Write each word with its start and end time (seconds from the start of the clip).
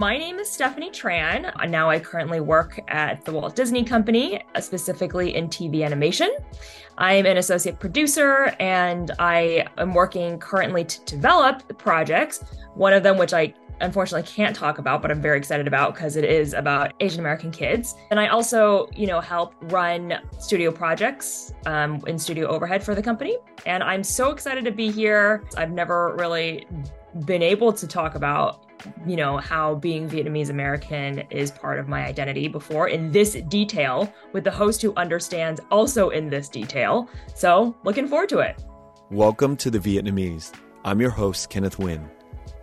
My 0.00 0.16
name 0.16 0.38
is 0.38 0.48
Stephanie 0.48 0.92
Tran. 0.92 1.52
Now 1.68 1.90
I 1.90 1.98
currently 1.98 2.38
work 2.38 2.78
at 2.86 3.24
the 3.24 3.32
Walt 3.32 3.56
Disney 3.56 3.82
Company, 3.82 4.40
uh, 4.54 4.60
specifically 4.60 5.34
in 5.34 5.48
TV 5.48 5.84
animation. 5.84 6.30
I'm 6.98 7.26
an 7.26 7.36
associate 7.36 7.80
producer 7.80 8.54
and 8.60 9.10
I 9.18 9.66
am 9.76 9.94
working 9.94 10.38
currently 10.38 10.84
to 10.84 11.04
develop 11.04 11.76
projects, 11.78 12.44
one 12.74 12.92
of 12.92 13.02
them 13.02 13.18
which 13.18 13.34
I 13.34 13.52
unfortunately 13.80 14.22
can't 14.22 14.54
talk 14.54 14.78
about, 14.78 15.02
but 15.02 15.10
I'm 15.10 15.20
very 15.20 15.36
excited 15.36 15.66
about 15.66 15.94
because 15.94 16.14
it 16.14 16.24
is 16.24 16.52
about 16.54 16.92
Asian 17.00 17.18
American 17.18 17.50
kids. 17.50 17.96
And 18.12 18.20
I 18.20 18.28
also, 18.28 18.88
you 18.94 19.08
know, 19.08 19.18
help 19.18 19.52
run 19.62 20.20
studio 20.38 20.70
projects 20.70 21.52
um, 21.66 22.00
in 22.06 22.20
studio 22.20 22.46
overhead 22.46 22.84
for 22.84 22.94
the 22.94 23.02
company. 23.02 23.36
And 23.66 23.82
I'm 23.82 24.04
so 24.04 24.30
excited 24.30 24.64
to 24.64 24.70
be 24.70 24.92
here. 24.92 25.42
I've 25.56 25.72
never 25.72 26.14
really 26.16 26.68
been 27.24 27.42
able 27.42 27.72
to 27.72 27.88
talk 27.88 28.14
about 28.14 28.67
you 29.06 29.16
know, 29.16 29.38
how 29.38 29.74
being 29.74 30.08
Vietnamese 30.08 30.50
American 30.50 31.20
is 31.30 31.50
part 31.50 31.78
of 31.78 31.88
my 31.88 32.04
identity 32.04 32.48
before 32.48 32.88
in 32.88 33.10
this 33.12 33.34
detail 33.48 34.12
with 34.32 34.44
the 34.44 34.50
host 34.50 34.82
who 34.82 34.94
understands 34.96 35.60
also 35.70 36.10
in 36.10 36.30
this 36.30 36.48
detail. 36.48 37.08
So, 37.34 37.76
looking 37.84 38.08
forward 38.08 38.28
to 38.30 38.38
it. 38.40 38.62
Welcome 39.10 39.56
to 39.56 39.70
The 39.70 39.78
Vietnamese. 39.78 40.52
I'm 40.84 41.00
your 41.00 41.10
host, 41.10 41.50
Kenneth 41.50 41.78
Nguyen. 41.78 42.08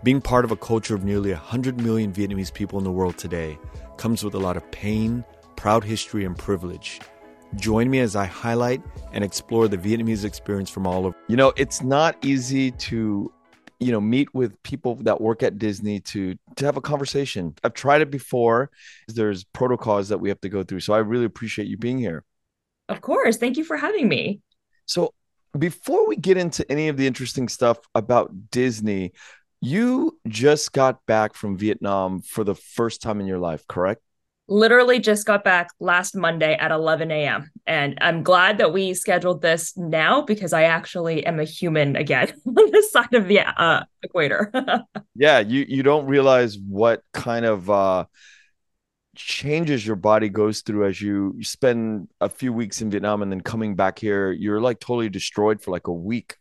Being 0.03 0.21
part 0.21 0.45
of 0.45 0.51
a 0.51 0.55
culture 0.55 0.93
of 0.93 1.03
nearly 1.03 1.31
100 1.31 1.81
million 1.81 2.13
Vietnamese 2.13 2.53
people 2.53 2.77
in 2.77 2.83
the 2.83 2.91
world 2.91 3.17
today 3.17 3.57
comes 3.97 4.23
with 4.23 4.35
a 4.35 4.39
lot 4.39 4.57
of 4.57 4.69
pain, 4.71 5.25
proud 5.55 5.83
history, 5.83 6.25
and 6.25 6.37
privilege. 6.37 6.99
Join 7.55 7.89
me 7.89 7.99
as 7.99 8.15
I 8.15 8.25
highlight 8.25 8.81
and 9.13 9.23
explore 9.23 9.67
the 9.67 9.77
Vietnamese 9.77 10.25
experience 10.25 10.69
from 10.69 10.85
all 10.85 11.05
over. 11.05 11.15
You 11.27 11.37
know, 11.37 11.53
it's 11.55 11.81
not 11.81 12.17
easy 12.23 12.71
to 12.71 13.31
you 13.85 13.91
know 13.91 14.01
meet 14.01 14.33
with 14.33 14.61
people 14.63 14.95
that 14.95 15.21
work 15.21 15.43
at 15.43 15.59
disney 15.59 15.99
to 15.99 16.35
to 16.55 16.65
have 16.65 16.75
a 16.75 16.81
conversation. 16.81 17.53
I've 17.63 17.75
tried 17.75 18.01
it 18.01 18.09
before. 18.09 18.71
There's 19.07 19.43
protocols 19.43 20.09
that 20.09 20.17
we 20.17 20.29
have 20.29 20.41
to 20.41 20.49
go 20.49 20.63
through. 20.63 20.79
So 20.79 20.93
i 20.93 20.97
really 20.97 21.25
appreciate 21.25 21.67
you 21.67 21.77
being 21.77 21.99
here. 21.99 22.23
Of 22.89 23.01
course. 23.01 23.37
Thank 23.37 23.57
you 23.57 23.63
for 23.63 23.77
having 23.77 24.07
me. 24.07 24.41
So 24.87 25.13
before 25.57 26.07
we 26.07 26.15
get 26.15 26.37
into 26.37 26.69
any 26.71 26.87
of 26.87 26.97
the 26.97 27.05
interesting 27.07 27.47
stuff 27.47 27.77
about 27.93 28.31
disney 28.51 29.11
you 29.61 30.19
just 30.27 30.73
got 30.73 31.05
back 31.05 31.33
from 31.33 31.57
vietnam 31.57 32.21
for 32.21 32.43
the 32.43 32.55
first 32.55 33.01
time 33.01 33.21
in 33.21 33.25
your 33.25 33.39
life 33.39 33.65
correct 33.67 34.01
literally 34.47 34.99
just 34.99 35.25
got 35.25 35.43
back 35.43 35.69
last 35.79 36.15
Monday 36.15 36.55
at 36.55 36.71
11 36.71 37.11
a.m. 37.11 37.51
And 37.65 37.97
I'm 38.01 38.23
glad 38.23 38.57
that 38.59 38.73
we 38.73 38.93
scheduled 38.93 39.41
this 39.41 39.75
now 39.75 40.21
because 40.21 40.53
I 40.53 40.63
actually 40.63 41.25
am 41.25 41.39
a 41.39 41.43
human 41.43 41.95
again 41.95 42.31
on 42.45 42.71
this 42.71 42.91
side 42.91 43.13
of 43.13 43.27
the 43.27 43.39
uh, 43.39 43.83
equator. 44.03 44.51
yeah, 45.15 45.39
you 45.39 45.65
you 45.67 45.83
don't 45.83 46.05
realize 46.05 46.57
what 46.57 47.03
kind 47.13 47.45
of 47.45 47.69
uh, 47.69 48.05
changes 49.15 49.85
your 49.85 49.95
body 49.95 50.29
goes 50.29 50.61
through 50.61 50.85
as 50.85 51.01
you 51.01 51.35
spend 51.41 52.09
a 52.21 52.29
few 52.29 52.53
weeks 52.53 52.81
in 52.81 52.91
Vietnam 52.91 53.21
and 53.21 53.31
then 53.31 53.41
coming 53.41 53.75
back 53.75 53.97
here. 53.97 54.31
You're 54.31 54.61
like 54.61 54.79
totally 54.79 55.09
destroyed 55.09 55.61
for 55.61 55.71
like 55.71 55.87
a 55.87 55.93
week. 55.93 56.37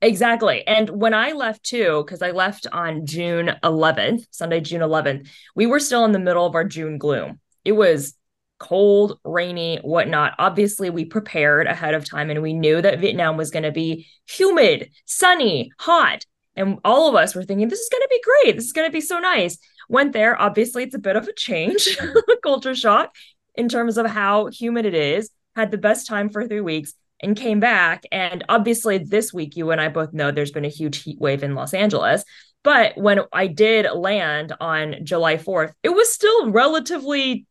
Exactly. 0.00 0.64
And 0.66 0.88
when 0.90 1.12
I 1.12 1.32
left 1.32 1.64
too, 1.64 2.04
because 2.04 2.22
I 2.22 2.30
left 2.30 2.66
on 2.70 3.04
June 3.04 3.56
11th, 3.64 4.26
Sunday, 4.30 4.60
June 4.60 4.80
11th, 4.80 5.28
we 5.56 5.66
were 5.66 5.80
still 5.80 6.04
in 6.04 6.12
the 6.12 6.20
middle 6.20 6.46
of 6.46 6.54
our 6.54 6.64
June 6.64 6.98
gloom. 6.98 7.40
It 7.64 7.72
was 7.72 8.14
cold, 8.58 9.18
rainy, 9.24 9.78
whatnot. 9.78 10.34
Obviously, 10.38 10.90
we 10.90 11.04
prepared 11.04 11.66
ahead 11.66 11.94
of 11.94 12.04
time 12.04 12.30
and 12.30 12.42
we 12.42 12.52
knew 12.52 12.80
that 12.80 13.00
Vietnam 13.00 13.36
was 13.36 13.50
going 13.50 13.64
to 13.64 13.72
be 13.72 14.06
humid, 14.28 14.90
sunny, 15.04 15.72
hot. 15.78 16.24
And 16.54 16.78
all 16.84 17.08
of 17.08 17.14
us 17.14 17.34
were 17.34 17.44
thinking, 17.44 17.68
this 17.68 17.80
is 17.80 17.88
going 17.90 18.02
to 18.02 18.08
be 18.10 18.22
great. 18.22 18.56
This 18.56 18.66
is 18.66 18.72
going 18.72 18.88
to 18.88 18.92
be 18.92 19.00
so 19.00 19.18
nice. 19.18 19.58
Went 19.88 20.12
there. 20.12 20.40
Obviously, 20.40 20.84
it's 20.84 20.94
a 20.94 21.00
bit 21.00 21.16
of 21.16 21.26
a 21.26 21.32
change, 21.32 21.98
culture 22.42 22.74
shock 22.74 23.14
in 23.54 23.68
terms 23.68 23.96
of 23.96 24.06
how 24.06 24.46
humid 24.46 24.84
it 24.84 24.94
is. 24.94 25.30
Had 25.56 25.70
the 25.70 25.78
best 25.78 26.06
time 26.06 26.28
for 26.28 26.46
three 26.46 26.60
weeks 26.60 26.94
and 27.20 27.36
came 27.36 27.60
back. 27.60 28.04
And 28.12 28.44
obviously, 28.48 28.98
this 28.98 29.32
week, 29.32 29.56
you 29.56 29.70
and 29.70 29.80
I 29.80 29.88
both 29.88 30.12
know 30.12 30.30
there's 30.30 30.52
been 30.52 30.64
a 30.64 30.68
huge 30.68 31.02
heat 31.02 31.18
wave 31.20 31.42
in 31.42 31.54
Los 31.54 31.74
Angeles. 31.74 32.24
But 32.64 32.96
when 32.96 33.20
I 33.32 33.46
did 33.46 33.86
land 33.94 34.52
on 34.60 34.96
July 35.04 35.36
4th, 35.36 35.72
it 35.82 35.90
was 35.90 36.12
still 36.12 36.50
relatively 36.50 37.46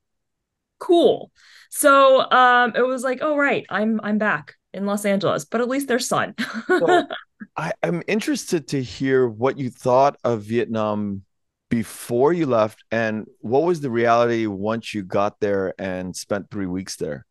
cool. 0.79 1.31
So 1.69 2.29
um, 2.31 2.73
it 2.75 2.85
was 2.85 3.03
like, 3.03 3.19
oh 3.21 3.35
right, 3.35 3.65
I'm 3.69 3.99
I'm 4.03 4.17
back 4.17 4.55
in 4.73 4.85
Los 4.85 5.05
Angeles, 5.05 5.45
but 5.45 5.61
at 5.61 5.69
least 5.69 5.87
there's 5.87 6.07
sun. 6.07 6.35
well, 6.69 7.07
I, 7.57 7.71
I'm 7.83 8.03
interested 8.07 8.67
to 8.69 8.81
hear 8.81 9.27
what 9.27 9.57
you 9.57 9.69
thought 9.69 10.17
of 10.23 10.43
Vietnam 10.43 11.23
before 11.69 12.31
you 12.31 12.45
left, 12.45 12.83
and 12.91 13.25
what 13.39 13.63
was 13.63 13.81
the 13.81 13.89
reality 13.89 14.47
once 14.47 14.93
you 14.93 15.03
got 15.03 15.39
there 15.39 15.73
and 15.77 16.15
spent 16.15 16.49
three 16.49 16.65
weeks 16.65 16.95
there. 16.95 17.25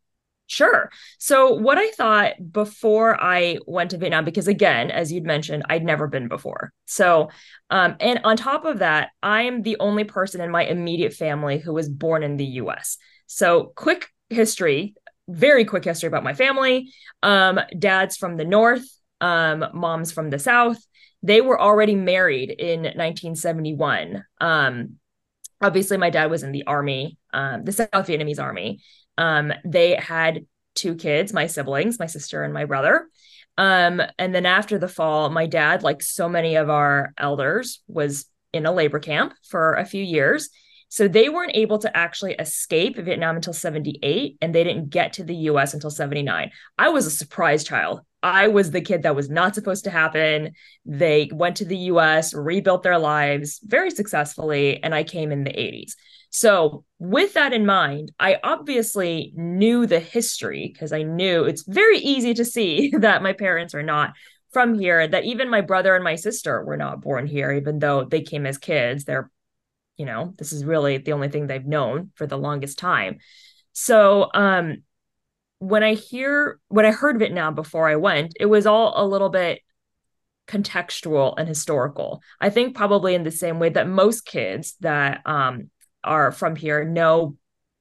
Sure. 0.48 0.90
So, 1.18 1.54
what 1.54 1.76
I 1.76 1.90
thought 1.90 2.34
before 2.52 3.20
I 3.20 3.58
went 3.66 3.90
to 3.90 3.98
Vietnam, 3.98 4.24
because 4.24 4.46
again, 4.46 4.92
as 4.92 5.12
you'd 5.12 5.24
mentioned, 5.24 5.64
I'd 5.68 5.84
never 5.84 6.06
been 6.06 6.28
before. 6.28 6.72
So, 6.84 7.30
um, 7.70 7.96
and 7.98 8.20
on 8.22 8.36
top 8.36 8.64
of 8.64 8.78
that, 8.78 9.10
I'm 9.22 9.62
the 9.62 9.76
only 9.80 10.04
person 10.04 10.40
in 10.40 10.50
my 10.50 10.64
immediate 10.64 11.14
family 11.14 11.58
who 11.58 11.72
was 11.72 11.88
born 11.88 12.22
in 12.22 12.36
the 12.36 12.44
US. 12.44 12.96
So, 13.26 13.72
quick 13.74 14.08
history, 14.30 14.94
very 15.28 15.64
quick 15.64 15.84
history 15.84 16.06
about 16.06 16.24
my 16.24 16.34
family. 16.34 16.92
Um, 17.24 17.58
dad's 17.76 18.16
from 18.16 18.36
the 18.36 18.44
North, 18.44 18.86
um, 19.20 19.64
mom's 19.74 20.12
from 20.12 20.30
the 20.30 20.38
South. 20.38 20.78
They 21.24 21.40
were 21.40 21.60
already 21.60 21.96
married 21.96 22.50
in 22.50 22.82
1971. 22.82 24.24
Um, 24.40 24.96
obviously, 25.60 25.96
my 25.96 26.10
dad 26.10 26.30
was 26.30 26.44
in 26.44 26.52
the 26.52 26.64
army, 26.68 27.18
um, 27.32 27.64
the 27.64 27.72
South 27.72 27.88
Vietnamese 27.92 28.40
army. 28.40 28.78
Um, 29.18 29.52
they 29.64 29.94
had 29.94 30.46
two 30.74 30.94
kids, 30.94 31.32
my 31.32 31.46
siblings, 31.46 31.98
my 31.98 32.06
sister 32.06 32.42
and 32.42 32.52
my 32.52 32.64
brother. 32.64 33.08
Um, 33.58 34.02
and 34.18 34.34
then 34.34 34.46
after 34.46 34.78
the 34.78 34.88
fall, 34.88 35.30
my 35.30 35.46
dad, 35.46 35.82
like 35.82 36.02
so 36.02 36.28
many 36.28 36.56
of 36.56 36.68
our 36.68 37.12
elders, 37.16 37.82
was 37.88 38.26
in 38.52 38.66
a 38.66 38.72
labor 38.72 38.98
camp 38.98 39.32
for 39.48 39.74
a 39.74 39.84
few 39.84 40.02
years. 40.02 40.50
So 40.88 41.08
they 41.08 41.28
weren't 41.28 41.56
able 41.56 41.78
to 41.80 41.96
actually 41.96 42.34
escape 42.34 42.96
Vietnam 42.96 43.36
until 43.36 43.52
78, 43.52 44.38
and 44.40 44.54
they 44.54 44.62
didn't 44.62 44.90
get 44.90 45.14
to 45.14 45.24
the 45.24 45.34
US 45.34 45.74
until 45.74 45.90
79. 45.90 46.50
I 46.78 46.88
was 46.90 47.06
a 47.06 47.10
surprise 47.10 47.64
child. 47.64 48.00
I 48.22 48.48
was 48.48 48.70
the 48.70 48.80
kid 48.80 49.02
that 49.02 49.16
was 49.16 49.28
not 49.28 49.54
supposed 49.54 49.84
to 49.84 49.90
happen. 49.90 50.52
They 50.84 51.28
went 51.32 51.56
to 51.56 51.64
the 51.64 51.76
US, 51.76 52.34
rebuilt 52.34 52.82
their 52.82 52.98
lives 52.98 53.60
very 53.62 53.90
successfully, 53.90 54.82
and 54.82 54.94
I 54.94 55.02
came 55.02 55.32
in 55.32 55.44
the 55.44 55.50
80s. 55.50 55.94
So, 56.30 56.84
with 56.98 57.34
that 57.34 57.52
in 57.52 57.66
mind, 57.66 58.12
I 58.18 58.38
obviously 58.42 59.32
knew 59.34 59.86
the 59.86 60.00
history 60.00 60.70
because 60.72 60.92
I 60.92 61.02
knew 61.02 61.44
it's 61.44 61.64
very 61.66 61.98
easy 61.98 62.34
to 62.34 62.44
see 62.44 62.90
that 62.98 63.22
my 63.22 63.32
parents 63.32 63.74
are 63.74 63.82
not 63.82 64.14
from 64.52 64.78
here, 64.78 65.06
that 65.06 65.24
even 65.24 65.50
my 65.50 65.60
brother 65.60 65.94
and 65.94 66.04
my 66.04 66.14
sister 66.14 66.64
were 66.64 66.76
not 66.76 67.02
born 67.02 67.26
here, 67.26 67.52
even 67.52 67.78
though 67.78 68.04
they 68.04 68.22
came 68.22 68.46
as 68.46 68.58
kids. 68.58 69.04
They're, 69.04 69.30
you 69.96 70.06
know, 70.06 70.34
this 70.38 70.52
is 70.52 70.64
really 70.64 70.98
the 70.98 71.12
only 71.12 71.28
thing 71.28 71.46
they've 71.46 71.64
known 71.64 72.12
for 72.14 72.26
the 72.26 72.38
longest 72.38 72.78
time. 72.78 73.18
So, 73.72 74.30
um, 74.32 74.82
when 75.58 75.82
I 75.82 75.94
hear 75.94 76.58
when 76.68 76.84
I 76.84 76.92
heard 76.92 77.18
Vietnam 77.18 77.54
before 77.54 77.88
I 77.88 77.96
went, 77.96 78.34
it 78.38 78.46
was 78.46 78.66
all 78.66 78.92
a 78.96 79.06
little 79.06 79.30
bit 79.30 79.60
contextual 80.46 81.34
and 81.36 81.48
historical. 81.48 82.22
I 82.40 82.50
think 82.50 82.76
probably 82.76 83.14
in 83.14 83.24
the 83.24 83.30
same 83.30 83.58
way 83.58 83.70
that 83.70 83.88
most 83.88 84.24
kids 84.26 84.76
that 84.80 85.22
um, 85.26 85.70
are 86.06 86.32
from 86.32 86.56
here 86.56 86.84
know 86.84 87.36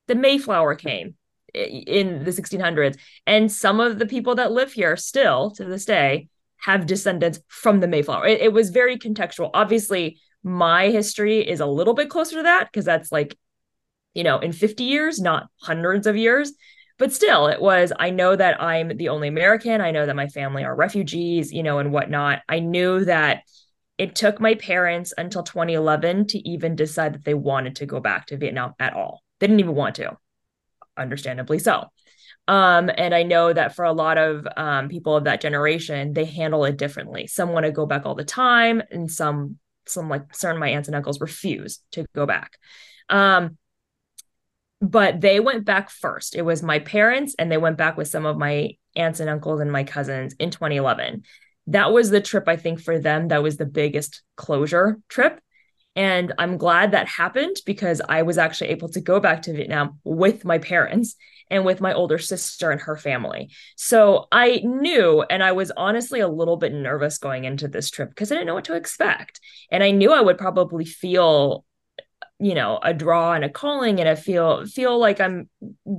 the 0.08 0.16
Mayflower 0.16 0.76
came 0.76 1.16
in 1.54 2.24
the 2.24 2.32
1600s. 2.32 2.98
And 3.26 3.52
some 3.52 3.80
of 3.80 4.00
the 4.00 4.06
people 4.06 4.36
that 4.36 4.52
live 4.52 4.74
here 4.74 4.98
still 4.98 5.52
to 5.52 5.66
this 5.66 5.86
day 5.86 6.28
have 6.58 6.86
descendants 6.86 7.40
from 7.48 7.80
the 7.80 7.88
Mayflower. 7.88 8.28
It, 8.28 8.42
it 8.42 8.54
was 8.54 8.70
very 8.70 8.98
contextual. 8.98 9.52
Obviously, 9.54 10.20
my 10.44 10.90
history 10.90 11.48
is 11.48 11.60
a 11.60 11.66
little 11.66 11.94
bit 11.94 12.10
closer 12.10 12.38
to 12.38 12.44
that 12.44 12.70
because 12.72 12.86
that's 12.86 13.12
like, 13.12 13.38
you 14.14 14.24
know, 14.24 14.40
in 14.40 14.52
50 14.52 14.84
years, 14.84 15.20
not 15.20 15.48
hundreds 15.62 16.08
of 16.08 16.16
years. 16.16 16.54
But 16.98 17.12
still, 17.12 17.48
it 17.48 17.62
was, 17.62 17.92
I 18.00 18.10
know 18.10 18.36
that 18.36 18.62
I'm 18.62 18.96
the 18.96 19.10
only 19.10 19.28
American. 19.28 19.82
I 19.82 19.92
know 19.92 20.06
that 20.06 20.16
my 20.16 20.28
family 20.28 20.64
are 20.64 20.74
refugees, 20.74 21.52
you 21.52 21.62
know, 21.62 21.80
and 21.80 21.92
whatnot. 21.92 22.42
I 22.48 22.60
knew 22.60 23.04
that 23.04 23.42
it 23.98 24.16
took 24.16 24.40
my 24.40 24.56
parents 24.56 25.14
until 25.18 25.44
2011 25.44 26.28
to 26.28 26.50
even 26.50 26.76
decide 26.76 27.14
that 27.14 27.24
they 27.24 27.34
wanted 27.34 27.78
to 27.78 27.86
go 27.86 28.00
back 28.00 28.28
to 28.28 28.38
Vietnam 28.38 28.74
at 28.80 28.94
all. 28.94 29.24
They 29.40 29.48
didn't 29.48 29.62
even 29.62 29.76
want 29.76 29.96
to, 29.96 30.18
understandably 30.98 31.60
so. 31.60 31.86
Um, 32.48 32.92
and 32.96 33.16
I 33.16 33.24
know 33.24 33.52
that 33.52 33.76
for 33.76 33.86
a 33.86 33.94
lot 33.94 34.18
of 34.18 34.48
um, 34.56 34.90
people 34.90 35.16
of 35.16 35.24
that 35.24 35.42
generation, 35.42 36.14
they 36.14 36.26
handle 36.26 36.66
it 36.66 36.78
differently. 36.78 37.28
Some 37.28 37.50
want 37.50 37.66
to 37.66 37.72
go 37.72 37.86
back 37.86 38.06
all 38.06 38.16
the 38.16 38.26
time, 38.26 38.84
and 38.92 39.10
some, 39.10 39.58
some 39.88 40.10
like 40.10 40.36
certain 40.36 40.60
my 40.60 40.70
aunts 40.70 40.88
and 40.88 40.96
uncles 40.96 41.22
refuse 41.22 41.80
to 41.92 42.06
go 42.14 42.26
back. 42.26 42.58
Um, 43.10 43.58
but 44.82 45.22
they 45.22 45.40
went 45.40 45.66
back 45.66 45.90
first. 45.90 46.36
It 46.36 46.44
was 46.44 46.62
my 46.62 46.80
parents, 46.80 47.36
and 47.40 47.52
they 47.52 47.58
went 47.58 47.78
back 47.78 47.98
with 47.98 48.10
some 48.10 48.26
of 48.26 48.38
my 48.38 48.72
aunts 48.96 49.20
and 49.20 49.30
uncles 49.30 49.60
and 49.62 49.72
my 49.72 49.84
cousins 49.84 50.36
in 50.40 50.52
2011 50.52 51.24
that 51.68 51.92
was 51.92 52.10
the 52.10 52.22
trip 52.22 52.48
I 52.48 52.56
think 52.56 52.82
for 52.82 53.00
them 53.00 53.30
that 53.30 53.44
was 53.44 53.58
the 53.58 53.66
biggest 53.66 54.22
closure 54.36 55.00
trip. 55.10 55.40
And 55.96 56.34
I'm 56.38 56.58
glad 56.58 56.92
that 56.92 57.08
happened 57.08 57.56
because 57.66 58.02
I 58.08 58.24
was 58.24 58.38
actually 58.38 58.72
able 58.72 58.90
to 58.90 59.02
go 59.02 59.20
back 59.20 59.44
to 59.44 59.54
Vietnam 59.54 60.00
with 60.04 60.44
my 60.44 60.58
parents 60.58 61.16
and 61.50 61.64
with 61.64 61.80
my 61.80 61.94
older 61.94 62.18
sister 62.18 62.72
and 62.72 62.82
her 62.82 62.98
family. 62.98 63.50
So 63.78 64.28
I 64.32 64.62
knew, 64.64 65.22
and 65.22 65.42
I 65.42 65.54
was 65.54 65.72
honestly 65.78 66.20
a 66.20 66.28
little 66.28 66.58
bit 66.58 66.74
nervous 66.74 67.18
going 67.18 67.46
into 67.46 67.68
this 67.68 67.90
trip 67.90 68.10
because 68.10 68.32
I 68.32 68.36
didn't 68.36 68.48
know 68.48 68.56
what 68.56 68.66
to 68.66 68.76
expect. 68.76 69.40
And 69.72 69.84
I 69.84 69.92
knew 69.92 70.12
I 70.12 70.22
would 70.22 70.38
probably 70.38 70.86
feel 70.86 71.64
you 72.38 72.54
know 72.54 72.80
a 72.84 72.94
draw 72.94 73.32
and 73.32 73.46
a 73.46 73.50
calling 73.50 74.02
and 74.02 74.10
I 74.10 74.16
feel 74.16 74.66
feel 74.66 75.00
like 75.00 75.22
I'm 75.22 75.50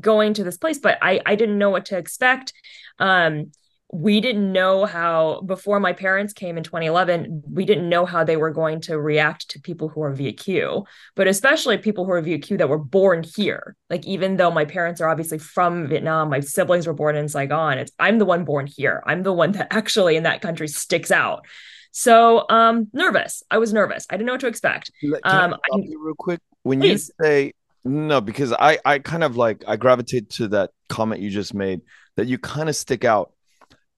going 0.00 0.34
to 0.34 0.44
this 0.44 0.58
place 0.58 0.78
but 0.78 0.98
I 1.00 1.20
I 1.24 1.34
didn't 1.34 1.56
know 1.56 1.70
what 1.70 1.86
to 1.86 1.96
expect 1.96 2.52
um 2.98 3.52
we 3.92 4.20
didn't 4.20 4.52
know 4.52 4.84
how 4.84 5.40
before 5.42 5.78
my 5.78 5.92
parents 5.92 6.32
came 6.32 6.56
in 6.56 6.64
2011 6.64 7.44
we 7.48 7.64
didn't 7.64 7.88
know 7.88 8.04
how 8.04 8.24
they 8.24 8.36
were 8.36 8.50
going 8.50 8.80
to 8.80 8.98
react 8.98 9.48
to 9.48 9.60
people 9.60 9.88
who 9.88 10.02
are 10.02 10.12
Viet 10.12 10.38
Kieu 10.38 10.84
but 11.14 11.28
especially 11.28 11.78
people 11.78 12.04
who 12.04 12.10
are 12.10 12.20
Viet 12.20 12.42
Kieu 12.42 12.56
that 12.56 12.68
were 12.68 12.78
born 12.78 13.22
here. 13.22 13.76
Like 13.88 14.04
even 14.04 14.36
though 14.36 14.50
my 14.50 14.64
parents 14.64 15.00
are 15.00 15.08
obviously 15.08 15.38
from 15.38 15.86
Vietnam 15.86 16.30
my 16.30 16.40
siblings 16.40 16.86
were 16.86 16.94
born 16.94 17.16
in 17.16 17.28
Saigon 17.28 17.78
it's 17.78 17.92
I'm 17.98 18.18
the 18.18 18.24
one 18.24 18.44
born 18.44 18.66
here. 18.66 19.02
I'm 19.06 19.22
the 19.22 19.32
one 19.32 19.52
that 19.52 19.68
actually 19.74 20.16
in 20.16 20.24
that 20.24 20.40
country 20.40 20.68
sticks 20.68 21.12
out. 21.12 21.46
So 21.92 22.44
um 22.50 22.88
nervous. 22.92 23.44
I 23.50 23.58
was 23.58 23.72
nervous. 23.72 24.06
I 24.10 24.16
didn't 24.16 24.26
know 24.26 24.34
what 24.34 24.40
to 24.40 24.48
expect. 24.48 24.90
Can 25.00 25.14
um 25.22 25.54
I 25.54 25.78
real 25.98 26.14
quick? 26.18 26.40
When 26.64 26.80
please. 26.80 27.12
you 27.20 27.24
say 27.24 27.52
no 27.84 28.20
because 28.20 28.52
I 28.52 28.78
I 28.84 28.98
kind 28.98 29.22
of 29.22 29.36
like 29.36 29.62
I 29.68 29.76
gravitate 29.76 30.30
to 30.30 30.48
that 30.48 30.70
comment 30.88 31.20
you 31.20 31.30
just 31.30 31.54
made 31.54 31.82
that 32.16 32.26
you 32.26 32.36
kind 32.36 32.68
of 32.68 32.74
stick 32.74 33.04
out 33.04 33.32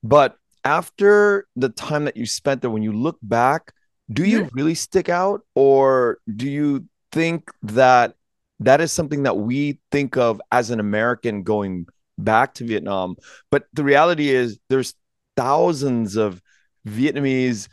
but 0.02 0.36
after 0.64 1.46
the 1.56 1.68
time 1.68 2.04
that 2.04 2.16
you 2.16 2.26
spent 2.26 2.60
there, 2.60 2.70
when 2.70 2.82
you 2.82 2.92
look 2.92 3.18
back, 3.22 3.72
do 4.12 4.24
you 4.24 4.42
mm-hmm. 4.42 4.56
really 4.56 4.74
stick 4.74 5.08
out, 5.08 5.42
or 5.54 6.18
do 6.34 6.48
you 6.48 6.86
think 7.12 7.50
that 7.62 8.14
that 8.60 8.80
is 8.80 8.92
something 8.92 9.22
that 9.22 9.36
we 9.36 9.78
think 9.90 10.16
of 10.16 10.40
as 10.50 10.70
an 10.70 10.80
American 10.80 11.42
going 11.42 11.86
back 12.16 12.54
to 12.54 12.64
Vietnam? 12.64 13.16
But 13.50 13.66
the 13.72 13.84
reality 13.84 14.30
is, 14.30 14.58
there's 14.68 14.94
thousands 15.36 16.16
of 16.16 16.42
Vietnamese 16.86 17.68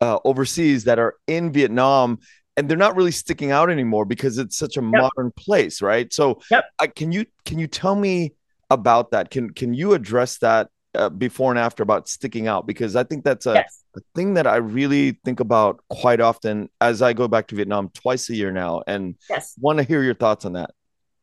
uh, 0.00 0.18
overseas 0.24 0.84
that 0.84 0.98
are 0.98 1.14
in 1.26 1.52
Vietnam 1.52 2.18
and 2.56 2.68
they're 2.68 2.76
not 2.76 2.96
really 2.96 3.10
sticking 3.10 3.50
out 3.50 3.70
anymore 3.70 4.04
because 4.04 4.38
it's 4.38 4.56
such 4.56 4.76
a 4.76 4.82
yep. 4.82 4.90
modern 4.90 5.32
place 5.32 5.82
right 5.82 6.12
so 6.12 6.40
yep. 6.50 6.64
uh, 6.78 6.86
can 6.94 7.12
you 7.12 7.24
can 7.44 7.58
you 7.58 7.66
tell 7.66 7.94
me 7.94 8.32
about 8.70 9.10
that 9.10 9.30
can 9.30 9.50
can 9.50 9.74
you 9.74 9.94
address 9.94 10.38
that 10.38 10.68
uh, 10.94 11.08
before 11.08 11.50
and 11.50 11.58
after 11.58 11.82
about 11.82 12.08
sticking 12.08 12.46
out 12.46 12.66
because 12.66 12.96
I 12.96 13.04
think 13.04 13.24
that's 13.24 13.46
a, 13.46 13.54
yes. 13.54 13.82
a, 13.96 14.00
thing 14.14 14.34
that 14.34 14.46
I 14.46 14.56
really 14.56 15.18
think 15.24 15.40
about 15.40 15.80
quite 15.88 16.20
often 16.20 16.68
as 16.80 17.02
I 17.02 17.12
go 17.12 17.28
back 17.28 17.48
to 17.48 17.54
Vietnam 17.54 17.90
twice 17.94 18.28
a 18.30 18.34
year 18.34 18.50
now 18.52 18.82
and 18.86 19.16
yes. 19.28 19.54
want 19.60 19.78
to 19.78 19.84
hear 19.84 20.02
your 20.02 20.14
thoughts 20.14 20.44
on 20.44 20.54
that. 20.54 20.70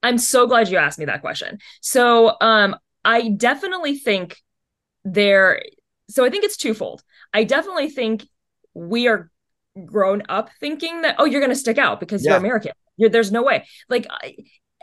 I'm 0.04 0.18
so 0.18 0.48
glad 0.48 0.70
you 0.70 0.78
asked 0.78 1.00
me 1.00 1.06
that 1.06 1.22
question. 1.22 1.60
So, 1.82 2.36
um, 2.42 2.76
I 3.04 3.30
definitely 3.30 3.98
think 3.98 4.38
there, 5.04 5.62
so 6.10 6.26
I 6.26 6.30
think 6.30 6.44
it's 6.44 6.58
twofold. 6.58 7.04
I 7.34 7.44
definitely 7.44 7.90
think 7.90 8.28
we 8.74 9.08
are 9.08 9.32
grown 9.86 10.24
up 10.30 10.50
thinking 10.60 11.02
that, 11.02 11.16
oh, 11.18 11.26
you're 11.26 11.42
going 11.42 11.52
to 11.52 11.56
stick 11.56 11.78
out 11.78 12.00
because 12.00 12.24
yeah. 12.24 12.32
you're 12.32 12.40
American. 12.40 12.72
You're, 12.98 13.10
there's 13.10 13.32
no 13.32 13.42
way. 13.42 13.66
Like, 13.90 14.08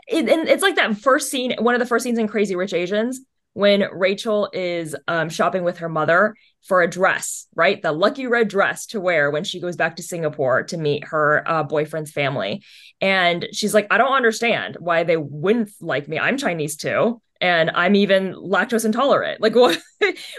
it, 0.07 0.27
and 0.27 0.49
it's 0.49 0.63
like 0.63 0.75
that 0.75 0.97
first 0.97 1.29
scene, 1.29 1.55
one 1.59 1.75
of 1.75 1.79
the 1.79 1.85
first 1.85 2.03
scenes 2.03 2.17
in 2.17 2.27
Crazy 2.27 2.55
Rich 2.55 2.73
Asians 2.73 3.21
when 3.53 3.85
Rachel 3.91 4.49
is 4.53 4.95
um, 5.07 5.29
shopping 5.29 5.63
with 5.63 5.79
her 5.79 5.89
mother 5.89 6.35
for 6.63 6.81
a 6.81 6.89
dress, 6.89 7.47
right? 7.55 7.81
The 7.81 7.91
lucky 7.91 8.27
red 8.27 8.47
dress 8.47 8.85
to 8.87 8.99
wear 8.99 9.31
when 9.31 9.43
she 9.43 9.59
goes 9.59 9.75
back 9.75 9.95
to 9.95 10.03
Singapore 10.03 10.63
to 10.63 10.77
meet 10.77 11.05
her 11.05 11.43
uh, 11.45 11.63
boyfriend's 11.63 12.11
family. 12.11 12.63
And 13.01 13.47
she's 13.51 13.73
like, 13.73 13.87
I 13.91 13.97
don't 13.97 14.13
understand 14.13 14.77
why 14.79 15.03
they 15.03 15.17
wouldn't 15.17 15.71
like 15.81 16.07
me. 16.07 16.19
I'm 16.19 16.37
Chinese 16.37 16.75
too. 16.75 17.21
And 17.41 17.71
I'm 17.71 17.95
even 17.95 18.33
lactose 18.33 18.83
intolerant. 18.83 19.41
Like 19.41 19.55
what, 19.55 19.79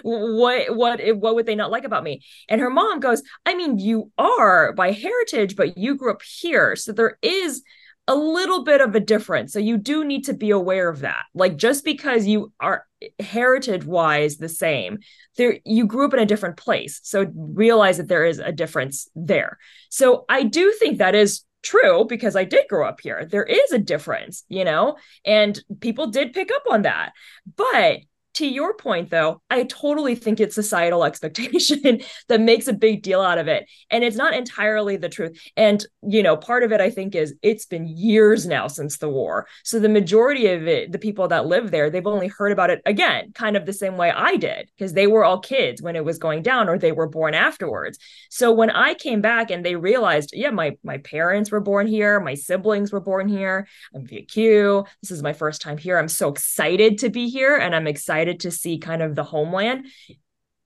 what, 0.03 0.77
what, 0.77 1.01
what 1.17 1.35
would 1.35 1.47
they 1.47 1.55
not 1.55 1.71
like 1.71 1.85
about 1.85 2.05
me? 2.05 2.23
And 2.49 2.61
her 2.61 2.71
mom 2.71 3.01
goes, 3.01 3.23
I 3.47 3.55
mean, 3.55 3.79
you 3.79 4.13
are 4.19 4.73
by 4.75 4.93
heritage, 4.93 5.57
but 5.57 5.79
you 5.79 5.97
grew 5.97 6.13
up 6.13 6.23
here. 6.23 6.77
So 6.77 6.93
there 6.93 7.19
is 7.23 7.63
a 8.11 8.15
little 8.15 8.65
bit 8.65 8.81
of 8.81 8.97
a 8.97 9.01
difference. 9.01 9.53
So 9.53 9.61
you 9.61 9.79
do 9.79 10.05
need 10.05 10.25
to 10.25 10.35
be 10.35 10.51
aware 10.51 10.89
of 10.89 10.99
that. 11.01 11.27
Like 11.33 11.57
just 11.57 11.85
because 11.85 12.27
you 12.27 12.53
are 12.59 12.85
heritage 13.21 13.85
wise 13.85 14.37
the 14.37 14.49
same, 14.49 14.99
there 15.37 15.61
you 15.65 15.87
grew 15.87 16.07
up 16.07 16.13
in 16.13 16.19
a 16.19 16.27
different 16.27 16.57
place. 16.57 16.99
So 17.05 17.31
realize 17.33 17.99
that 17.99 18.09
there 18.09 18.25
is 18.25 18.41
a 18.41 18.51
difference 18.51 19.09
there. 19.15 19.59
So 19.91 20.25
I 20.29 20.43
do 20.43 20.73
think 20.73 20.99
that 20.99 21.15
is 21.15 21.45
true 21.63 22.05
because 22.05 22.35
I 22.35 22.43
did 22.43 22.67
grow 22.69 22.89
up 22.89 23.01
here. 23.01 23.29
There 23.31 23.45
is 23.45 23.71
a 23.71 23.79
difference, 23.79 24.43
you 24.49 24.65
know, 24.65 24.97
and 25.25 25.63
people 25.79 26.09
did 26.09 26.33
pick 26.33 26.51
up 26.53 26.65
on 26.69 26.83
that. 26.83 27.13
But 27.57 28.01
to 28.35 28.47
your 28.47 28.75
point 28.75 29.11
though 29.11 29.41
i 29.51 29.65
totally 29.65 30.15
think 30.15 30.41
it's 30.41 30.55
societal 30.55 31.05
expectation 31.11 32.01
that 32.29 32.41
makes 32.41 32.69
a 32.69 32.73
big 32.73 33.03
deal 33.03 33.21
out 33.21 33.39
of 33.39 33.49
it. 33.49 33.69
And 33.91 34.05
it's 34.05 34.17
not 34.17 34.35
entirely 34.35 34.97
the 34.97 35.09
truth. 35.09 35.41
And 35.57 35.85
you 36.07 36.23
know 36.23 36.37
part 36.37 36.63
of 36.63 36.73
it 36.73 36.81
i 36.81 36.91
think 36.91 37.15
is 37.15 37.35
it's 37.43 37.67
been 37.67 37.87
years 37.87 38.47
now 38.47 38.67
since 38.67 38.99
the 38.99 39.09
war. 39.09 39.47
So 39.65 39.79
the 39.79 39.89
majority 39.89 40.49
of 40.49 40.67
it 40.67 40.93
the 40.93 40.99
people 40.99 41.29
that 41.29 41.47
live 41.47 41.71
there 41.71 41.91
they've 41.91 42.07
only 42.07 42.29
heard 42.29 42.53
about 42.53 42.71
it 42.71 42.83
again 42.87 43.33
kind 43.33 43.57
of 43.57 43.67
the 43.67 43.73
same 43.73 43.97
way 43.97 44.11
i 44.11 44.37
did 44.37 44.71
because 44.77 44.93
they 44.93 45.07
were 45.07 45.25
all 45.25 45.39
kids 45.39 45.83
when 45.83 45.97
it 45.97 46.05
was 46.05 46.19
going 46.19 46.43
down 46.43 46.69
or 46.69 46.79
they 46.79 46.93
were 46.93 47.09
born 47.09 47.35
afterwards. 47.35 47.99
So 48.31 48.53
when 48.53 48.71
i 48.71 48.95
came 48.95 49.21
back 49.21 49.51
and 49.51 49.65
they 49.65 49.77
realized 49.77 50.31
yeah 50.33 50.51
my 50.51 50.77
my 50.83 50.99
parents 50.99 51.51
were 51.51 51.61
born 51.61 51.87
here 51.87 52.21
my 52.21 52.35
siblings 52.35 52.93
were 52.93 53.01
born 53.01 53.29
here 53.29 53.67
i'm 53.95 54.07
viet 54.07 54.29
kieu 54.29 54.85
this 55.03 55.11
is 55.11 55.23
my 55.23 55.33
first 55.33 55.61
time 55.61 55.79
here 55.79 55.99
i'm 55.99 56.09
so 56.09 56.29
excited 56.29 56.99
to 56.99 57.09
be 57.09 57.29
here 57.29 57.57
and 57.57 57.75
i'm 57.75 57.87
excited 57.87 58.20
excited 58.21 58.41
to 58.41 58.51
see 58.51 58.79
kind 58.79 59.03
of 59.03 59.15
the 59.15 59.25
homeland. 59.25 59.87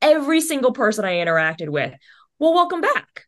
Every 0.02 0.40
single 0.40 0.72
person 0.72 1.04
I 1.04 1.14
interacted 1.14 1.68
with, 1.68 1.94
well, 2.38 2.52
welcome 2.52 2.80
back. 2.80 3.26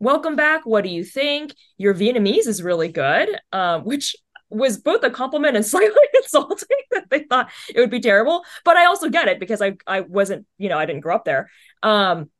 Welcome 0.00 0.36
back. 0.36 0.66
What 0.66 0.82
do 0.82 0.90
you 0.90 1.04
think? 1.04 1.54
Your 1.76 1.94
Vietnamese 1.94 2.46
is 2.46 2.62
really 2.62 2.88
good, 2.88 3.28
uh, 3.52 3.80
which 3.80 4.16
was 4.50 4.78
both 4.78 5.04
a 5.04 5.10
compliment 5.10 5.56
and 5.56 5.64
slightly 5.74 6.08
insulting 6.16 6.78
that 6.90 7.08
they 7.10 7.20
thought 7.20 7.50
it 7.72 7.78
would 7.78 7.90
be 7.90 8.00
terrible. 8.00 8.44
But 8.64 8.76
I 8.76 8.86
also 8.86 9.08
get 9.08 9.28
it 9.28 9.38
because 9.38 9.62
I 9.62 9.76
I 9.86 10.00
wasn't, 10.00 10.46
you 10.58 10.68
know, 10.68 10.78
I 10.78 10.86
didn't 10.86 11.02
grow 11.02 11.14
up 11.14 11.24
there. 11.24 11.50
Um, 11.82 12.30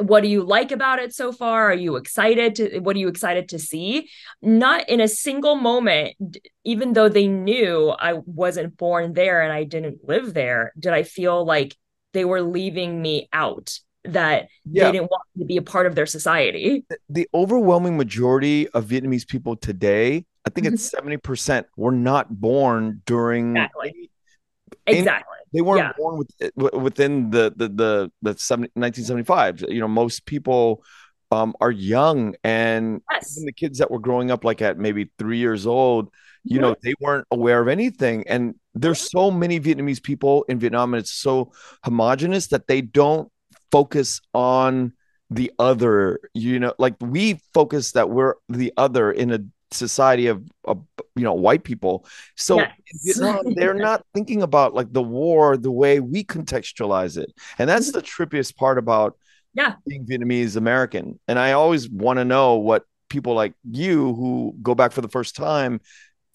what 0.00 0.22
do 0.22 0.28
you 0.28 0.42
like 0.42 0.72
about 0.72 0.98
it 0.98 1.14
so 1.14 1.32
far? 1.32 1.70
Are 1.70 1.74
you 1.74 1.96
excited 1.96 2.54
to 2.56 2.80
what 2.80 2.96
are 2.96 3.00
you 3.00 3.08
excited 3.08 3.48
to 3.50 3.58
see? 3.58 4.08
Not 4.42 4.88
in 4.88 5.00
a 5.00 5.08
single 5.08 5.56
moment 5.56 6.16
even 6.64 6.92
though 6.92 7.08
they 7.08 7.26
knew 7.26 7.88
i 7.98 8.12
wasn't 8.26 8.76
born 8.76 9.12
there 9.14 9.42
and 9.42 9.52
i 9.52 9.64
didn't 9.64 9.98
live 10.06 10.34
there 10.34 10.72
did 10.78 10.92
i 10.92 11.02
feel 11.02 11.44
like 11.44 11.76
they 12.12 12.24
were 12.24 12.42
leaving 12.42 13.00
me 13.00 13.28
out 13.32 13.78
that 14.04 14.48
yeah. 14.64 14.84
they 14.84 14.92
didn't 14.92 15.10
want 15.10 15.22
me 15.34 15.44
to 15.44 15.46
be 15.46 15.56
a 15.56 15.62
part 15.62 15.86
of 15.86 15.94
their 15.94 16.06
society. 16.06 16.86
The 17.10 17.28
overwhelming 17.34 17.96
majority 17.96 18.68
of 18.68 18.86
vietnamese 18.86 19.26
people 19.26 19.56
today 19.56 20.24
i 20.46 20.50
think 20.50 20.66
it's 20.66 20.90
70% 20.90 21.18
mm-hmm. 21.18 21.82
were 21.82 21.92
not 21.92 22.40
born 22.40 23.02
during 23.06 23.56
exactly. 23.56 24.10
exactly 24.86 25.37
they 25.52 25.60
weren't 25.60 25.78
yeah. 25.78 25.92
born 25.96 26.18
with, 26.18 26.74
within 26.74 27.30
the 27.30 27.52
the 27.56 27.68
the, 27.68 28.12
the 28.22 28.38
70, 28.38 28.70
1975 28.74 29.64
you 29.68 29.80
know 29.80 29.88
most 29.88 30.26
people 30.26 30.82
um, 31.30 31.54
are 31.60 31.70
young 31.70 32.34
and 32.42 33.02
yes. 33.10 33.36
even 33.36 33.46
the 33.46 33.52
kids 33.52 33.78
that 33.78 33.90
were 33.90 33.98
growing 33.98 34.30
up 34.30 34.44
like 34.44 34.62
at 34.62 34.78
maybe 34.78 35.10
three 35.18 35.38
years 35.38 35.66
old 35.66 36.10
you 36.44 36.60
know 36.60 36.74
they 36.82 36.94
weren't 37.00 37.26
aware 37.30 37.60
of 37.60 37.68
anything. 37.68 38.24
And 38.26 38.54
there's 38.74 39.00
so 39.00 39.30
many 39.30 39.60
vietnamese 39.60 40.02
people 40.02 40.44
in 40.48 40.58
vietnam 40.58 40.94
and 40.94 41.00
it's 41.00 41.12
so 41.12 41.52
homogenous 41.84 42.48
that 42.48 42.66
they 42.66 42.80
don't 42.80 43.30
focus 43.70 44.20
on 44.32 44.92
the 45.30 45.52
other. 45.58 46.20
You 46.34 46.58
know 46.58 46.74
like 46.78 46.94
we 47.00 47.40
focus 47.52 47.92
that 47.92 48.10
we're 48.10 48.34
the 48.48 48.72
other 48.76 49.12
in 49.12 49.32
a 49.32 49.40
society 49.70 50.26
of, 50.28 50.42
of 50.64 50.82
you 51.14 51.24
know 51.24 51.34
white 51.34 51.64
people. 51.64 52.06
So 52.36 52.58
yes. 53.02 53.20
They're 53.54 53.74
not 53.74 54.04
thinking 54.14 54.42
about 54.42 54.74
like 54.74 54.92
the 54.92 55.02
war 55.02 55.56
the 55.56 55.70
way 55.70 56.00
we 56.00 56.24
contextualize 56.24 57.16
it. 57.16 57.32
And 57.58 57.68
that's 57.68 57.90
mm-hmm. 57.90 57.98
the 57.98 58.04
trippiest 58.04 58.56
part 58.56 58.78
about 58.78 59.16
yeah. 59.54 59.74
being 59.86 60.06
vietnamese 60.06 60.56
american. 60.56 61.18
And 61.26 61.38
i 61.38 61.52
always 61.52 61.88
want 61.88 62.18
to 62.18 62.24
know 62.24 62.56
what 62.56 62.84
people 63.08 63.34
like 63.34 63.54
you 63.70 64.14
who 64.14 64.54
go 64.62 64.74
back 64.74 64.92
for 64.92 65.00
the 65.00 65.08
first 65.08 65.34
time 65.34 65.80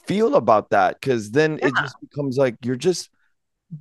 feel 0.06 0.36
about 0.36 0.72
that 0.72 1.00
because 1.00 1.32
then 1.32 1.58
yeah. 1.62 1.68
it 1.68 1.74
just 1.80 1.96
becomes 2.02 2.38
like 2.38 2.56
you're 2.64 2.76
just 2.76 3.10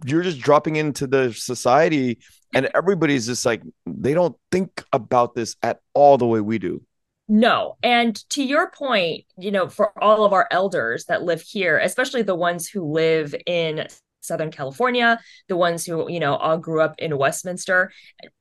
you're 0.04 0.22
just 0.22 0.38
dropping 0.38 0.76
into 0.76 1.06
the 1.06 1.32
society 1.32 2.18
and 2.54 2.70
everybody's 2.74 3.26
just 3.26 3.44
like 3.44 3.62
they 3.86 4.14
don't 4.14 4.36
think 4.50 4.84
about 4.92 5.34
this 5.34 5.56
at 5.62 5.80
all 5.94 6.18
the 6.18 6.26
way 6.26 6.40
we 6.40 6.58
do 6.58 6.82
no. 7.28 7.76
And 7.82 8.16
to 8.30 8.42
your 8.42 8.70
point, 8.70 9.24
you 9.38 9.50
know, 9.50 9.68
for 9.68 9.92
all 10.02 10.24
of 10.24 10.32
our 10.32 10.48
elders 10.50 11.06
that 11.06 11.22
live 11.22 11.40
here, 11.40 11.78
especially 11.78 12.22
the 12.22 12.34
ones 12.34 12.68
who 12.68 12.84
live 12.84 13.34
in 13.46 13.86
Southern 14.22 14.50
California, 14.50 15.20
the 15.48 15.56
ones 15.56 15.84
who, 15.84 16.10
you 16.10 16.20
know, 16.20 16.36
all 16.36 16.56
grew 16.56 16.80
up 16.80 16.94
in 16.98 17.18
Westminster. 17.18 17.92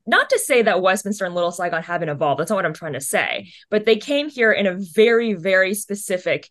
Not 0.06 0.30
to 0.30 0.38
say 0.38 0.62
that 0.62 0.80
Westminster 0.80 1.24
and 1.24 1.34
Little 1.34 1.50
Saigon 1.50 1.82
haven't 1.82 2.08
evolved. 2.08 2.40
That's 2.40 2.50
not 2.50 2.56
what 2.56 2.66
I'm 2.66 2.72
trying 2.72 2.92
to 2.94 3.00
say. 3.00 3.52
But 3.70 3.84
they 3.84 3.96
came 3.96 4.28
here 4.28 4.52
in 4.52 4.66
a 4.66 4.76
very, 4.78 5.34
very 5.34 5.74
specific 5.74 6.48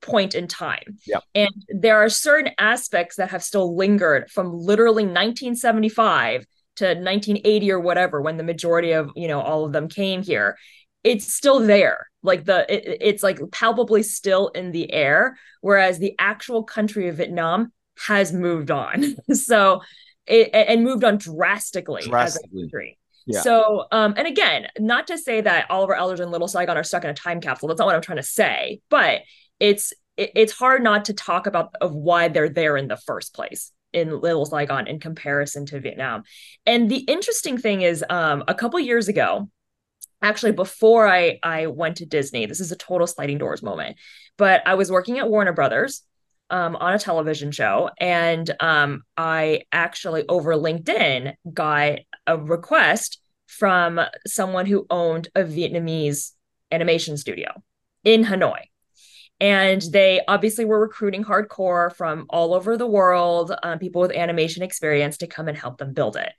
point 0.00 0.34
in 0.34 0.46
time. 0.46 0.98
Yeah. 1.06 1.20
And 1.34 1.50
there 1.68 1.98
are 1.98 2.08
certain 2.08 2.52
aspects 2.58 3.16
that 3.16 3.30
have 3.30 3.42
still 3.42 3.76
lingered 3.76 4.30
from 4.30 4.52
literally 4.52 5.04
1975 5.04 6.46
to 6.76 6.84
1980 6.84 7.72
or 7.72 7.80
whatever 7.80 8.22
when 8.22 8.36
the 8.36 8.44
majority 8.44 8.92
of, 8.92 9.10
you 9.16 9.28
know, 9.28 9.40
all 9.40 9.64
of 9.64 9.72
them 9.72 9.88
came 9.88 10.22
here. 10.22 10.56
It's 11.02 11.32
still 11.32 11.60
there. 11.60 12.06
Like 12.22 12.44
the 12.44 12.66
it, 12.72 12.98
it's 13.00 13.22
like 13.22 13.40
palpably 13.50 14.02
still 14.02 14.48
in 14.48 14.72
the 14.72 14.92
air 14.92 15.36
whereas 15.60 15.98
the 15.98 16.14
actual 16.18 16.62
country 16.62 17.08
of 17.08 17.16
Vietnam 17.16 17.72
has 18.06 18.32
moved 18.32 18.70
on. 18.70 19.14
so 19.32 19.82
it 20.26 20.50
and 20.52 20.84
moved 20.84 21.04
on 21.04 21.18
drastically, 21.18 22.02
drastically. 22.02 22.48
as 22.48 22.52
a 22.52 22.62
country. 22.62 22.98
Yeah. 23.26 23.42
So, 23.42 23.84
um, 23.92 24.14
and 24.16 24.26
again, 24.26 24.66
not 24.78 25.06
to 25.08 25.18
say 25.18 25.40
that 25.40 25.70
Oliver 25.70 25.94
Eldridge 25.94 26.20
and 26.20 26.30
Little 26.30 26.48
Saigon 26.48 26.76
are 26.76 26.82
stuck 26.82 27.04
in 27.04 27.10
a 27.10 27.14
time 27.14 27.40
capsule. 27.40 27.68
That's 27.68 27.78
not 27.78 27.86
what 27.86 27.94
I'm 27.94 28.02
trying 28.02 28.16
to 28.16 28.22
say. 28.22 28.80
But 28.88 29.22
it's 29.58 29.92
it, 30.16 30.32
it's 30.34 30.52
hard 30.52 30.82
not 30.82 31.06
to 31.06 31.14
talk 31.14 31.46
about 31.46 31.74
of 31.80 31.94
why 31.94 32.28
they're 32.28 32.48
there 32.48 32.76
in 32.76 32.88
the 32.88 32.96
first 32.96 33.34
place 33.34 33.72
in 33.92 34.20
Little 34.20 34.46
Saigon 34.46 34.86
in 34.86 35.00
comparison 35.00 35.66
to 35.66 35.80
Vietnam. 35.80 36.22
And 36.64 36.88
the 36.88 36.98
interesting 36.98 37.58
thing 37.58 37.82
is, 37.82 38.04
um, 38.08 38.44
a 38.46 38.54
couple 38.54 38.78
years 38.78 39.08
ago, 39.08 39.48
actually 40.22 40.52
before 40.52 41.06
I 41.06 41.38
I 41.42 41.66
went 41.66 41.98
to 41.98 42.06
Disney, 42.06 42.46
this 42.46 42.60
is 42.60 42.72
a 42.72 42.76
total 42.76 43.06
sliding 43.06 43.38
doors 43.38 43.62
moment, 43.62 43.96
but 44.36 44.62
I 44.66 44.74
was 44.74 44.90
working 44.90 45.18
at 45.18 45.30
Warner 45.30 45.52
Brothers. 45.52 46.02
Um, 46.52 46.74
on 46.74 46.94
a 46.94 46.98
television 46.98 47.52
show, 47.52 47.90
and 48.00 48.50
um, 48.58 49.04
I 49.16 49.62
actually 49.70 50.24
over 50.28 50.54
LinkedIn 50.54 51.34
got 51.54 52.00
a 52.26 52.36
request 52.36 53.20
from 53.46 54.00
someone 54.26 54.66
who 54.66 54.84
owned 54.90 55.28
a 55.36 55.44
Vietnamese 55.44 56.32
animation 56.72 57.16
studio 57.16 57.52
in 58.02 58.24
Hanoi 58.24 58.62
and 59.40 59.82
they 59.90 60.20
obviously 60.28 60.64
were 60.64 60.80
recruiting 60.80 61.24
hardcore 61.24 61.94
from 61.96 62.26
all 62.28 62.52
over 62.54 62.76
the 62.76 62.86
world 62.86 63.52
um, 63.62 63.78
people 63.78 64.02
with 64.02 64.12
animation 64.12 64.62
experience 64.62 65.16
to 65.16 65.26
come 65.26 65.48
and 65.48 65.56
help 65.56 65.78
them 65.78 65.94
build 65.94 66.16
it 66.16 66.32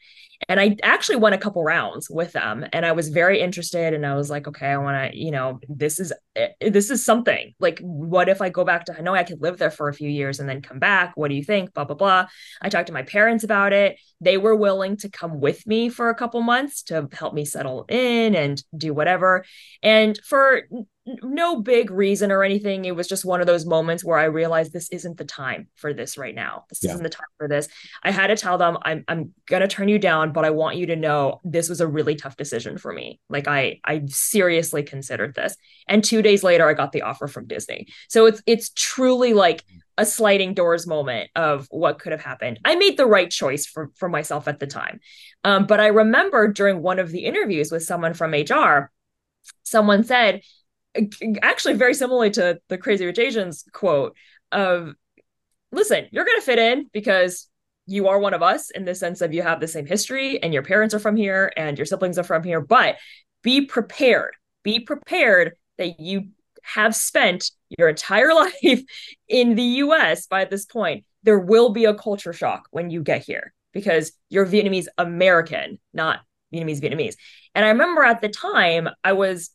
and 0.50 0.60
i 0.60 0.76
actually 0.84 1.16
won 1.16 1.34
a 1.34 1.38
couple 1.38 1.64
rounds 1.64 2.10
with 2.10 2.32
them 2.34 2.66
and 2.74 2.86
i 2.86 2.92
was 2.92 3.10
very 3.10 3.40
interested 3.40 3.94
and 3.94 4.06
i 4.06 4.16
was 4.16 4.30
like 4.30 4.48
okay 4.48 4.68
i 4.68 4.78
want 4.78 5.12
to 5.12 5.18
you 5.18 5.32
know 5.32 5.60
this 5.70 6.00
is 6.00 6.14
eh, 6.36 6.50
this 6.62 6.90
is 6.90 7.04
something. 7.04 7.54
Like 7.60 7.80
what 7.82 8.30
if 8.30 8.42
i 8.42 8.50
go 8.50 8.64
back 8.64 8.86
to 8.86 8.94
hanoi 8.94 9.18
i 9.18 9.24
could 9.24 9.42
live 9.42 9.58
there 9.58 9.72
for 9.72 9.90
a 9.90 9.94
few 9.94 10.10
years 10.10 10.40
and 10.40 10.48
then 10.48 10.62
come 10.62 10.80
back. 10.80 11.14
What 11.16 11.30
do 11.30 11.36
you 11.36 11.44
think? 11.44 11.74
Blah 11.74 11.86
blah 11.86 11.96
blah. 11.96 12.28
I 12.62 12.70
talked 12.70 12.88
to 12.88 12.94
my 12.94 13.04
parents 13.04 13.44
about 13.44 13.74
it. 13.74 14.00
They 14.20 14.38
were 14.38 14.56
willing 14.56 14.98
to 14.98 15.10
come 15.10 15.40
with 15.40 15.66
me 15.66 15.90
for 15.90 16.10
a 16.10 16.16
couple 16.16 16.42
months 16.42 16.84
to 16.84 17.08
help 17.12 17.34
me 17.34 17.46
settle 17.46 17.86
in 17.90 18.36
and 18.36 18.62
do 18.76 18.94
whatever. 18.94 19.46
And 19.82 20.20
for 20.26 20.64
no 21.06 21.60
big 21.60 21.90
reason 21.90 22.32
or 22.32 22.44
anything. 22.44 22.86
It 22.86 22.96
was 22.96 23.08
just 23.08 23.26
one 23.26 23.42
of 23.42 23.48
those 23.48 23.66
moments 23.66 24.04
where 24.04 24.20
I 24.20 24.26
realized 24.26 24.72
this 24.72 24.90
isn't 24.90 25.18
the 25.18 25.26
time 25.26 25.68
for 25.76 25.94
this 25.94 26.18
right 26.18 26.36
now. 26.36 26.66
This 26.70 26.84
yeah. 26.84 26.92
isn't 26.92 27.04
the 27.04 27.10
time 27.10 27.28
for 27.38 27.48
this. 27.48 27.68
I 28.04 28.12
had 28.12 28.28
to 28.28 28.36
tell 28.36 28.58
them 28.58 28.78
I'm 28.84 29.04
I'm 29.08 29.34
gonna 29.48 29.68
turn 29.68 29.88
you 29.88 29.98
down, 29.98 30.32
but 30.32 30.46
I 30.46 30.52
want 30.52 30.78
you 30.78 30.88
to 30.88 30.96
know 30.96 31.42
this 31.44 31.70
was 31.70 31.82
a 31.82 31.88
really 31.88 32.16
tough 32.16 32.38
decision 32.38 32.78
for 32.78 32.94
me. 32.94 33.20
Like 33.30 33.48
I 33.48 33.80
I 33.84 34.04
seriously 34.08 34.84
considered 34.84 35.34
this. 35.34 35.56
And 35.88 36.04
two 36.04 36.22
days 36.22 36.44
later, 36.44 36.70
I 36.70 36.74
got 36.74 36.92
the 36.92 37.02
offer 37.02 37.28
from 37.28 37.48
Disney. 37.48 37.88
So 38.08 38.28
it's 38.28 38.44
it's 38.46 38.70
truly 38.70 39.34
like 39.34 39.64
a 39.98 40.06
sliding 40.06 40.54
doors 40.54 40.86
moment 40.88 41.30
of 41.36 41.68
what 41.72 42.00
could 42.00 42.12
have 42.12 42.24
happened. 42.24 42.60
I 42.64 42.76
made 42.76 42.98
the 42.98 43.08
right 43.08 43.30
choice 43.30 43.66
for 43.66 43.90
for 43.96 44.08
myself 44.08 44.48
at 44.48 44.60
the 44.60 44.68
time. 44.68 45.00
Um, 45.44 45.66
but 45.66 45.80
I 45.80 45.88
remember 45.88 46.48
during 46.48 46.84
one 46.84 47.00
of 47.00 47.10
the 47.10 47.26
interviews 47.26 47.72
with 47.72 47.84
someone 47.84 48.14
from 48.14 48.34
HR, 48.34 48.92
someone 49.64 50.04
said 50.04 50.42
actually 51.42 51.76
very 51.76 51.94
similarly 51.94 52.32
to 52.32 52.60
the 52.68 52.78
Crazy 52.78 53.06
Rich 53.06 53.20
Asians 53.20 53.66
quote 53.72 54.16
of, 54.52 54.94
"Listen, 55.72 56.08
you're 56.12 56.26
going 56.26 56.40
to 56.40 56.46
fit 56.46 56.60
in 56.60 56.90
because 56.92 57.48
you 57.86 58.08
are 58.08 58.20
one 58.20 58.34
of 58.34 58.42
us 58.42 58.70
in 58.70 58.86
the 58.86 58.96
sense 58.96 59.22
of 59.22 59.34
you 59.34 59.42
have 59.42 59.60
the 59.60 59.68
same 59.68 59.86
history 59.86 60.42
and 60.42 60.54
your 60.54 60.64
parents 60.64 60.94
are 60.94 61.00
from 61.00 61.16
here 61.16 61.52
and 61.58 61.78
your 61.78 61.86
siblings 61.86 62.18
are 62.18 62.24
from 62.24 62.44
here, 62.44 62.62
but 62.62 62.98
be 63.44 63.66
prepared. 63.66 64.36
Be 64.64 64.80
prepared 64.80 65.54
that 65.78 66.00
you 66.00 66.30
have 66.64 66.96
spent 66.96 67.52
your 67.78 67.90
entire 67.90 68.34
life 68.64 68.82
in 69.28 69.56
the 69.56 69.64
US 69.64 70.28
by 70.28 70.46
this 70.46 70.66
point. 70.66 71.06
There 71.24 71.40
will 71.40 71.70
be 71.70 71.86
a 71.86 71.94
culture 71.94 72.34
shock 72.34 72.68
when 72.72 72.90
you 72.90 73.04
get 73.04 73.24
here 73.24 73.54
because 73.74 74.12
you're 74.30 74.46
Vietnamese 74.46 74.88
American, 74.98 75.80
not 75.94 76.20
Vietnamese 76.54 76.82
Vietnamese. 76.82 77.16
And 77.56 77.66
I 77.66 77.70
remember 77.70 78.04
at 78.04 78.22
the 78.22 78.30
time 78.30 78.90
I 79.04 79.14
was 79.14 79.52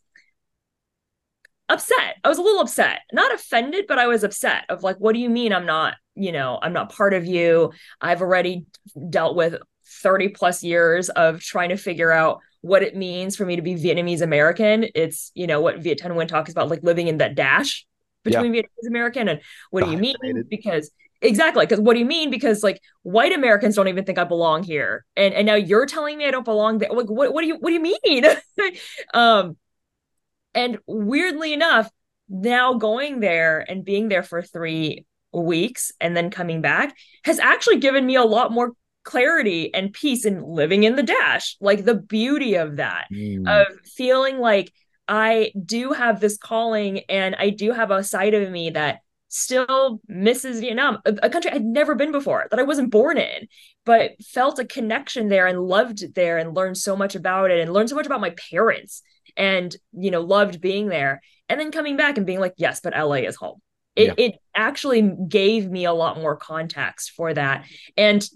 upset. 1.68 2.16
I 2.23 2.28
was 2.28 2.38
a 2.38 2.42
little 2.42 2.61
upset, 2.61 3.00
not 3.12 3.35
offended, 3.35 3.87
but 3.88 3.99
I 3.99 4.06
was 4.06 4.25
upset 4.25 4.64
of 4.68 4.82
like, 4.82 4.96
what 4.96 5.14
do 5.14 5.18
you 5.18 5.30
mean 5.30 5.52
I'm 5.52 5.66
not, 5.66 5.94
you 6.14 6.32
know, 6.32 6.58
I'm 6.62 6.73
not 6.73 6.92
part 6.92 7.14
of 7.14 7.26
you? 7.26 7.73
I've 8.00 8.20
already 8.20 8.66
dealt 9.11 9.37
with 9.37 9.56
30 10.02 10.30
plus 10.30 10.62
years 10.62 11.08
of 11.11 11.40
trying 11.40 11.70
to 11.70 11.76
figure 11.76 12.12
out 12.12 12.40
what 12.61 12.82
it 12.82 12.96
means 12.96 13.37
for 13.37 13.46
me 13.46 13.56
to 13.56 13.62
be 13.62 13.75
Vietnamese 13.75 14.23
American. 14.23 14.87
It's, 14.94 15.30
you 15.35 15.46
know, 15.46 15.61
what 15.61 15.78
Viet 15.78 16.00
Thanh 16.00 16.11
Nguyen 16.11 16.28
talks 16.28 16.50
about, 16.50 16.68
like 16.68 16.82
living 16.82 17.08
in 17.08 17.18
that 17.18 17.35
dash 17.35 17.87
between 18.25 18.54
yeah. 18.54 18.62
Vietnamese 18.62 18.88
American 18.88 19.28
and 19.28 19.40
what 19.70 19.85
do 19.85 19.90
you 19.90 19.99
mean? 19.99 20.16
Because 20.49 20.90
exactly 21.23 21.64
because 21.64 21.80
what 21.80 21.94
do 21.94 21.99
you 21.99 22.04
mean 22.04 22.28
because 22.28 22.62
like 22.62 22.78
white 23.02 23.32
americans 23.32 23.75
don't 23.75 23.88
even 23.88 24.04
think 24.04 24.18
i 24.18 24.25
belong 24.25 24.62
here 24.62 25.04
and 25.16 25.32
and 25.32 25.46
now 25.46 25.54
you're 25.54 25.87
telling 25.87 26.18
me 26.18 26.26
i 26.26 26.30
don't 26.30 26.44
belong 26.44 26.76
there 26.76 26.90
like 26.92 27.08
what, 27.08 27.32
what 27.32 27.40
do 27.40 27.46
you 27.46 27.56
what 27.56 27.70
do 27.70 27.75
you 27.75 27.80
mean 28.04 28.25
um 29.14 29.56
and 30.57 30.79
weirdly 30.87 31.53
enough, 31.53 31.89
now 32.29 32.75
going 32.75 33.21
there 33.21 33.65
and 33.69 33.85
being 33.85 34.09
there 34.09 34.25
for 34.25 34.43
three 34.43 35.07
weeks 35.33 35.93
and 36.01 36.17
then 36.17 36.31
coming 36.31 36.63
back 36.63 36.97
has 37.25 37.39
actually 37.39 37.79
given 37.79 38.05
me 38.05 38.17
a 38.17 38.25
lot 38.25 38.51
more 38.51 38.73
clarity 39.05 39.73
and 39.73 39.93
peace 39.93 40.25
in 40.25 40.43
living 40.43 40.83
in 40.83 40.97
the 40.97 41.03
dash. 41.03 41.57
Like 41.61 41.85
the 41.85 41.95
beauty 41.95 42.57
of 42.57 42.77
that, 42.77 43.05
mm. 43.13 43.47
of 43.47 43.69
feeling 43.85 44.39
like 44.39 44.73
I 45.07 45.53
do 45.65 45.93
have 45.93 46.19
this 46.19 46.37
calling 46.37 47.01
and 47.09 47.37
I 47.37 47.51
do 47.51 47.71
have 47.73 47.91
a 47.93 48.03
side 48.03 48.35
of 48.35 48.51
me 48.51 48.71
that 48.71 49.01
still 49.29 50.01
misses 50.09 50.61
Vietnam, 50.61 50.99
a, 51.05 51.15
a, 51.25 51.31
country 51.31 51.51
I'd 51.51 51.65
never 51.65 51.95
been 51.95 52.13
before, 52.13 52.47
that 52.51 52.59
I 52.59 52.63
wasn't 52.63 52.91
born 52.91 53.19
in, 53.19 53.49
but 53.85 54.13
felt 54.25 54.59
a 54.59 54.65
connection 54.65 55.29
there 55.29 55.47
and 55.47 55.61
loved 55.61 56.03
it 56.03 56.15
there 56.15 56.39
and 56.39 56.55
learned 56.55 56.79
so 56.79 56.97
much 56.97 57.15
about 57.15 57.51
it 57.51 57.61
and 57.61 57.73
learned 57.73 57.91
so 57.91 57.97
much 57.97 58.07
about 58.07 58.21
my 58.21 58.35
parents 58.51 59.03
and 59.37 59.76
you 59.93 60.11
know 60.11 60.21
loved 60.21 60.61
being 60.61 60.88
there 60.88 61.21
and 61.49 61.61
then 61.61 61.71
coming 61.71 61.97
back 61.97 62.16
and 62.16 62.26
being 62.26 62.40
like 62.40 62.55
yes 62.57 62.81
but 62.81 62.95
la 62.97 63.12
is 63.12 63.37
home 63.37 63.61
it, 63.95 64.09
yeah. 64.19 64.26
it 64.26 64.35
actually 64.55 65.11
gave 65.28 65.71
me 65.71 65.87
a 65.87 65.93
lot 65.93 66.21
more 66.21 66.37
context 66.37 67.12
for 67.12 67.33
that 67.33 67.64
and 67.97 68.28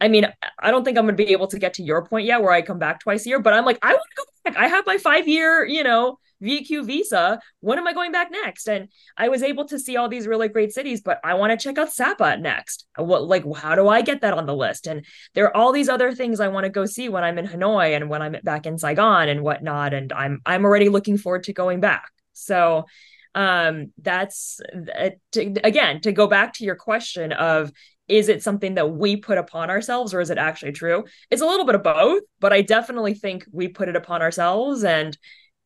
i 0.00 0.08
mean 0.08 0.26
i 0.58 0.70
don't 0.70 0.84
think 0.84 0.96
i'm 0.98 1.04
going 1.04 1.16
to 1.16 1.24
be 1.24 1.32
able 1.32 1.46
to 1.46 1.58
get 1.58 1.74
to 1.74 1.82
your 1.82 2.04
point 2.04 2.26
yet 2.26 2.40
where 2.40 2.52
i 2.52 2.62
come 2.62 2.78
back 2.78 3.00
twice 3.00 3.26
a 3.26 3.28
year 3.28 3.40
but 3.40 3.52
i'm 3.52 3.64
like 3.64 3.78
i 3.82 3.92
want 3.92 4.02
to 4.16 4.16
go 4.16 4.50
back 4.50 4.62
i 4.62 4.68
have 4.68 4.86
my 4.86 4.98
five 4.98 5.28
year 5.28 5.64
you 5.64 5.82
know 5.82 6.18
Viet 6.40 6.66
Kieu 6.66 6.84
visa. 6.84 7.40
When 7.60 7.78
am 7.78 7.86
I 7.86 7.92
going 7.92 8.12
back 8.12 8.30
next? 8.30 8.68
And 8.68 8.88
I 9.16 9.28
was 9.28 9.42
able 9.42 9.66
to 9.66 9.78
see 9.78 9.96
all 9.96 10.08
these 10.08 10.26
really 10.26 10.48
great 10.48 10.72
cities, 10.72 11.00
but 11.00 11.20
I 11.24 11.34
want 11.34 11.50
to 11.50 11.62
check 11.62 11.78
out 11.78 11.92
Sapa 11.92 12.36
next. 12.38 12.86
What 12.96 13.24
like 13.24 13.44
how 13.56 13.74
do 13.74 13.88
I 13.88 14.02
get 14.02 14.20
that 14.20 14.34
on 14.34 14.46
the 14.46 14.54
list? 14.54 14.86
And 14.86 15.04
there 15.34 15.46
are 15.46 15.56
all 15.56 15.72
these 15.72 15.88
other 15.88 16.12
things 16.14 16.40
I 16.40 16.48
want 16.48 16.64
to 16.64 16.70
go 16.70 16.86
see 16.86 17.08
when 17.08 17.24
I'm 17.24 17.38
in 17.38 17.46
Hanoi 17.46 17.96
and 17.96 18.08
when 18.08 18.22
I'm 18.22 18.36
back 18.42 18.66
in 18.66 18.78
Saigon 18.78 19.28
and 19.28 19.42
whatnot. 19.42 19.94
And 19.94 20.12
I'm 20.12 20.40
I'm 20.46 20.64
already 20.64 20.88
looking 20.88 21.18
forward 21.18 21.44
to 21.44 21.52
going 21.52 21.80
back. 21.80 22.10
So 22.32 22.86
um 23.34 23.92
that's 23.98 24.58
uh, 24.98 25.10
to, 25.32 25.54
again 25.62 26.00
to 26.00 26.12
go 26.12 26.26
back 26.26 26.54
to 26.54 26.64
your 26.64 26.76
question 26.76 27.30
of 27.32 27.70
is 28.08 28.28
it 28.28 28.42
something 28.42 28.74
that 28.74 28.90
we 28.90 29.16
put 29.16 29.38
upon 29.38 29.70
ourselves 29.70 30.14
or 30.14 30.20
is 30.20 30.30
it 30.30 30.38
actually 30.38 30.72
true? 30.72 31.04
It's 31.30 31.42
a 31.42 31.46
little 31.46 31.66
bit 31.66 31.74
of 31.74 31.82
both 31.82 32.22
but 32.40 32.52
i 32.52 32.62
definitely 32.62 33.14
think 33.14 33.44
we 33.52 33.68
put 33.68 33.88
it 33.88 33.96
upon 33.96 34.22
ourselves 34.22 34.84
and 34.84 35.16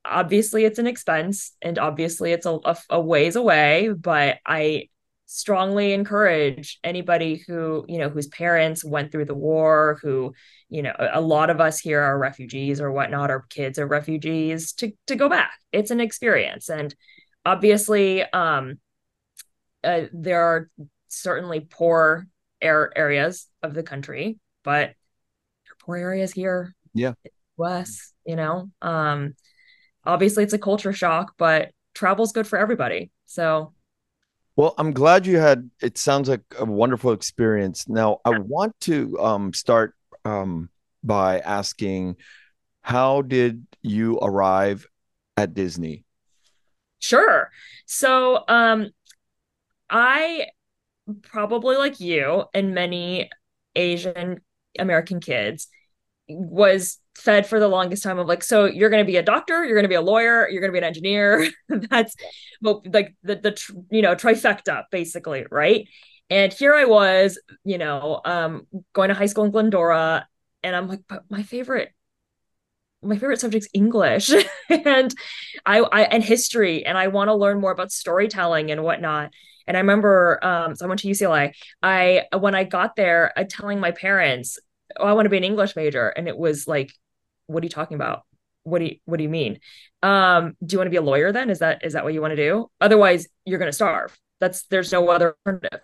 obviously 0.05 0.65
it's 0.65 0.79
an 0.79 0.87
expense 0.87 1.53
and 1.63 1.79
obviously 1.79 2.33
it's 2.33 2.47
a, 2.47 2.59
a, 2.91 3.01
ways 3.01 3.37
away 3.37 3.91
but 3.97 4.39
i 4.47 4.89
strongly 5.27 5.93
encourage 5.93 6.79
anybody 6.85 7.43
who 7.47 7.85
you 7.89 7.99
know 7.99 8.09
whose 8.09 8.27
parents 8.27 8.85
went 8.85 9.11
through 9.11 9.25
the 9.25 9.35
war 9.35 9.99
who 10.03 10.35
you 10.69 10.83
know 10.83 10.93
a 10.99 11.21
lot 11.21 11.49
of 11.49 11.61
us 11.61 11.79
here 11.79 12.01
are 12.03 12.19
refugees 12.19 12.81
or 12.81 12.93
whatnot 12.93 13.31
or 13.31 13.47
kids 13.49 13.79
are 13.79 13.87
refugees 13.87 14.73
to 14.73 14.93
to 15.07 15.17
go 15.17 15.31
back. 15.31 15.53
It's 15.73 15.91
an 15.91 16.01
experience 16.01 16.69
and 16.69 16.95
obviously 17.47 18.23
um 18.23 18.79
uh, 19.83 20.03
there 20.13 20.43
are 20.43 20.71
certainly 21.09 21.61
poor 21.61 22.27
air 22.63 22.91
areas 22.97 23.49
of 23.63 23.75
the 23.75 23.83
country 23.83 24.39
but 24.63 24.95
there 25.65 25.77
poor 25.81 25.97
areas 25.97 26.33
here 26.33 26.75
yeah 26.95 27.13
west 27.57 28.15
you 28.25 28.37
know 28.37 28.71
um 28.81 29.35
obviously 30.05 30.43
it's 30.45 30.53
a 30.53 30.59
culture 30.59 30.93
shock, 30.93 31.35
but 31.39 31.71
travel's 31.95 32.33
good 32.33 32.47
for 32.47 32.59
everybody. 32.59 33.11
So 33.27 33.73
Well, 34.57 34.75
I'm 34.79 34.93
glad 34.93 35.27
you 35.27 35.39
had. 35.39 35.71
It 35.81 35.99
sounds 35.99 36.29
like 36.29 36.43
a 36.59 36.65
wonderful 36.65 37.13
experience. 37.13 37.89
Now, 37.89 38.21
I 38.25 38.39
want 38.39 38.79
to 38.83 39.19
um, 39.19 39.53
start 39.53 39.95
um, 40.25 40.69
by 41.03 41.41
asking, 41.41 42.17
how 42.83 43.23
did 43.23 43.67
you 43.81 44.19
arrive 44.19 44.87
at 45.37 45.55
Disney? 45.55 46.05
Sure. 46.99 47.51
So, 47.87 48.45
um, 48.47 48.91
I 49.89 50.47
probably 51.21 51.77
like 51.77 52.01
you 52.01 52.45
and 52.55 52.75
many 52.75 53.31
Asian 53.75 54.41
American 54.79 55.21
kids 55.21 55.69
was 56.29 56.99
fed 57.17 57.47
for 57.47 57.61
the 57.61 57.69
longest 57.69 58.03
time 58.03 58.19
of 58.19 58.27
like 58.27 58.43
so 58.43 58.65
you're 58.65 58.89
going 58.89 59.05
to 59.05 59.11
be 59.11 59.17
a 59.17 59.23
doctor 59.23 59.65
you're 59.65 59.75
going 59.75 59.85
to 59.85 59.89
be 59.89 59.95
a 59.95 60.01
lawyer 60.01 60.49
you're 60.49 60.61
going 60.61 60.71
to 60.71 60.73
be 60.73 60.79
an 60.79 60.85
engineer. 60.85 61.49
That's 61.69 62.15
well, 62.61 62.83
like 62.87 63.15
the 63.23 63.37
the 63.37 63.85
you 63.91 64.03
know 64.03 64.15
trifecta 64.15 64.85
basically 64.91 65.47
right? 65.51 65.89
And 66.31 66.53
here 66.53 66.75
i 66.75 66.85
was 66.85 67.39
you 67.65 67.79
know 67.79 68.21
um 68.25 68.67
going 68.95 69.09
to 69.09 69.15
high 69.15 69.27
school 69.27 69.45
in 69.45 69.51
glendora 69.51 70.27
and 70.63 70.75
i'm 70.75 70.89
like 70.89 71.01
but 71.09 71.25
my 71.29 71.43
favorite 71.43 71.91
my 73.03 73.17
favorite 73.17 73.41
subject's 73.41 73.69
english. 73.75 74.31
And 74.71 75.15
I, 75.67 75.81
I 75.81 76.03
and 76.05 76.25
history 76.25 76.87
and 76.87 76.97
i 76.97 77.09
want 77.09 77.29
to 77.29 77.35
learn 77.35 77.61
more 77.61 77.73
about 77.73 77.93
storytelling 77.93 78.71
and 78.71 78.83
whatnot 78.83 79.33
and 79.67 79.77
i 79.77 79.81
remember 79.81 80.39
um 80.45 80.75
so 80.75 80.85
i 80.85 80.89
went 80.89 81.01
to 81.01 81.09
ucla 81.09 81.53
i 81.83 82.25
when 82.39 82.55
i 82.55 82.65
got 82.65 82.97
there 82.97 83.33
i 83.37 83.45
telling 83.45 83.81
my 83.81 83.91
parents 83.91 84.59
oh, 84.99 85.07
I 85.07 85.13
want 85.13 85.27
to 85.27 85.31
be 85.31 85.37
an 85.37 85.45
English 85.45 85.77
major. 85.77 86.09
And 86.09 86.29
it 86.29 86.37
was 86.37 86.67
like, 86.67 86.93
what 87.47 87.63
are 87.63 87.67
you 87.67 87.71
talking 87.71 87.95
about? 87.95 88.23
What 88.65 88.79
do 88.79 88.85
you 88.87 88.97
what 89.05 89.17
do 89.17 89.25
you 89.25 89.29
mean? 89.29 89.59
Um, 90.03 90.57
do 90.65 90.75
you 90.75 90.79
want 90.79 90.87
to 90.87 90.91
be 90.91 90.97
a 90.97 91.03
lawyer 91.03 91.33
then? 91.33 91.51
Is 91.51 91.59
that 91.59 91.85
is 91.85 91.95
that 91.95 92.05
what 92.05 92.15
you 92.15 92.21
want 92.21 92.33
to 92.33 92.37
do? 92.37 92.71
Otherwise, 92.81 93.27
you're 93.45 93.59
gonna 93.59 93.73
starve. 93.73 94.17
That's 94.41 94.67
there's 94.67 94.93
no 94.93 95.09
other 95.09 95.35
alternative. 95.45 95.81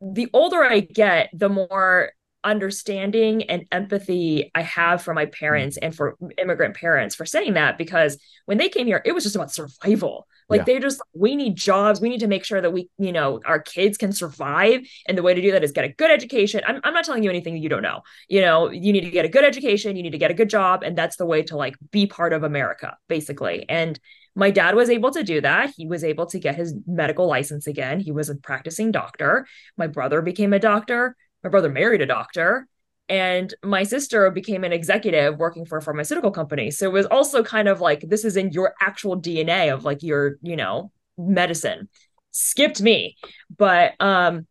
The 0.00 0.28
older 0.32 0.64
I 0.64 0.80
get, 0.80 1.30
the 1.32 1.48
more 1.48 2.10
understanding 2.44 3.44
and 3.44 3.66
empathy 3.70 4.50
I 4.54 4.62
have 4.62 5.02
for 5.02 5.14
my 5.14 5.26
parents 5.26 5.76
mm. 5.76 5.86
and 5.86 5.94
for 5.94 6.16
immigrant 6.38 6.76
parents 6.76 7.14
for 7.14 7.26
saying 7.26 7.54
that 7.54 7.78
because 7.78 8.18
when 8.46 8.58
they 8.58 8.68
came 8.68 8.86
here, 8.86 9.02
it 9.04 9.12
was 9.12 9.24
just 9.24 9.36
about 9.36 9.52
survival. 9.52 10.26
Like 10.48 10.60
yeah. 10.60 10.64
they 10.64 10.78
just, 10.80 11.00
we 11.14 11.36
need 11.36 11.54
jobs. 11.54 12.00
We 12.00 12.08
need 12.08 12.20
to 12.20 12.26
make 12.26 12.44
sure 12.44 12.60
that 12.60 12.72
we, 12.72 12.90
you 12.98 13.12
know, 13.12 13.40
our 13.46 13.60
kids 13.60 13.96
can 13.96 14.12
survive. 14.12 14.80
And 15.06 15.16
the 15.16 15.22
way 15.22 15.32
to 15.32 15.40
do 15.40 15.52
that 15.52 15.62
is 15.62 15.70
get 15.70 15.84
a 15.84 15.88
good 15.88 16.10
education. 16.10 16.62
I'm, 16.66 16.80
I'm 16.82 16.92
not 16.92 17.04
telling 17.04 17.22
you 17.22 17.30
anything 17.30 17.56
you 17.56 17.68
don't 17.68 17.82
know. 17.82 18.00
You 18.28 18.40
know, 18.40 18.68
you 18.68 18.92
need 18.92 19.02
to 19.02 19.10
get 19.10 19.24
a 19.24 19.28
good 19.28 19.44
education. 19.44 19.96
You 19.96 20.02
need 20.02 20.10
to 20.10 20.18
get 20.18 20.32
a 20.32 20.34
good 20.34 20.50
job. 20.50 20.82
And 20.82 20.98
that's 20.98 21.16
the 21.16 21.26
way 21.26 21.42
to 21.44 21.56
like 21.56 21.76
be 21.92 22.06
part 22.06 22.32
of 22.32 22.42
America, 22.42 22.96
basically. 23.08 23.64
And 23.68 23.98
my 24.34 24.50
dad 24.50 24.74
was 24.74 24.90
able 24.90 25.12
to 25.12 25.22
do 25.22 25.40
that. 25.40 25.72
He 25.76 25.86
was 25.86 26.02
able 26.02 26.26
to 26.26 26.38
get 26.38 26.56
his 26.56 26.74
medical 26.86 27.26
license 27.26 27.66
again. 27.66 28.00
He 28.00 28.10
was 28.10 28.28
a 28.28 28.34
practicing 28.34 28.90
doctor. 28.90 29.46
My 29.76 29.86
brother 29.86 30.20
became 30.22 30.52
a 30.52 30.58
doctor 30.58 31.16
my 31.42 31.50
brother 31.50 31.68
married 31.68 32.02
a 32.02 32.06
doctor 32.06 32.66
and 33.08 33.52
my 33.64 33.82
sister 33.82 34.30
became 34.30 34.62
an 34.62 34.72
executive 34.72 35.36
working 35.36 35.66
for 35.66 35.78
a 35.78 35.82
pharmaceutical 35.82 36.30
company. 36.30 36.70
So 36.70 36.86
it 36.86 36.92
was 36.92 37.06
also 37.06 37.42
kind 37.42 37.66
of 37.68 37.80
like 37.80 38.02
this 38.02 38.24
is 38.24 38.36
in 38.36 38.52
your 38.52 38.74
actual 38.80 39.20
dna 39.20 39.74
of 39.74 39.84
like 39.84 40.02
your 40.02 40.36
you 40.42 40.56
know 40.56 40.92
medicine. 41.18 41.88
Skipped 42.30 42.80
me. 42.80 43.16
But 43.56 43.94
um 44.00 44.46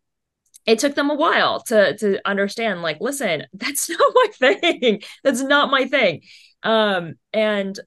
it 0.66 0.78
took 0.78 0.94
them 0.94 1.10
a 1.10 1.14
while 1.14 1.62
to 1.64 1.96
to 1.96 2.20
understand 2.28 2.82
like 2.82 2.98
listen 3.00 3.44
that's 3.54 3.88
not 3.88 4.14
my 4.14 4.26
thing. 4.38 5.02
That's 5.24 5.42
not 5.42 5.70
my 5.70 5.86
thing. 5.86 6.22
Um 6.62 7.14
and 7.32 7.78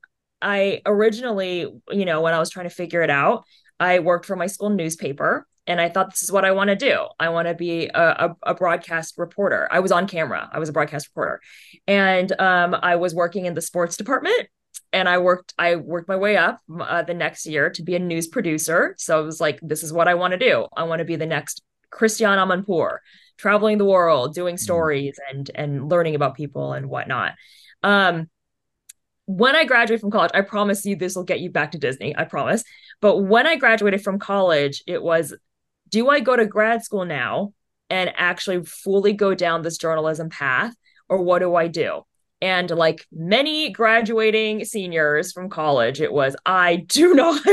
i 0.44 0.82
originally 0.86 1.66
you 1.90 2.06
know 2.06 2.22
when 2.22 2.34
i 2.34 2.40
was 2.40 2.50
trying 2.50 2.68
to 2.68 2.76
figure 2.76 3.02
it 3.02 3.10
out 3.10 3.46
i 3.80 4.00
worked 4.00 4.26
for 4.26 4.36
my 4.36 4.48
school 4.48 4.70
newspaper 4.70 5.48
and 5.68 5.80
I 5.80 5.90
thought 5.90 6.12
this 6.12 6.24
is 6.24 6.32
what 6.32 6.46
I 6.46 6.52
want 6.52 6.70
to 6.70 6.76
do. 6.76 7.06
I 7.20 7.30
want 7.30 7.48
to 7.48 7.54
be 7.54 7.88
a, 7.88 8.02
a, 8.02 8.36
a, 8.52 8.54
broadcast 8.54 9.18
reporter. 9.18 9.68
I 9.72 9.80
was 9.80 9.92
on 9.92 10.08
camera. 10.08 10.50
I 10.52 10.60
was 10.60 10.70
a 10.70 10.74
broadcast 10.74 11.08
reporter, 11.10 11.42
and 11.88 12.32
um, 12.40 12.76
I 12.82 12.98
was 12.98 13.16
working 13.16 13.46
in 13.46 13.54
the 13.54 13.62
sports 13.62 13.98
department. 13.98 14.48
And 14.92 15.10
I 15.10 15.18
worked. 15.20 15.54
I 15.58 15.76
worked 15.76 16.08
my 16.08 16.16
way 16.16 16.38
up 16.38 16.60
uh, 16.80 17.02
the 17.02 17.14
next 17.14 17.46
year 17.48 17.70
to 17.72 17.84
be 17.84 17.96
a 17.96 18.00
news 18.00 18.28
producer. 18.28 18.96
So 18.98 19.18
I 19.18 19.22
was 19.22 19.42
like, 19.42 19.60
"This 19.62 19.84
is 19.84 19.92
what 19.92 20.08
I 20.08 20.14
want 20.14 20.34
to 20.34 20.38
do. 20.38 20.68
I 20.76 20.84
want 20.84 21.00
to 21.00 21.06
be 21.06 21.16
the 21.16 21.26
next 21.26 21.64
Christiane 21.90 22.38
Amanpour, 22.38 22.98
traveling 23.38 23.78
the 23.80 23.86
world, 23.86 24.36
doing 24.36 24.56
mm-hmm. 24.56 24.64
stories 24.64 25.20
and 25.32 25.50
and 25.56 25.90
learning 25.90 26.16
about 26.16 26.36
people 26.36 26.74
and 26.74 26.90
whatnot." 26.90 27.34
Um, 27.82 28.30
when 29.26 29.56
I 29.56 29.64
graduate 29.64 30.02
from 30.02 30.12
college, 30.12 30.32
I 30.34 30.42
promise 30.42 30.86
you 30.86 30.96
this 30.96 31.16
will 31.16 31.24
get 31.24 31.40
you 31.40 31.50
back 31.50 31.72
to 31.72 31.78
Disney. 31.78 32.16
I 32.16 32.26
promise. 32.26 32.64
But 33.02 33.18
when 33.18 33.48
I 33.48 33.56
graduated 33.56 34.04
from 34.04 34.20
college, 34.20 34.84
it 34.86 35.02
was 35.02 35.34
do 35.94 36.10
I 36.10 36.22
go 36.22 36.36
to 36.36 36.48
grad 36.48 36.84
school 36.84 37.06
now 37.06 37.54
and 37.88 38.12
actually 38.18 38.66
fully 38.66 39.14
go 39.14 39.36
down 39.36 39.62
this 39.62 39.78
journalism 39.78 40.28
path, 40.28 40.74
or 41.08 41.22
what 41.22 41.40
do 41.40 41.54
I 41.56 41.68
do? 41.68 42.02
And 42.42 42.68
like 42.72 43.06
many 43.12 43.72
graduating 43.72 44.66
seniors 44.66 45.32
from 45.32 45.52
college, 45.52 46.02
it 46.02 46.12
was, 46.12 46.36
I 46.48 46.78
do 46.78 47.14
not, 47.14 47.46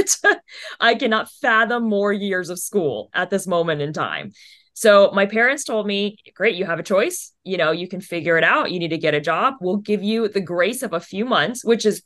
I 0.80 0.94
cannot 0.94 1.30
fathom 1.42 1.86
more 1.86 2.14
years 2.14 2.48
of 2.48 2.58
school 2.58 3.10
at 3.12 3.28
this 3.28 3.46
moment 3.46 3.82
in 3.82 3.92
time. 3.92 4.32
So 4.72 5.10
my 5.12 5.26
parents 5.26 5.64
told 5.64 5.86
me, 5.86 6.16
great, 6.34 6.54
you 6.54 6.64
have 6.64 6.78
a 6.78 6.82
choice. 6.82 7.34
You 7.44 7.58
know, 7.58 7.72
you 7.72 7.88
can 7.88 8.00
figure 8.00 8.38
it 8.38 8.44
out. 8.44 8.70
You 8.70 8.78
need 8.78 8.88
to 8.88 8.96
get 8.96 9.12
a 9.12 9.20
job. 9.20 9.56
We'll 9.60 9.76
give 9.76 10.02
you 10.02 10.28
the 10.28 10.40
grace 10.40 10.82
of 10.82 10.94
a 10.94 11.00
few 11.00 11.26
months, 11.26 11.62
which 11.62 11.84
is 11.84 12.02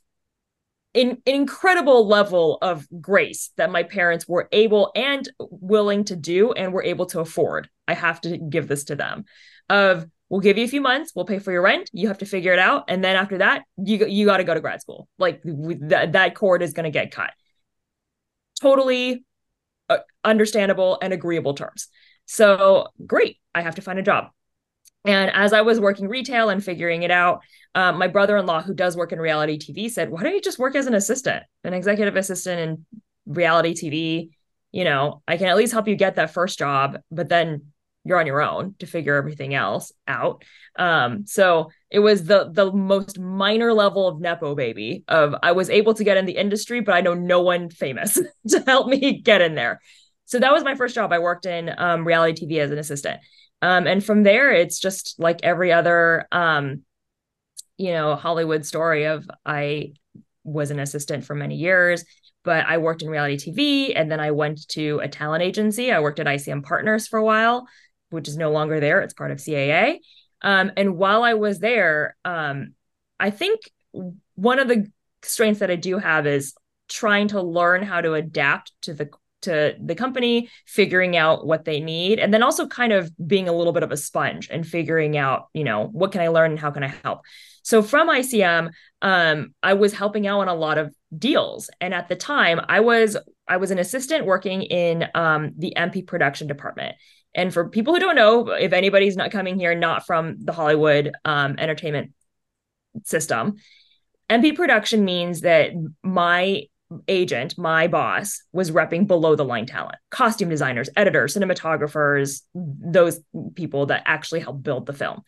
in, 0.95 1.09
an 1.09 1.17
incredible 1.25 2.07
level 2.07 2.57
of 2.61 2.87
grace 3.01 3.51
that 3.57 3.69
my 3.69 3.83
parents 3.83 4.27
were 4.27 4.47
able 4.51 4.91
and 4.95 5.29
willing 5.39 6.05
to 6.05 6.15
do 6.15 6.53
and 6.53 6.73
were 6.73 6.83
able 6.83 7.05
to 7.07 7.19
afford. 7.19 7.69
I 7.87 7.93
have 7.93 8.21
to 8.21 8.37
give 8.37 8.67
this 8.67 8.85
to 8.85 8.95
them. 8.95 9.25
Of 9.69 10.05
we'll 10.29 10.39
give 10.39 10.57
you 10.57 10.63
a 10.63 10.69
few 10.69 10.81
months, 10.81 11.11
we'll 11.15 11.25
pay 11.25 11.39
for 11.39 11.51
your 11.51 11.61
rent, 11.61 11.89
you 11.93 12.07
have 12.07 12.19
to 12.19 12.25
figure 12.25 12.53
it 12.53 12.59
out, 12.59 12.85
and 12.87 13.03
then 13.03 13.15
after 13.15 13.39
that, 13.39 13.63
you 13.77 14.05
you 14.07 14.25
got 14.25 14.37
to 14.37 14.43
go 14.43 14.53
to 14.53 14.61
grad 14.61 14.81
school. 14.81 15.07
Like 15.19 15.41
that 15.43 16.13
that 16.13 16.35
cord 16.35 16.61
is 16.61 16.73
going 16.73 16.85
to 16.85 16.91
get 16.91 17.11
cut. 17.11 17.31
Totally 18.61 19.25
uh, 19.89 19.97
understandable 20.23 20.97
and 21.01 21.13
agreeable 21.13 21.55
terms. 21.55 21.89
So 22.25 22.87
great, 23.05 23.37
I 23.53 23.61
have 23.61 23.75
to 23.75 23.81
find 23.81 23.99
a 23.99 24.03
job. 24.03 24.29
And 25.05 25.31
as 25.33 25.53
I 25.53 25.61
was 25.61 25.79
working 25.79 26.07
retail 26.07 26.49
and 26.49 26.63
figuring 26.63 27.03
it 27.03 27.11
out, 27.11 27.41
um, 27.75 27.97
my 27.97 28.07
brother-in-law, 28.07 28.63
who 28.63 28.73
does 28.73 28.97
work 28.97 29.11
in 29.11 29.19
reality 29.19 29.57
TV, 29.57 29.89
said, 29.89 30.09
"Why 30.09 30.23
don't 30.23 30.33
you 30.33 30.41
just 30.41 30.59
work 30.59 30.75
as 30.75 30.87
an 30.87 30.95
assistant, 30.95 31.43
an 31.63 31.73
executive 31.73 32.15
assistant 32.15 32.59
in 32.59 32.85
reality 33.25 33.73
TV? 33.73 34.29
You 34.71 34.83
know, 34.83 35.21
I 35.27 35.37
can 35.37 35.47
at 35.47 35.57
least 35.57 35.73
help 35.73 35.87
you 35.87 35.95
get 35.95 36.15
that 36.15 36.33
first 36.33 36.57
job, 36.57 36.99
but 37.11 37.29
then 37.29 37.71
you're 38.03 38.19
on 38.19 38.27
your 38.27 38.41
own 38.41 38.75
to 38.79 38.87
figure 38.87 39.15
everything 39.15 39.53
else 39.53 39.91
out." 40.07 40.43
Um, 40.77 41.25
so 41.27 41.69
it 41.91 41.99
was 41.99 42.23
the 42.23 42.49
the 42.51 42.71
most 42.71 43.19
minor 43.19 43.73
level 43.73 44.07
of 44.07 44.19
nepo 44.19 44.55
baby. 44.55 45.03
Of 45.07 45.35
I 45.43 45.51
was 45.51 45.69
able 45.69 45.93
to 45.95 46.03
get 46.03 46.17
in 46.17 46.25
the 46.25 46.37
industry, 46.37 46.79
but 46.79 46.95
I 46.95 47.01
know 47.01 47.13
no 47.13 47.41
one 47.41 47.69
famous 47.69 48.19
to 48.47 48.63
help 48.65 48.87
me 48.87 49.21
get 49.21 49.41
in 49.41 49.55
there. 49.55 49.81
So 50.25 50.39
that 50.39 50.51
was 50.51 50.63
my 50.63 50.75
first 50.75 50.95
job. 50.95 51.13
I 51.13 51.19
worked 51.19 51.45
in 51.45 51.71
um, 51.77 52.05
reality 52.05 52.45
TV 52.45 52.59
as 52.59 52.71
an 52.71 52.79
assistant. 52.79 53.19
Um, 53.65 53.87
and 53.87 54.05
from 54.05 54.21
there, 54.21 54.51
it's 54.51 54.79
just 54.79 55.15
like 55.17 55.39
every 55.41 55.73
other, 55.73 56.27
um, 56.31 56.83
you 57.77 57.93
know, 57.93 58.15
Hollywood 58.15 58.63
story 58.63 59.05
of 59.05 59.27
I 59.43 59.93
was 60.43 60.69
an 60.69 60.77
assistant 60.77 61.25
for 61.25 61.33
many 61.33 61.55
years, 61.55 62.05
but 62.43 62.63
I 62.67 62.77
worked 62.77 63.01
in 63.01 63.09
reality 63.09 63.37
TV 63.37 63.93
and 63.95 64.11
then 64.11 64.19
I 64.19 64.29
went 64.29 64.67
to 64.69 64.99
a 64.99 65.07
talent 65.07 65.41
agency. 65.41 65.91
I 65.91 65.99
worked 65.99 66.19
at 66.19 66.27
ICM 66.27 66.61
Partners 66.63 67.07
for 67.07 67.17
a 67.17 67.25
while, 67.25 67.65
which 68.11 68.27
is 68.27 68.37
no 68.37 68.51
longer 68.51 68.79
there. 68.79 69.01
It's 69.01 69.15
part 69.15 69.31
of 69.31 69.39
CAA. 69.39 69.97
Um, 70.43 70.71
and 70.77 70.95
while 70.95 71.23
I 71.23 71.33
was 71.33 71.57
there, 71.57 72.15
um, 72.23 72.75
I 73.19 73.31
think 73.31 73.61
one 74.35 74.59
of 74.59 74.67
the 74.67 74.91
strengths 75.23 75.61
that 75.61 75.71
I 75.71 75.75
do 75.75 75.97
have 75.97 76.27
is 76.27 76.53
trying 76.87 77.29
to 77.29 77.41
learn 77.41 77.81
how 77.81 78.01
to 78.01 78.13
adapt 78.13 78.73
to 78.83 78.93
the 78.93 79.09
to 79.45 79.75
the 79.83 79.95
company, 79.95 80.49
figuring 80.65 81.17
out 81.17 81.45
what 81.45 81.65
they 81.65 81.79
need, 81.79 82.19
and 82.19 82.33
then 82.33 82.43
also 82.43 82.67
kind 82.67 82.93
of 82.93 83.11
being 83.25 83.47
a 83.47 83.53
little 83.53 83.73
bit 83.73 83.83
of 83.83 83.91
a 83.91 83.97
sponge 83.97 84.49
and 84.51 84.67
figuring 84.67 85.17
out, 85.17 85.47
you 85.53 85.63
know, 85.63 85.87
what 85.91 86.11
can 86.11 86.21
I 86.21 86.27
learn 86.27 86.51
and 86.51 86.59
how 86.59 86.71
can 86.71 86.83
I 86.83 86.93
help. 87.03 87.21
So 87.63 87.81
from 87.81 88.09
ICM, 88.09 88.71
um, 89.01 89.53
I 89.63 89.73
was 89.73 89.93
helping 89.93 90.27
out 90.27 90.41
on 90.41 90.47
a 90.47 90.53
lot 90.53 90.77
of 90.77 90.93
deals, 91.17 91.69
and 91.81 91.93
at 91.93 92.09
the 92.09 92.15
time, 92.15 92.61
I 92.67 92.81
was 92.81 93.17
I 93.47 93.57
was 93.57 93.71
an 93.71 93.79
assistant 93.79 94.25
working 94.25 94.63
in 94.63 95.07
um, 95.15 95.53
the 95.57 95.73
MP 95.77 96.05
production 96.05 96.47
department. 96.47 96.95
And 97.35 97.53
for 97.53 97.69
people 97.69 97.93
who 97.93 97.99
don't 97.99 98.15
know, 98.15 98.49
if 98.49 98.71
anybody's 98.71 99.17
not 99.17 99.31
coming 99.31 99.59
here, 99.59 99.75
not 99.75 100.05
from 100.05 100.37
the 100.39 100.53
Hollywood 100.53 101.11
um, 101.25 101.55
entertainment 101.59 102.13
system, 103.03 103.55
MP 104.29 104.55
production 104.55 105.05
means 105.05 105.41
that 105.41 105.71
my 106.01 106.63
agent, 107.07 107.57
my 107.57 107.87
boss, 107.87 108.41
was 108.51 108.71
repping 108.71 109.07
below 109.07 109.35
the 109.35 109.45
line 109.45 109.65
talent, 109.65 109.97
costume 110.11 110.49
designers, 110.49 110.89
editors, 110.95 111.35
cinematographers, 111.35 112.41
those 112.53 113.19
people 113.55 113.87
that 113.87 114.03
actually 114.05 114.39
help 114.41 114.61
build 114.61 114.85
the 114.85 114.93
film. 114.93 115.21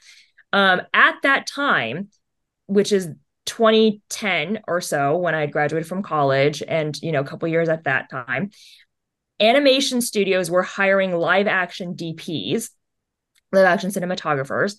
Um, 0.54 0.82
at 0.94 1.16
that 1.24 1.48
time, 1.48 2.10
which 2.68 2.92
is 2.92 3.10
2010 3.46 4.62
or 4.68 4.82
so, 4.82 5.18
when 5.18 5.36
I 5.36 5.46
graduated 5.48 5.88
from 5.88 6.04
college, 6.04 6.62
and 6.68 6.98
you 7.02 7.12
know, 7.12 7.22
a 7.22 7.26
couple 7.26 7.48
years 7.48 7.70
at 7.70 7.86
that 7.86 8.10
time, 8.10 8.52
animation 9.40 10.02
studios 10.02 10.52
were 10.52 10.64
hiring 10.64 11.14
live 11.14 11.48
action 11.48 11.96
DPs, 11.96 12.70
live 13.52 13.66
action 13.66 13.90
cinematographers, 13.90 14.76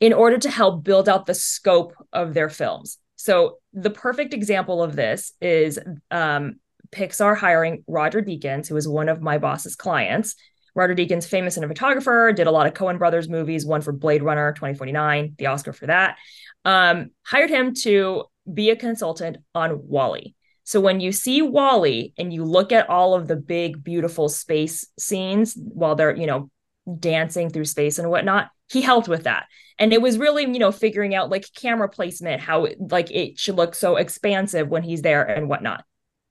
in 0.00 0.12
order 0.12 0.38
to 0.38 0.50
help 0.50 0.84
build 0.84 1.08
out 1.08 1.26
the 1.26 1.34
scope 1.34 1.94
of 2.12 2.34
their 2.34 2.48
films. 2.48 2.98
So 3.24 3.56
the 3.72 3.88
perfect 3.88 4.34
example 4.34 4.82
of 4.82 4.96
this 4.96 5.32
is 5.40 5.80
um, 6.10 6.56
Pixar 6.90 7.34
hiring 7.34 7.82
Roger 7.86 8.20
Deakins, 8.20 8.68
who 8.68 8.76
is 8.76 8.86
one 8.86 9.08
of 9.08 9.22
my 9.22 9.38
boss's 9.38 9.76
clients. 9.76 10.34
Roger 10.74 10.94
Deakins, 10.94 11.26
famous 11.26 11.56
cinematographer, 11.56 12.36
did 12.36 12.46
a 12.46 12.50
lot 12.50 12.66
of 12.66 12.74
Coen 12.74 12.98
Brothers 12.98 13.26
movies, 13.26 13.64
one 13.64 13.80
for 13.80 13.92
Blade 13.92 14.22
Runner 14.22 14.52
2049, 14.52 15.36
the 15.38 15.46
Oscar 15.46 15.72
for 15.72 15.86
that. 15.86 16.18
Um, 16.66 17.12
hired 17.22 17.48
him 17.48 17.72
to 17.76 18.24
be 18.52 18.68
a 18.68 18.76
consultant 18.76 19.38
on 19.54 19.88
WALL-E. 19.88 20.34
So 20.64 20.82
when 20.82 21.00
you 21.00 21.10
see 21.10 21.40
WALL-E 21.40 22.12
and 22.18 22.30
you 22.30 22.44
look 22.44 22.72
at 22.72 22.90
all 22.90 23.14
of 23.14 23.26
the 23.26 23.36
big, 23.36 23.82
beautiful 23.82 24.28
space 24.28 24.86
scenes 24.98 25.56
while 25.56 25.94
they're, 25.94 26.14
you 26.14 26.26
know, 26.26 26.50
dancing 26.98 27.50
through 27.50 27.64
space 27.64 27.98
and 27.98 28.10
whatnot, 28.10 28.50
he 28.68 28.80
helped 28.80 29.08
with 29.08 29.24
that. 29.24 29.46
And 29.78 29.92
it 29.92 30.00
was 30.00 30.18
really, 30.18 30.44
you 30.44 30.58
know, 30.58 30.72
figuring 30.72 31.14
out 31.14 31.30
like 31.30 31.46
camera 31.54 31.88
placement, 31.88 32.40
how 32.40 32.68
like 32.78 33.10
it 33.10 33.38
should 33.38 33.56
look 33.56 33.74
so 33.74 33.96
expansive 33.96 34.68
when 34.68 34.82
he's 34.82 35.02
there 35.02 35.24
and 35.24 35.48
whatnot. 35.48 35.84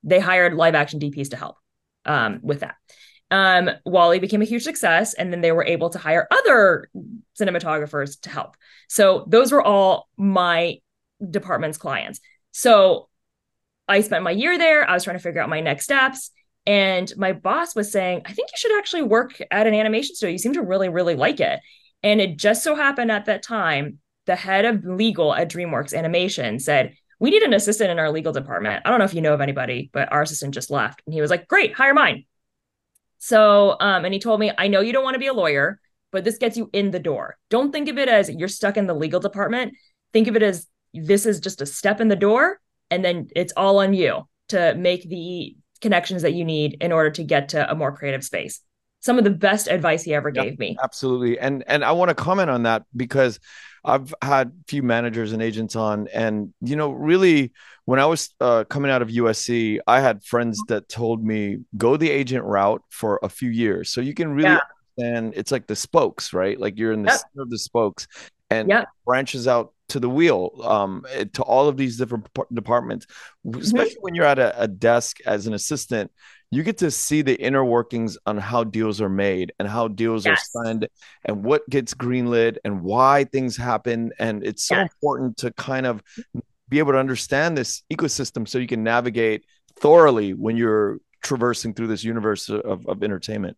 They 0.04 0.20
hired 0.20 0.54
live 0.54 0.76
action 0.76 1.00
DPs 1.00 1.30
to 1.32 1.38
help 1.38 1.58
um, 2.06 2.40
with 2.42 2.62
that. 2.62 2.76
Um, 3.32 3.70
WALL-E 3.86 4.20
became 4.20 4.44
a 4.44 4.46
huge 4.46 4.64
success, 4.64 5.16
and 5.16 5.34
then 5.34 5.42
they 5.42 5.52
were 5.52 5.66
able 5.66 5.90
to 5.90 5.98
hire 5.98 6.28
other 6.30 6.90
cinematographers 7.40 8.20
to 8.22 8.30
help. 8.30 8.56
So 8.90 9.26
those 9.28 9.52
were 9.52 9.62
all 9.62 10.08
my 10.18 10.80
department's 11.28 11.80
clients. 11.80 12.20
So 12.52 13.10
I 13.88 14.02
spent 14.02 14.24
my 14.24 14.32
year 14.32 14.58
there. 14.58 14.88
I 14.88 14.94
was 14.94 15.04
trying 15.04 15.18
to 15.18 15.24
figure 15.24 15.42
out 15.42 15.50
my 15.50 15.62
next 15.62 15.86
steps. 15.86 16.32
And 16.66 17.12
my 17.18 17.34
boss 17.34 17.76
was 17.76 17.92
saying, 17.92 18.22
I 18.26 18.34
think 18.34 18.50
you 18.50 18.58
should 18.58 18.78
actually 18.78 19.04
work 19.04 19.42
at 19.52 19.68
an 19.68 19.74
animation 19.74 20.16
studio. 20.16 20.32
You 20.32 20.38
seem 20.38 20.54
to 20.54 20.62
really, 20.62 20.90
really 20.90 21.16
like 21.16 21.40
it. 21.40 21.60
And 22.02 22.22
it 22.22 22.38
just 22.38 22.64
so 22.64 22.76
happened 22.76 23.12
at 23.12 23.26
that 23.26 23.44
time, 23.44 24.00
the 24.26 24.36
head 24.36 24.66
of 24.66 24.86
legal 24.86 25.34
at 25.34 25.52
DreamWorks 25.52 25.98
Animation 25.98 26.60
said, 26.60 26.96
We 27.20 27.30
need 27.30 27.44
an 27.44 27.54
assistant 27.54 27.92
in 27.92 28.00
our 28.00 28.12
legal 28.12 28.32
department. 28.32 28.84
I 28.86 28.90
don't 28.90 29.00
know 29.00 29.06
if 29.06 29.14
you 29.14 29.22
know 29.22 29.34
of 29.34 29.42
anybody, 29.42 29.90
but 29.94 30.12
our 30.12 30.22
assistant 30.22 30.54
just 30.54 30.72
left. 30.72 31.02
And 31.06 31.14
he 31.14 31.22
was 31.22 31.30
like, 31.30 31.48
Great, 31.48 31.74
hire 31.74 31.94
mine. 31.94 32.26
So, 33.20 33.78
um, 33.80 34.06
and 34.06 34.14
he 34.14 34.20
told 34.20 34.40
me, 34.40 34.52
I 34.58 34.68
know 34.68 34.82
you 34.82 34.94
don't 34.94 35.04
want 35.04 35.16
to 35.16 35.20
be 35.20 35.28
a 35.28 35.34
lawyer, 35.34 35.80
but 36.12 36.24
this 36.24 36.38
gets 36.38 36.58
you 36.58 36.70
in 36.74 36.92
the 36.92 37.00
door. 37.00 37.38
Don't 37.50 37.72
think 37.72 37.90
of 37.90 37.98
it 37.98 38.10
as 38.10 38.30
you're 38.30 38.48
stuck 38.48 38.78
in 38.78 38.88
the 38.88 38.94
legal 38.94 39.20
department. 39.20 39.74
Think 40.12 40.28
of 40.28 40.36
it 40.36 40.44
as 40.44 40.68
this 40.94 41.26
is 41.26 41.40
just 41.40 41.62
a 41.62 41.66
step 41.66 42.00
in 42.00 42.08
the 42.08 42.16
door 42.16 42.60
and 42.94 43.04
then 43.04 43.28
it's 43.36 43.54
all 43.58 43.80
on 43.80 43.94
you 43.94 44.28
to 44.50 44.76
make 44.76 45.10
the 45.10 45.56
connections 45.84 46.24
that 46.24 46.34
you 46.34 46.44
need 46.44 46.78
in 46.82 46.92
order 46.92 47.12
to 47.12 47.24
get 47.24 47.50
to 47.50 47.70
a 47.70 47.76
more 47.76 47.92
creative 47.92 48.24
space 48.24 48.62
some 49.02 49.18
of 49.18 49.26
the 49.26 49.30
best 49.30 49.68
advice 49.68 50.02
he 50.02 50.14
ever 50.14 50.32
yeah, 50.34 50.44
gave 50.44 50.58
me 50.58 50.78
absolutely 50.82 51.38
and 51.38 51.64
and 51.68 51.84
i 51.84 51.92
want 51.92 52.08
to 52.10 52.16
comment 52.16 52.50
on 52.50 52.64
that 52.64 52.84
because 52.96 53.38
i've 53.84 54.16
had 54.22 54.48
a 54.48 54.64
few 54.68 54.82
managers 54.82 55.34
and 55.34 55.44
agents 55.44 55.76
on 55.76 56.08
and 56.14 56.54
you 56.62 56.78
know 56.78 56.90
really 56.90 57.52
when 57.84 58.00
i 58.00 58.06
was 58.06 58.34
uh, 58.40 58.64
coming 58.64 58.90
out 58.90 59.02
of 59.02 59.10
usc 59.10 59.80
i 59.86 60.00
had 60.00 60.24
friends 60.24 60.58
that 60.70 60.88
told 60.88 61.22
me 61.22 61.58
go 61.78 61.98
the 61.98 62.10
agent 62.10 62.46
route 62.46 62.82
for 62.90 63.20
a 63.22 63.30
few 63.30 63.50
years 63.50 63.90
so 63.90 64.00
you 64.00 64.14
can 64.14 64.34
really 64.34 64.50
yeah. 64.50 64.60
understand 64.98 65.34
it's 65.36 65.52
like 65.52 65.68
the 65.68 65.76
spokes 65.76 66.32
right 66.32 66.58
like 66.58 66.80
you're 66.80 66.94
in 66.94 67.04
the 67.04 67.12
yep. 67.12 67.20
center 67.20 67.44
of 67.44 67.50
the 67.50 67.60
spokes 67.60 68.08
and 68.50 68.70
yep. 68.70 68.88
branches 69.06 69.50
out 69.50 69.74
to 69.94 70.00
the 70.00 70.10
wheel 70.10 70.52
um, 70.64 71.06
eh, 71.12 71.26
to 71.34 71.44
all 71.44 71.68
of 71.68 71.78
these 71.78 71.98
different 71.98 72.28
departments 72.52 73.06
mm-hmm. 73.46 73.62
especially 73.62 73.98
when 74.02 74.16
you're 74.16 74.26
at 74.26 74.40
a, 74.40 74.60
a, 74.64 74.68
desk 74.68 75.20
as 75.28 75.46
an 75.46 75.54
assistant 75.54 76.12
you 76.50 76.64
get 76.64 76.80
to 76.80 76.90
see 76.90 77.22
the 77.22 77.40
inner 77.40 77.64
workings 77.64 78.18
on 78.26 78.38
how 78.38 78.64
deals 78.64 79.00
are 79.02 79.10
made 79.10 79.54
and 79.60 79.68
how 79.68 79.88
deals 79.88 80.26
yes. 80.26 80.50
are 80.56 80.64
signed 80.64 80.88
and 81.26 81.44
what 81.44 81.68
gets 81.70 81.94
greenlit 81.94 82.58
and 82.66 82.82
why 82.82 83.24
things 83.26 83.56
happen 83.56 84.12
and 84.18 84.44
it's 84.44 84.64
so 84.64 84.76
yes. 84.76 84.90
important 84.92 85.38
to 85.38 85.52
kind 85.52 85.86
of 85.86 86.02
be 86.70 86.80
able 86.80 86.92
to 86.92 86.98
understand 86.98 87.56
this 87.56 87.84
ecosystem 87.94 88.48
so 88.48 88.58
you 88.58 88.68
can 88.68 88.84
navigate 88.84 89.46
thoroughly 89.80 90.34
when 90.34 90.58
you're 90.58 90.98
traversing 91.22 91.72
through 91.76 91.88
this 91.88 92.04
universe 92.04 92.50
of, 92.50 92.88
of 92.88 93.04
entertainment 93.04 93.58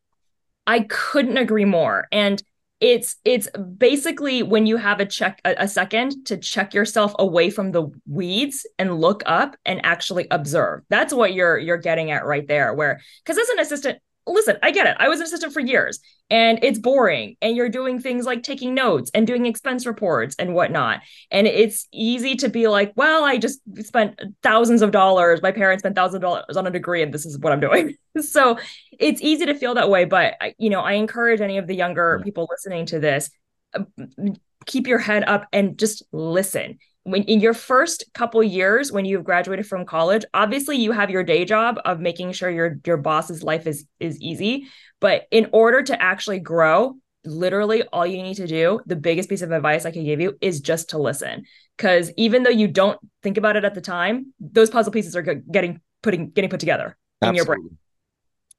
i 0.67 0.81
couldn't 0.81 1.37
agree 1.37 1.65
more 1.65 2.09
and 2.11 2.43
it's 2.85 3.15
it's 3.25 3.49
basically 3.79 4.43
when 4.43 4.67
you 4.67 4.77
have 4.77 4.99
a 4.99 5.07
check 5.07 5.41
a, 5.43 5.55
a, 5.57 5.67
second 5.67 6.23
to 6.25 6.37
check 6.37 6.75
yourself 6.75 7.15
away 7.17 7.49
from 7.49 7.71
the 7.71 7.89
weeds 8.07 8.63
and 8.77 9.01
look 9.01 9.23
up 9.25 9.55
and 9.65 9.83
actually 9.83 10.27
observe. 10.29 10.83
That's 10.87 11.11
what 11.11 11.33
you're 11.33 11.57
you're 11.57 11.77
getting 11.77 12.11
at 12.11 12.27
right 12.27 12.47
there 12.47 12.75
where 12.75 13.01
because 13.23 13.39
as 13.39 13.49
an 13.49 13.59
assistant 13.59 13.97
listen, 14.27 14.57
I 14.63 14.71
get 14.71 14.87
it. 14.87 14.95
I 14.99 15.07
was 15.07 15.19
an 15.19 15.25
assistant 15.25 15.53
for 15.53 15.59
years 15.59 15.99
and 16.29 16.59
it's 16.63 16.79
boring. 16.79 17.37
And 17.41 17.55
you're 17.55 17.69
doing 17.69 17.99
things 17.99 18.25
like 18.25 18.43
taking 18.43 18.73
notes 18.73 19.11
and 19.13 19.27
doing 19.27 19.45
expense 19.45 19.85
reports 19.85 20.35
and 20.39 20.53
whatnot. 20.53 21.01
And 21.31 21.47
it's 21.47 21.87
easy 21.93 22.35
to 22.37 22.49
be 22.49 22.67
like, 22.67 22.93
well, 22.95 23.23
I 23.23 23.37
just 23.37 23.59
spent 23.83 24.19
thousands 24.41 24.81
of 24.81 24.91
dollars. 24.91 25.41
My 25.41 25.51
parents 25.51 25.81
spent 25.81 25.95
thousands 25.95 26.15
of 26.15 26.21
dollars 26.21 26.57
on 26.57 26.65
a 26.65 26.71
degree 26.71 27.03
and 27.03 27.13
this 27.13 27.25
is 27.25 27.37
what 27.37 27.53
I'm 27.53 27.59
doing. 27.59 27.95
so 28.19 28.57
it's 28.97 29.21
easy 29.21 29.45
to 29.45 29.53
feel 29.53 29.75
that 29.75 29.89
way. 29.89 30.05
But, 30.05 30.35
you 30.57 30.69
know, 30.69 30.81
I 30.81 30.93
encourage 30.93 31.41
any 31.41 31.57
of 31.57 31.67
the 31.67 31.75
younger 31.75 32.21
people 32.23 32.47
listening 32.49 32.87
to 32.87 32.99
this 32.99 33.29
uh, 33.73 33.83
keep 34.65 34.87
your 34.87 34.99
head 34.99 35.23
up 35.27 35.47
and 35.53 35.77
just 35.77 36.03
listen 36.11 36.79
when 37.05 37.21
in 37.23 37.39
your 37.39 37.53
first 37.53 38.03
couple 38.13 38.43
years 38.43 38.91
when 38.91 39.05
you've 39.05 39.23
graduated 39.23 39.65
from 39.65 39.85
college 39.85 40.25
obviously 40.33 40.75
you 40.75 40.91
have 40.91 41.09
your 41.09 41.23
day 41.23 41.45
job 41.45 41.79
of 41.85 41.99
making 41.99 42.31
sure 42.31 42.49
your 42.49 42.77
your 42.85 42.97
boss's 42.97 43.43
life 43.43 43.65
is 43.67 43.85
is 43.99 44.19
easy. 44.19 44.67
But 44.99 45.25
in 45.31 45.49
order 45.53 45.83
to 45.83 46.01
actually 46.01 46.39
grow 46.39 46.95
literally 47.23 47.83
all 47.93 48.05
you 48.05 48.21
need 48.21 48.35
to 48.35 48.47
do 48.47 48.79
the 48.85 48.95
biggest 48.95 49.27
piece 49.29 49.41
of 49.41 49.51
advice 49.51 49.83
i 49.83 49.89
can 49.89 50.03
give 50.03 50.21
you 50.21 50.37
is 50.41 50.59
just 50.59 50.89
to 50.89 50.97
listen. 50.97 51.43
Because 51.77 52.11
even 52.17 52.43
though 52.43 52.49
you 52.49 52.67
don't 52.67 52.99
think 53.23 53.37
about 53.37 53.55
it 53.55 53.63
at 53.63 53.75
the 53.75 53.81
time 53.81 54.33
those 54.39 54.69
puzzle 54.69 54.91
pieces 54.91 55.15
are 55.15 55.21
getting 55.21 55.79
putting 56.01 56.31
getting 56.31 56.49
put 56.49 56.59
together 56.59 56.97
in 57.21 57.35
your 57.35 57.45
brain. 57.45 57.77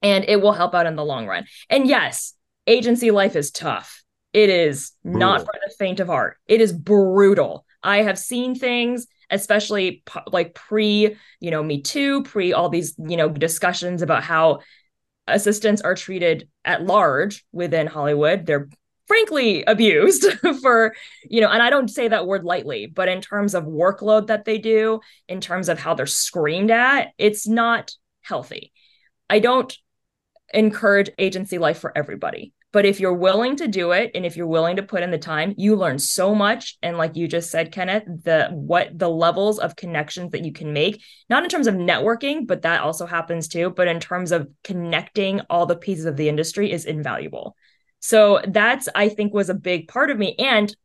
And 0.02 0.24
it 0.28 0.40
will 0.40 0.52
help 0.52 0.74
out 0.74 0.86
in 0.86 0.94
the 0.94 1.04
long 1.04 1.26
run. 1.26 1.46
And 1.68 1.86
yes 1.86 2.34
agency 2.68 3.10
life 3.10 3.36
is 3.36 3.50
tough. 3.50 4.02
It 4.32 4.50
is 4.50 4.92
brutal. 5.02 5.20
not 5.20 5.40
for 5.40 5.52
the 5.52 5.74
faint 5.78 6.00
of 6.00 6.06
heart. 6.08 6.36
It 6.46 6.60
is 6.60 6.72
brutal 6.72 7.65
I 7.86 8.02
have 8.02 8.18
seen 8.18 8.56
things, 8.56 9.06
especially 9.30 10.02
like 10.26 10.54
pre, 10.54 11.16
you 11.40 11.50
know, 11.50 11.62
Me 11.62 11.80
Too, 11.80 12.24
pre 12.24 12.52
all 12.52 12.68
these, 12.68 12.94
you 12.98 13.16
know, 13.16 13.28
discussions 13.28 14.02
about 14.02 14.24
how 14.24 14.60
assistants 15.28 15.82
are 15.82 15.94
treated 15.94 16.48
at 16.64 16.82
large 16.82 17.46
within 17.52 17.86
Hollywood. 17.86 18.44
They're 18.44 18.68
frankly 19.06 19.62
abused 19.66 20.26
for, 20.62 20.94
you 21.30 21.40
know, 21.40 21.48
and 21.48 21.62
I 21.62 21.70
don't 21.70 21.88
say 21.88 22.08
that 22.08 22.26
word 22.26 22.44
lightly, 22.44 22.86
but 22.86 23.08
in 23.08 23.20
terms 23.20 23.54
of 23.54 23.64
workload 23.64 24.26
that 24.26 24.44
they 24.44 24.58
do, 24.58 25.00
in 25.28 25.40
terms 25.40 25.68
of 25.68 25.78
how 25.78 25.94
they're 25.94 26.06
screamed 26.06 26.72
at, 26.72 27.12
it's 27.18 27.46
not 27.46 27.92
healthy. 28.22 28.72
I 29.30 29.38
don't 29.38 29.76
encourage 30.52 31.10
agency 31.18 31.58
life 31.58 31.78
for 31.78 31.96
everybody. 31.96 32.52
But 32.76 32.84
if 32.84 33.00
you're 33.00 33.14
willing 33.14 33.56
to 33.56 33.68
do 33.68 33.92
it 33.92 34.10
and 34.14 34.26
if 34.26 34.36
you're 34.36 34.46
willing 34.46 34.76
to 34.76 34.82
put 34.82 35.02
in 35.02 35.10
the 35.10 35.16
time, 35.16 35.54
you 35.56 35.76
learn 35.76 35.98
so 35.98 36.34
much. 36.34 36.76
And 36.82 36.98
like 36.98 37.16
you 37.16 37.26
just 37.26 37.50
said, 37.50 37.72
Kenneth, 37.72 38.04
the 38.06 38.50
what 38.52 38.90
the 38.98 39.08
levels 39.08 39.58
of 39.58 39.76
connections 39.76 40.32
that 40.32 40.44
you 40.44 40.52
can 40.52 40.74
make, 40.74 41.02
not 41.30 41.42
in 41.42 41.48
terms 41.48 41.68
of 41.68 41.74
networking, 41.74 42.46
but 42.46 42.60
that 42.60 42.82
also 42.82 43.06
happens 43.06 43.48
too, 43.48 43.70
but 43.70 43.88
in 43.88 43.98
terms 43.98 44.30
of 44.30 44.46
connecting 44.62 45.40
all 45.48 45.64
the 45.64 45.74
pieces 45.74 46.04
of 46.04 46.18
the 46.18 46.28
industry 46.28 46.70
is 46.70 46.84
invaluable. 46.84 47.56
So 48.00 48.42
that's 48.46 48.90
I 48.94 49.08
think 49.08 49.32
was 49.32 49.48
a 49.48 49.54
big 49.54 49.88
part 49.88 50.10
of 50.10 50.18
me. 50.18 50.34
And 50.38 50.76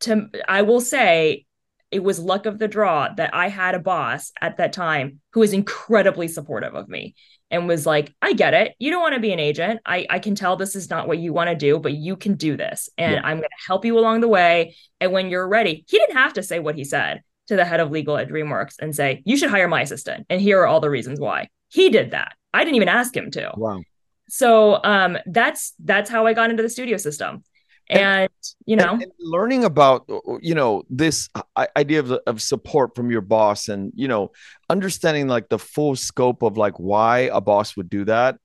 to 0.00 0.28
I 0.48 0.62
will 0.62 0.80
say 0.80 1.46
it 1.92 2.02
was 2.02 2.18
luck 2.18 2.44
of 2.44 2.58
the 2.58 2.66
draw 2.66 3.14
that 3.14 3.32
I 3.32 3.50
had 3.50 3.76
a 3.76 3.78
boss 3.78 4.32
at 4.40 4.56
that 4.56 4.72
time 4.72 5.20
who 5.32 5.38
was 5.38 5.52
incredibly 5.52 6.26
supportive 6.26 6.74
of 6.74 6.88
me 6.88 7.14
and 7.50 7.68
was 7.68 7.86
like, 7.86 8.14
I 8.20 8.32
get 8.32 8.54
it. 8.54 8.74
You 8.78 8.90
don't 8.90 9.02
want 9.02 9.14
to 9.14 9.20
be 9.20 9.32
an 9.32 9.38
agent. 9.38 9.80
I, 9.86 10.06
I 10.10 10.18
can 10.18 10.34
tell 10.34 10.56
this 10.56 10.74
is 10.74 10.90
not 10.90 11.06
what 11.06 11.18
you 11.18 11.32
want 11.32 11.50
to 11.50 11.56
do, 11.56 11.78
but 11.78 11.92
you 11.92 12.16
can 12.16 12.34
do 12.34 12.56
this. 12.56 12.88
And 12.98 13.14
yeah. 13.14 13.20
I'm 13.22 13.36
going 13.36 13.42
to 13.42 13.66
help 13.66 13.84
you 13.84 13.98
along 13.98 14.20
the 14.20 14.28
way. 14.28 14.76
And 15.00 15.12
when 15.12 15.28
you're 15.28 15.48
ready, 15.48 15.84
he 15.88 15.98
didn't 15.98 16.16
have 16.16 16.34
to 16.34 16.42
say 16.42 16.58
what 16.58 16.74
he 16.74 16.84
said 16.84 17.22
to 17.48 17.56
the 17.56 17.64
head 17.64 17.80
of 17.80 17.90
legal 17.90 18.16
at 18.16 18.28
DreamWorks 18.28 18.76
and 18.80 18.94
say, 18.94 19.22
you 19.24 19.36
should 19.36 19.50
hire 19.50 19.68
my 19.68 19.82
assistant. 19.82 20.26
And 20.28 20.40
here 20.40 20.60
are 20.60 20.66
all 20.66 20.80
the 20.80 20.90
reasons 20.90 21.20
why. 21.20 21.48
He 21.68 21.88
did 21.90 22.10
that. 22.10 22.32
I 22.52 22.64
didn't 22.64 22.76
even 22.76 22.88
ask 22.88 23.16
him 23.16 23.30
to. 23.32 23.52
Wow. 23.56 23.82
So 24.28 24.82
um, 24.82 25.18
that's 25.26 25.74
that's 25.84 26.10
how 26.10 26.26
I 26.26 26.32
got 26.32 26.50
into 26.50 26.62
the 26.62 26.68
studio 26.68 26.96
system 26.96 27.44
and, 27.88 28.00
and 28.00 28.30
you 28.64 28.76
know 28.76 28.92
and, 28.92 29.06
learning 29.18 29.64
about 29.64 30.04
uh, 30.08 30.16
uh, 30.16 30.38
you 30.40 30.54
know 30.54 30.82
this 30.90 31.28
uh, 31.34 31.66
idea 31.76 32.00
of, 32.00 32.10
of 32.26 32.42
support 32.42 32.94
from 32.94 33.10
your 33.10 33.20
boss 33.20 33.68
and 33.68 33.92
you 33.94 34.08
know 34.08 34.30
understanding 34.70 35.28
like 35.28 35.48
the 35.48 35.58
full 35.58 35.96
scope 35.96 36.42
of 36.42 36.56
like 36.56 36.74
why 36.78 37.30
a 37.32 37.40
boss 37.40 37.76
would 37.76 37.88
do 37.88 38.04
that 38.04 38.38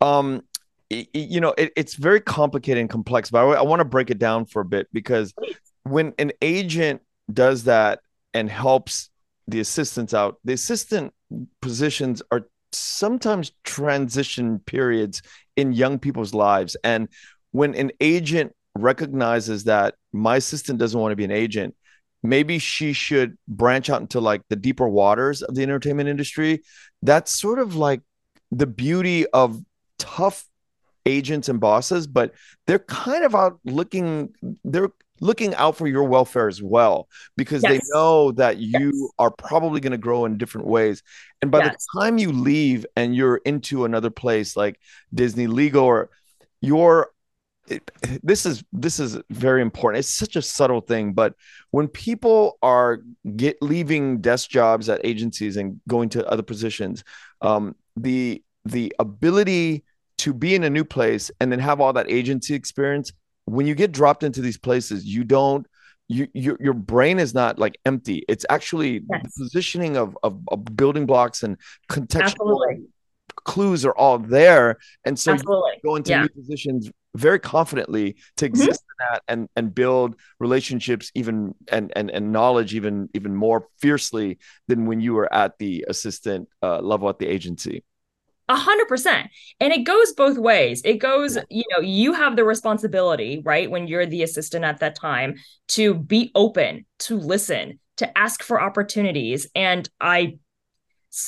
um 0.00 0.42
you 0.90 1.40
know 1.40 1.54
it, 1.58 1.72
it's 1.76 1.94
very 1.94 2.20
complicated 2.20 2.80
and 2.80 2.90
complex 2.90 3.30
but 3.30 3.44
i, 3.44 3.58
I 3.58 3.62
want 3.62 3.80
to 3.80 3.84
break 3.84 4.10
it 4.10 4.18
down 4.18 4.46
for 4.46 4.62
a 4.62 4.64
bit 4.64 4.88
because 4.92 5.34
when 5.82 6.14
an 6.18 6.32
agent 6.40 7.02
does 7.32 7.64
that 7.64 8.00
and 8.32 8.48
helps 8.48 9.10
the 9.46 9.60
assistants 9.60 10.14
out 10.14 10.36
the 10.44 10.54
assistant 10.54 11.12
positions 11.60 12.22
are 12.30 12.46
sometimes 12.72 13.52
transition 13.64 14.58
periods 14.60 15.22
in 15.56 15.72
young 15.72 15.98
people's 15.98 16.34
lives. 16.34 16.76
And 16.84 17.08
when 17.52 17.74
an 17.74 17.92
agent 18.00 18.54
recognizes 18.82 19.64
that 19.64 19.94
my 20.12 20.36
assistant 20.36 20.78
doesn't 20.78 20.98
want 20.98 21.12
to 21.12 21.16
be 21.16 21.24
an 21.24 21.30
agent, 21.30 21.74
maybe 22.22 22.58
she 22.58 22.92
should 22.92 23.36
branch 23.46 23.90
out 23.90 24.00
into 24.00 24.20
like 24.20 24.42
the 24.48 24.56
deeper 24.56 24.88
waters 24.88 25.42
of 25.42 25.54
the 25.54 25.62
entertainment 25.62 26.08
industry. 26.08 26.62
That's 27.02 27.32
sort 27.32 27.58
of 27.58 27.76
like 27.76 28.00
the 28.50 28.66
beauty 28.66 29.26
of 29.28 29.62
tough 29.98 30.44
agents 31.06 31.48
and 31.48 31.60
bosses, 31.60 32.06
but 32.06 32.32
they're 32.66 32.78
kind 32.78 33.24
of 33.24 33.34
out 33.34 33.58
looking, 33.64 34.34
they're 34.64 34.90
looking 35.20 35.54
out 35.54 35.76
for 35.76 35.86
your 35.86 36.04
welfare 36.04 36.48
as 36.48 36.62
well 36.62 37.08
because 37.36 37.62
yes. 37.62 37.72
they 37.72 37.80
know 37.92 38.32
that 38.32 38.58
you 38.58 38.92
yes. 38.94 39.10
are 39.18 39.30
probably 39.30 39.80
going 39.80 39.92
to 39.92 39.98
grow 39.98 40.24
in 40.24 40.38
different 40.38 40.66
ways. 40.66 41.02
And 41.42 41.50
by 41.50 41.60
yes. 41.60 41.74
the 41.74 42.00
time 42.00 42.18
you 42.18 42.32
leave 42.32 42.86
and 42.96 43.14
you're 43.14 43.40
into 43.44 43.84
another 43.84 44.10
place 44.10 44.56
like 44.56 44.78
Disney 45.12 45.46
Legal 45.46 45.84
or 45.84 46.10
your 46.60 47.10
it, 47.70 47.90
this 48.22 48.46
is 48.46 48.64
this 48.72 48.98
is 48.98 49.18
very 49.30 49.62
important. 49.62 50.00
It's 50.00 50.08
such 50.08 50.36
a 50.36 50.42
subtle 50.42 50.80
thing, 50.80 51.12
but 51.12 51.34
when 51.70 51.88
people 51.88 52.58
are 52.62 53.00
get 53.36 53.60
leaving 53.62 54.20
desk 54.20 54.50
jobs 54.50 54.88
at 54.88 55.00
agencies 55.04 55.56
and 55.56 55.80
going 55.88 56.08
to 56.10 56.26
other 56.28 56.42
positions, 56.42 57.04
um, 57.40 57.74
the 57.96 58.42
the 58.64 58.94
ability 58.98 59.84
to 60.18 60.34
be 60.34 60.54
in 60.54 60.64
a 60.64 60.70
new 60.70 60.84
place 60.84 61.30
and 61.40 61.50
then 61.50 61.58
have 61.58 61.80
all 61.80 61.92
that 61.92 62.10
agency 62.10 62.54
experience 62.54 63.12
when 63.44 63.66
you 63.66 63.74
get 63.74 63.92
dropped 63.92 64.22
into 64.22 64.40
these 64.40 64.58
places 64.58 65.04
you 65.04 65.24
don't 65.24 65.66
you, 66.08 66.26
your, 66.32 66.56
your 66.58 66.72
brain 66.72 67.18
is 67.18 67.34
not 67.34 67.58
like 67.58 67.78
empty 67.84 68.24
it's 68.28 68.44
actually 68.50 69.04
yes. 69.10 69.22
the 69.22 69.44
positioning 69.44 69.96
of, 69.96 70.16
of, 70.22 70.40
of, 70.48 70.64
building 70.76 71.06
blocks 71.06 71.42
and 71.42 71.56
contextual 71.90 72.22
Absolutely. 72.22 72.86
clues 73.44 73.84
are 73.84 73.96
all 73.96 74.18
there 74.18 74.78
and 75.04 75.18
so 75.18 75.32
Absolutely. 75.32 75.70
you 75.74 75.80
go 75.88 75.96
into 75.96 76.10
yeah. 76.10 76.22
new 76.22 76.28
positions 76.28 76.90
very 77.18 77.38
confidently 77.38 78.16
to 78.36 78.44
mm-hmm. 78.44 78.54
exist 78.54 78.82
mm-hmm. 78.82 79.04
in 79.04 79.10
that 79.10 79.22
and 79.28 79.48
and 79.56 79.74
build 79.74 80.16
relationships 80.38 81.10
even 81.14 81.54
and 81.70 81.92
and 81.96 82.10
and 82.10 82.32
knowledge 82.32 82.74
even 82.74 83.08
even 83.14 83.34
more 83.34 83.66
fiercely 83.78 84.38
than 84.68 84.86
when 84.86 85.00
you 85.00 85.14
were 85.14 85.32
at 85.32 85.58
the 85.58 85.84
assistant 85.88 86.48
uh, 86.62 86.78
level 86.80 87.08
at 87.08 87.18
the 87.18 87.26
agency 87.26 87.84
a 88.50 88.56
hundred 88.56 88.88
percent. 88.88 89.28
And 89.60 89.74
it 89.74 89.84
goes 89.84 90.12
both 90.12 90.38
ways. 90.38 90.80
It 90.82 91.00
goes, 91.00 91.36
you 91.50 91.64
know, 91.70 91.80
you 91.80 92.14
have 92.14 92.34
the 92.34 92.44
responsibility, 92.44 93.42
right? 93.44 93.70
When 93.70 93.86
you're 93.86 94.06
the 94.06 94.22
assistant 94.22 94.64
at 94.64 94.80
that 94.80 94.96
time 94.96 95.34
to 95.68 95.92
be 95.92 96.32
open, 96.34 96.86
to 97.00 97.18
listen, 97.18 97.78
to 97.98 98.16
ask 98.18 98.42
for 98.42 98.58
opportunities. 98.58 99.48
And 99.54 99.86
I 100.00 100.38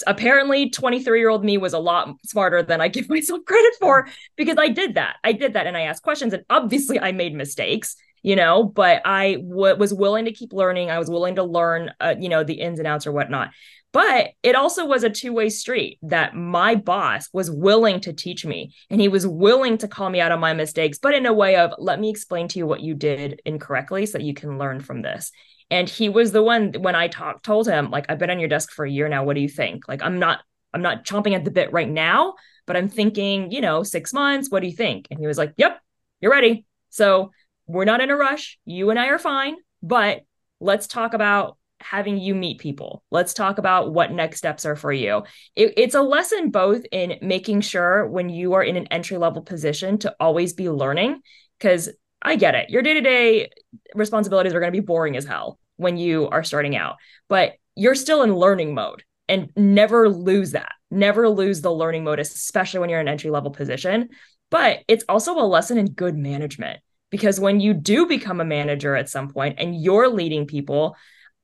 apparently 0.07 0.71
23 0.71 1.19
year 1.19 1.29
old 1.29 1.45
me 1.45 1.59
was 1.59 1.73
a 1.73 1.79
lot 1.79 2.15
smarter 2.25 2.63
than 2.63 2.81
I 2.81 2.89
give 2.89 3.09
myself 3.11 3.41
credit 3.47 3.75
for 3.81 4.09
because 4.37 4.57
I 4.59 4.69
did 4.69 4.95
that. 4.95 5.17
I 5.25 5.33
did 5.33 5.55
that 5.55 5.67
and 5.67 5.77
I 5.77 5.83
asked 5.83 6.03
questions. 6.03 6.33
And 6.33 6.45
obviously 6.51 6.99
I 6.99 7.13
made 7.13 7.35
mistakes 7.35 7.97
you 8.23 8.37
know 8.37 8.63
but 8.65 9.01
I 9.07 9.37
w- 9.37 9.77
was 9.77 9.95
willing 9.95 10.27
to 10.27 10.33
keep 10.33 10.53
learning 10.53 10.91
i 10.91 10.99
was 10.99 11.09
willing 11.09 11.37
to 11.37 11.43
learn 11.43 11.91
uh, 12.01 12.15
you 12.21 12.29
know 12.29 12.45
the 12.45 12.61
ins 12.61 12.79
and 12.79 12.87
outs 12.87 13.07
or 13.07 13.13
whatnot 13.13 13.49
but 13.93 14.31
it 14.43 14.55
also 14.55 14.87
was 14.87 15.03
a 15.03 15.11
two 15.11 15.33
way 15.33 15.49
street 15.49 15.99
that 16.03 16.35
my 16.35 16.75
boss 16.75 17.29
was 17.33 17.51
willing 17.51 18.01
to 18.01 18.13
teach 18.13 18.47
me 18.47 18.73
and 18.89 19.01
he 19.01 19.09
was 19.09 19.27
willing 19.27 19.79
to 19.79 19.89
call 19.89 20.11
me 20.11 20.21
out 20.21 20.33
on 20.33 20.41
my 20.41 20.55
mistakes, 20.55 20.99
but 20.99 21.15
in 21.15 21.27
a 21.27 21.33
way 21.33 21.57
of, 21.57 21.73
let 21.79 21.99
me 21.99 22.09
explain 22.09 22.47
to 22.49 22.59
you 22.59 22.67
what 22.67 22.81
you 22.81 22.95
did 22.95 23.43
incorrectly 23.45 24.07
so 24.07 24.19
that 24.19 24.25
you 24.25 24.35
can 24.35 24.59
learn 24.59 24.81
from 24.81 25.03
this. 25.03 25.33
And 25.71 25.89
he 25.89 26.09
was 26.09 26.33
the 26.33 26.43
one 26.43 26.73
when 26.79 26.95
I 26.95 27.09
talked, 27.09 27.45
told 27.45 27.69
him, 27.69 27.91
like, 27.91 28.07
I've 28.09 28.19
been 28.19 28.31
on 28.31 28.41
your 28.41 28.49
desk 28.49 28.73
for 28.73 28.85
a 28.85 28.91
year 28.91 29.09
now. 29.09 29.25
What 29.25 29.35
do 29.35 29.41
you 29.41 29.49
think? 29.49 29.87
Like, 29.87 30.03
I'm 30.03 30.19
not, 30.19 30.41
I'm 30.75 30.83
not 30.83 31.05
chomping 31.05 31.35
at 31.35 31.45
the 31.45 31.51
bit 31.51 31.73
right 31.73 31.89
now, 31.89 32.35
but 32.67 32.77
I'm 32.77 32.89
thinking, 32.89 33.53
you 33.53 33.61
know, 33.61 33.83
six 33.83 34.13
months. 34.13 34.51
What 34.51 34.61
do 34.61 34.67
you 34.67 34.77
think? 34.77 35.07
And 35.11 35.21
he 35.21 35.27
was 35.27 35.39
like, 35.39 35.55
yep, 35.57 35.81
you're 36.21 36.33
ready. 36.33 36.67
So 36.89 37.31
we're 37.67 37.85
not 37.85 38.01
in 38.01 38.11
a 38.11 38.17
rush. 38.17 38.59
You 38.65 38.91
and 38.91 38.99
I 38.99 39.07
are 39.07 39.19
fine, 39.19 39.57
but 39.81 40.23
let's 40.61 40.89
talk 40.89 41.15
about 41.15 41.57
having 41.79 42.19
you 42.19 42.35
meet 42.35 42.59
people. 42.59 43.03
Let's 43.11 43.33
talk 43.33 43.59
about 43.59 43.95
what 43.95 44.13
next 44.13 44.39
steps 44.39 44.67
are 44.67 44.77
for 44.77 44.93
you. 44.93 45.23
It, 45.57 45.75
it's 45.77 45.95
a 45.95 46.03
lesson 46.03 46.51
both 46.51 46.83
in 46.93 47.19
making 47.23 47.63
sure 47.63 48.07
when 48.07 48.29
you 48.29 48.53
are 48.53 48.63
in 48.63 48.77
an 48.77 48.89
entry 48.89 49.17
level 49.17 49.41
position 49.43 49.99
to 49.99 50.15
always 50.21 50.53
be 50.53 50.69
learning, 50.69 51.21
because 51.59 51.89
I 52.23 52.37
get 52.37 52.55
it. 52.55 52.71
Your 52.71 52.83
day 52.83 52.95
to 52.95 53.01
day 53.01 53.51
responsibilities 53.95 54.55
are 54.55 54.61
going 54.61 54.73
to 54.73 54.79
be 54.79 54.85
boring 54.85 55.17
as 55.17 55.25
hell 55.25 55.59
when 55.77 55.97
you 55.97 56.29
are 56.29 56.45
starting 56.45 56.77
out, 56.77 56.97
but 57.29 57.55
you're 57.75 57.95
still 57.95 58.23
in 58.23 58.35
learning 58.35 58.75
mode 58.75 59.03
and 59.29 59.51
never 59.57 60.09
lose 60.09 60.53
that. 60.53 60.73
Never 60.91 61.29
lose 61.29 61.61
the 61.61 61.73
learning 61.73 62.05
mode, 62.05 62.19
especially 62.19 62.81
when 62.81 62.91
you're 62.91 63.01
in 63.01 63.09
an 63.09 63.13
entry 63.13 63.31
level 63.31 63.51
position. 63.51 64.11
But 64.51 64.81
it's 64.89 65.05
also 65.09 65.39
a 65.39 65.47
lesson 65.47 65.79
in 65.79 65.93
good 65.93 66.17
management 66.17 66.81
because 67.11 67.39
when 67.39 67.61
you 67.61 67.73
do 67.73 68.07
become 68.07 68.41
a 68.41 68.45
manager 68.45 68.97
at 68.97 69.09
some 69.09 69.29
point 69.29 69.57
and 69.59 69.81
you're 69.81 70.09
leading 70.09 70.47
people, 70.47 70.97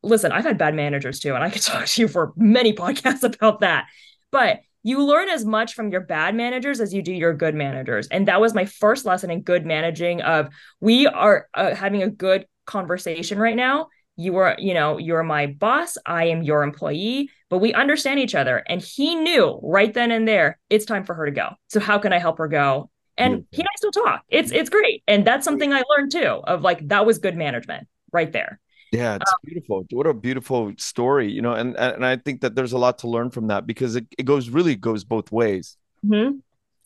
listen, 0.02 0.32
I've 0.32 0.44
had 0.44 0.58
bad 0.58 0.74
managers 0.74 1.20
too, 1.20 1.34
and 1.34 1.44
I 1.44 1.50
could 1.50 1.62
talk 1.62 1.86
to 1.86 2.00
you 2.00 2.08
for 2.08 2.32
many 2.36 2.72
podcasts 2.72 3.22
about 3.22 3.60
that. 3.60 3.86
But 4.30 4.60
you 4.86 5.02
learn 5.04 5.28
as 5.28 5.44
much 5.44 5.74
from 5.74 5.90
your 5.90 6.00
bad 6.00 6.32
managers 6.36 6.80
as 6.80 6.94
you 6.94 7.02
do 7.02 7.12
your 7.12 7.34
good 7.34 7.56
managers. 7.56 8.06
And 8.06 8.28
that 8.28 8.40
was 8.40 8.54
my 8.54 8.66
first 8.66 9.04
lesson 9.04 9.32
in 9.32 9.42
good 9.42 9.66
managing 9.66 10.22
of 10.22 10.48
we 10.78 11.08
are 11.08 11.48
uh, 11.54 11.74
having 11.74 12.04
a 12.04 12.08
good 12.08 12.46
conversation 12.66 13.36
right 13.36 13.56
now. 13.56 13.88
You 14.14 14.36
are, 14.36 14.54
you 14.60 14.74
know, 14.74 14.98
you're 14.98 15.24
my 15.24 15.48
boss, 15.48 15.98
I 16.06 16.26
am 16.26 16.44
your 16.44 16.62
employee, 16.62 17.30
but 17.50 17.58
we 17.58 17.74
understand 17.74 18.20
each 18.20 18.36
other. 18.36 18.62
And 18.68 18.80
he 18.80 19.16
knew 19.16 19.58
right 19.60 19.92
then 19.92 20.12
and 20.12 20.26
there, 20.26 20.56
it's 20.70 20.84
time 20.84 21.02
for 21.02 21.14
her 21.14 21.26
to 21.26 21.32
go. 21.32 21.48
So 21.66 21.80
how 21.80 21.98
can 21.98 22.12
I 22.12 22.20
help 22.20 22.38
her 22.38 22.46
go? 22.46 22.88
And 23.18 23.44
he 23.50 23.62
and 23.62 23.68
I 23.68 23.76
still 23.78 23.90
talk. 23.90 24.22
It's 24.28 24.52
it's 24.52 24.70
great. 24.70 25.02
And 25.08 25.26
that's 25.26 25.44
something 25.44 25.72
I 25.72 25.82
learned 25.96 26.12
too 26.12 26.40
of 26.44 26.62
like 26.62 26.86
that 26.88 27.06
was 27.06 27.18
good 27.18 27.36
management 27.36 27.88
right 28.12 28.30
there. 28.30 28.60
Yeah, 28.92 29.16
it's 29.16 29.30
um, 29.30 29.36
beautiful. 29.44 29.86
What 29.90 30.06
a 30.06 30.14
beautiful 30.14 30.72
story, 30.78 31.30
you 31.30 31.42
know, 31.42 31.52
and 31.52 31.76
and 31.76 32.04
I 32.04 32.16
think 32.16 32.40
that 32.42 32.54
there's 32.54 32.72
a 32.72 32.78
lot 32.78 32.98
to 32.98 33.08
learn 33.08 33.30
from 33.30 33.48
that 33.48 33.66
because 33.66 33.96
it, 33.96 34.06
it 34.16 34.24
goes 34.24 34.48
really 34.48 34.76
goes 34.76 35.04
both 35.04 35.32
ways. 35.32 35.76
Mm-hmm. 36.04 36.38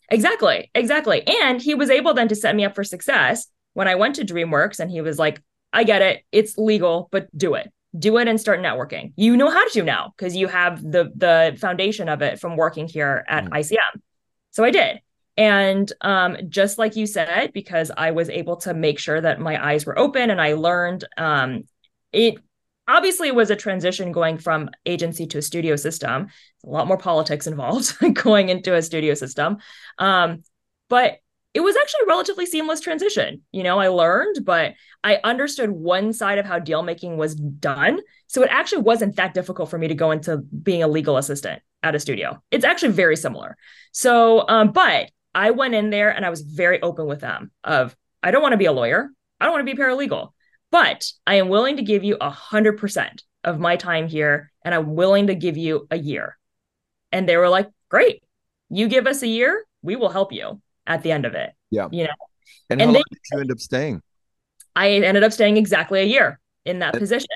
Exactly, 0.09 0.69
exactly. 0.75 1.25
And 1.25 1.61
he 1.61 1.75
was 1.75 1.89
able 1.89 2.13
then 2.13 2.27
to 2.27 2.35
set 2.35 2.55
me 2.55 2.65
up 2.65 2.75
for 2.75 2.83
success 2.83 3.47
when 3.73 3.87
I 3.87 3.95
went 3.95 4.15
to 4.15 4.25
DreamWorks, 4.25 4.79
and 4.79 4.89
he 4.89 5.01
was 5.01 5.19
like, 5.19 5.41
"I 5.71 5.83
get 5.83 6.01
it, 6.01 6.23
it's 6.31 6.57
legal, 6.57 7.07
but 7.11 7.35
do 7.37 7.53
it, 7.53 7.71
do 7.97 8.17
it, 8.17 8.27
and 8.27 8.41
start 8.41 8.59
networking. 8.59 9.13
You 9.15 9.37
know 9.37 9.49
how 9.49 9.67
to 9.69 9.83
now 9.83 10.13
because 10.17 10.35
you 10.35 10.47
have 10.47 10.81
the 10.81 11.11
the 11.15 11.57
foundation 11.61 12.09
of 12.09 12.21
it 12.21 12.39
from 12.39 12.57
working 12.57 12.87
here 12.87 13.23
at 13.27 13.45
mm-hmm. 13.45 13.53
ICM." 13.53 14.01
So 14.51 14.63
I 14.63 14.71
did. 14.71 15.01
And 15.37 15.91
um, 16.01 16.37
just 16.49 16.77
like 16.77 16.95
you 16.95 17.05
said, 17.05 17.53
because 17.53 17.89
I 17.95 18.11
was 18.11 18.29
able 18.29 18.57
to 18.57 18.73
make 18.73 18.99
sure 18.99 19.21
that 19.21 19.39
my 19.39 19.63
eyes 19.65 19.85
were 19.85 19.97
open 19.97 20.29
and 20.29 20.41
I 20.41 20.53
learned 20.53 21.05
um, 21.17 21.63
it 22.11 22.35
obviously 22.87 23.31
was 23.31 23.49
a 23.49 23.55
transition 23.55 24.11
going 24.11 24.37
from 24.37 24.69
agency 24.85 25.25
to 25.27 25.37
a 25.37 25.41
studio 25.41 25.75
system. 25.75 26.27
a 26.65 26.69
lot 26.69 26.87
more 26.87 26.97
politics 26.97 27.47
involved 27.47 27.95
going 28.13 28.49
into 28.49 28.75
a 28.75 28.81
studio 28.81 29.13
system. 29.13 29.57
Um, 29.97 30.43
but 30.89 31.19
it 31.53 31.61
was 31.61 31.75
actually 31.75 32.01
a 32.05 32.07
relatively 32.07 32.45
seamless 32.45 32.79
transition. 32.79 33.41
You 33.51 33.63
know, 33.63 33.79
I 33.79 33.89
learned, 33.89 34.45
but 34.45 34.73
I 35.03 35.19
understood 35.23 35.69
one 35.69 36.13
side 36.13 36.37
of 36.37 36.45
how 36.45 36.59
deal 36.59 36.81
making 36.81 37.17
was 37.17 37.35
done. 37.35 37.99
So 38.27 38.41
it 38.43 38.49
actually 38.51 38.83
wasn't 38.83 39.17
that 39.17 39.33
difficult 39.33 39.69
for 39.69 39.77
me 39.77 39.89
to 39.89 39.95
go 39.95 40.11
into 40.11 40.37
being 40.37 40.81
a 40.81 40.87
legal 40.87 41.17
assistant 41.17 41.61
at 41.83 41.95
a 41.95 41.99
studio. 41.99 42.41
It's 42.51 42.63
actually 42.63 42.93
very 42.93 43.17
similar. 43.17 43.57
So, 43.91 44.47
um, 44.47 44.71
but 44.71 45.11
I 45.35 45.51
went 45.51 45.75
in 45.75 45.89
there 45.89 46.09
and 46.09 46.25
I 46.25 46.29
was 46.29 46.41
very 46.41 46.81
open 46.81 47.05
with 47.05 47.19
them 47.19 47.51
of 47.63 47.95
I 48.23 48.31
don't 48.31 48.41
want 48.41 48.53
to 48.53 48.57
be 48.57 48.65
a 48.65 48.71
lawyer. 48.71 49.09
I 49.39 49.45
don't 49.45 49.53
want 49.53 49.67
to 49.67 49.75
be 49.75 49.81
paralegal 49.81 50.31
but 50.71 51.11
I 51.27 51.35
am 51.35 51.49
willing 51.49 51.77
to 51.77 51.83
give 51.83 52.03
you 52.03 52.17
a 52.19 52.29
hundred 52.29 52.77
percent 52.77 53.23
of 53.43 53.59
my 53.59 53.75
time 53.75 54.07
here, 54.07 54.51
and 54.63 54.73
I'm 54.73 54.95
willing 54.95 55.27
to 55.27 55.35
give 55.35 55.57
you 55.57 55.87
a 55.91 55.97
year. 55.97 56.37
And 57.11 57.27
they 57.27 57.37
were 57.37 57.49
like, 57.49 57.69
Great, 57.89 58.23
you 58.69 58.87
give 58.87 59.05
us 59.05 59.21
a 59.21 59.27
year, 59.27 59.65
we 59.81 59.95
will 59.95 60.09
help 60.09 60.31
you 60.31 60.61
at 60.87 61.03
the 61.03 61.11
end 61.11 61.25
of 61.25 61.33
it. 61.33 61.51
Yeah. 61.69 61.89
You 61.91 62.05
know. 62.05 62.13
And, 62.69 62.81
and 62.81 62.89
how 62.89 62.93
long 62.95 63.03
did 63.09 63.19
you 63.31 63.39
end 63.39 63.51
up 63.51 63.59
staying? 63.59 64.01
I 64.75 64.91
ended 64.91 65.23
up 65.23 65.33
staying 65.33 65.57
exactly 65.57 65.99
a 65.99 66.05
year 66.05 66.39
in 66.65 66.79
that 66.79 66.93
and, 66.93 67.01
position. 67.01 67.27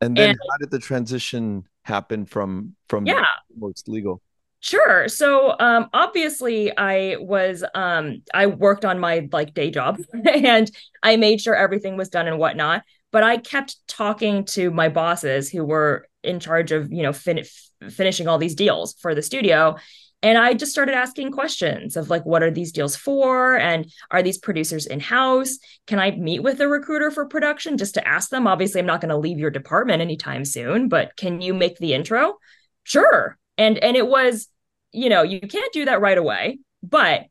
And 0.00 0.16
then 0.16 0.30
and, 0.30 0.38
how 0.50 0.56
did 0.58 0.70
the 0.70 0.78
transition 0.78 1.64
happen 1.84 2.26
from 2.26 2.76
from 2.88 3.06
yeah 3.06 3.24
most 3.56 3.88
legal? 3.88 4.20
Sure. 4.62 5.08
So 5.08 5.56
um 5.58 5.90
obviously 5.92 6.76
I 6.76 7.16
was 7.18 7.64
um 7.74 8.22
I 8.32 8.46
worked 8.46 8.84
on 8.84 9.00
my 9.00 9.28
like 9.32 9.54
day 9.54 9.70
job 9.72 9.98
and 10.32 10.70
I 11.02 11.16
made 11.16 11.40
sure 11.40 11.54
everything 11.56 11.96
was 11.96 12.08
done 12.08 12.28
and 12.28 12.38
whatnot. 12.38 12.84
But 13.10 13.24
I 13.24 13.38
kept 13.38 13.76
talking 13.88 14.44
to 14.46 14.70
my 14.70 14.88
bosses 14.88 15.50
who 15.50 15.64
were 15.64 16.06
in 16.22 16.38
charge 16.40 16.70
of, 16.72 16.90
you 16.92 17.02
know, 17.02 17.12
fin- 17.12 17.44
finishing 17.90 18.28
all 18.28 18.38
these 18.38 18.54
deals 18.54 18.94
for 18.94 19.14
the 19.14 19.20
studio. 19.20 19.76
And 20.22 20.38
I 20.38 20.54
just 20.54 20.70
started 20.70 20.94
asking 20.94 21.32
questions 21.32 21.96
of 21.96 22.08
like, 22.08 22.24
what 22.24 22.44
are 22.44 22.50
these 22.50 22.70
deals 22.70 22.94
for? 22.94 23.58
And 23.58 23.92
are 24.12 24.22
these 24.22 24.38
producers 24.38 24.86
in 24.86 25.00
house? 25.00 25.58
Can 25.88 25.98
I 25.98 26.12
meet 26.12 26.44
with 26.44 26.60
a 26.60 26.68
recruiter 26.68 27.10
for 27.10 27.26
production 27.26 27.76
just 27.76 27.94
to 27.94 28.08
ask 28.08 28.30
them? 28.30 28.46
Obviously, 28.46 28.78
I'm 28.80 28.86
not 28.86 29.00
going 29.00 29.10
to 29.10 29.16
leave 29.16 29.40
your 29.40 29.50
department 29.50 30.00
anytime 30.00 30.44
soon, 30.44 30.88
but 30.88 31.16
can 31.16 31.40
you 31.42 31.52
make 31.52 31.76
the 31.78 31.92
intro? 31.92 32.36
Sure. 32.84 33.36
And 33.58 33.76
and 33.78 33.96
it 33.96 34.06
was 34.06 34.48
you 34.92 35.08
know, 35.08 35.22
you 35.22 35.40
can't 35.40 35.72
do 35.72 35.86
that 35.86 36.00
right 36.00 36.18
away, 36.18 36.58
but 36.82 37.24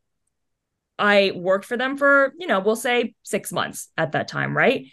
I 0.98 1.32
worked 1.34 1.64
for 1.64 1.76
them 1.76 1.96
for, 1.96 2.32
you 2.38 2.46
know, 2.46 2.60
we'll 2.60 2.76
say 2.76 3.14
six 3.22 3.52
months 3.52 3.88
at 3.96 4.12
that 4.12 4.28
time, 4.28 4.56
right? 4.56 4.86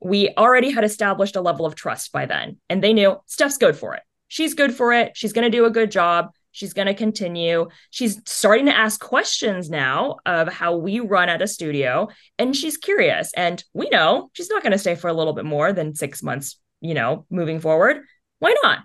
We 0.00 0.30
already 0.36 0.70
had 0.70 0.84
established 0.84 1.36
a 1.36 1.40
level 1.40 1.66
of 1.66 1.74
trust 1.74 2.12
by 2.12 2.26
then, 2.26 2.58
and 2.68 2.82
they 2.82 2.92
knew 2.92 3.16
Steph's 3.26 3.58
good 3.58 3.76
for 3.76 3.94
it. 3.94 4.02
She's 4.28 4.54
good 4.54 4.74
for 4.74 4.92
it. 4.92 5.16
She's 5.16 5.32
going 5.32 5.50
to 5.50 5.56
do 5.56 5.64
a 5.64 5.70
good 5.70 5.90
job. 5.90 6.30
She's 6.52 6.72
going 6.72 6.86
to 6.86 6.94
continue. 6.94 7.68
She's 7.90 8.20
starting 8.26 8.66
to 8.66 8.76
ask 8.76 9.00
questions 9.00 9.68
now 9.68 10.16
of 10.24 10.48
how 10.48 10.76
we 10.76 11.00
run 11.00 11.28
at 11.28 11.42
a 11.42 11.46
studio, 11.46 12.08
and 12.38 12.54
she's 12.54 12.76
curious. 12.76 13.30
And 13.36 13.62
we 13.72 13.88
know 13.90 14.30
she's 14.32 14.50
not 14.50 14.62
going 14.62 14.72
to 14.72 14.78
stay 14.78 14.94
for 14.94 15.08
a 15.08 15.14
little 15.14 15.32
bit 15.32 15.44
more 15.44 15.72
than 15.72 15.94
six 15.94 16.22
months, 16.22 16.58
you 16.80 16.94
know, 16.94 17.26
moving 17.30 17.60
forward. 17.60 17.98
Why 18.38 18.54
not? 18.62 18.80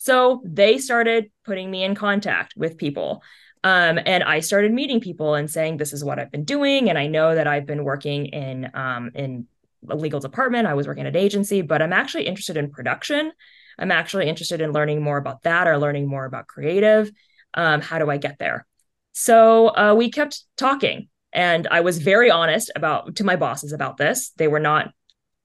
So 0.00 0.40
they 0.46 0.78
started 0.78 1.30
putting 1.44 1.70
me 1.70 1.84
in 1.84 1.94
contact 1.94 2.54
with 2.56 2.78
people. 2.78 3.22
Um, 3.62 3.98
and 4.06 4.24
I 4.24 4.40
started 4.40 4.72
meeting 4.72 4.98
people 4.98 5.34
and 5.34 5.50
saying, 5.50 5.76
this 5.76 5.92
is 5.92 6.02
what 6.02 6.18
I've 6.18 6.32
been 6.32 6.44
doing. 6.44 6.88
And 6.88 6.98
I 6.98 7.06
know 7.06 7.34
that 7.34 7.46
I've 7.46 7.66
been 7.66 7.84
working 7.84 8.24
in 8.24 8.70
um, 8.72 9.10
in 9.14 9.46
a 9.90 9.94
legal 9.94 10.18
department. 10.18 10.66
I 10.66 10.72
was 10.72 10.86
working 10.86 11.04
at 11.04 11.14
an 11.14 11.20
agency, 11.20 11.60
but 11.60 11.82
I'm 11.82 11.92
actually 11.92 12.26
interested 12.26 12.56
in 12.56 12.70
production. 12.70 13.30
I'm 13.78 13.90
actually 13.90 14.26
interested 14.26 14.62
in 14.62 14.72
learning 14.72 15.02
more 15.02 15.18
about 15.18 15.42
that 15.42 15.68
or 15.68 15.76
learning 15.76 16.08
more 16.08 16.24
about 16.24 16.46
creative. 16.46 17.10
Um, 17.52 17.82
how 17.82 17.98
do 17.98 18.10
I 18.10 18.16
get 18.16 18.38
there? 18.38 18.66
So 19.12 19.68
uh, 19.68 19.94
we 19.94 20.10
kept 20.10 20.44
talking, 20.56 21.08
and 21.30 21.68
I 21.70 21.82
was 21.82 21.98
very 21.98 22.30
honest 22.30 22.70
about 22.74 23.16
to 23.16 23.24
my 23.24 23.36
bosses 23.36 23.74
about 23.74 23.98
this. 23.98 24.30
They 24.38 24.48
were 24.48 24.60
not 24.60 24.94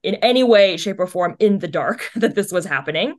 in 0.01 0.15
any 0.15 0.43
way, 0.43 0.77
shape, 0.77 0.99
or 0.99 1.07
form 1.07 1.35
in 1.39 1.59
the 1.59 1.67
dark 1.67 2.09
that 2.15 2.35
this 2.35 2.53
was 2.53 2.63
happening. 2.63 3.15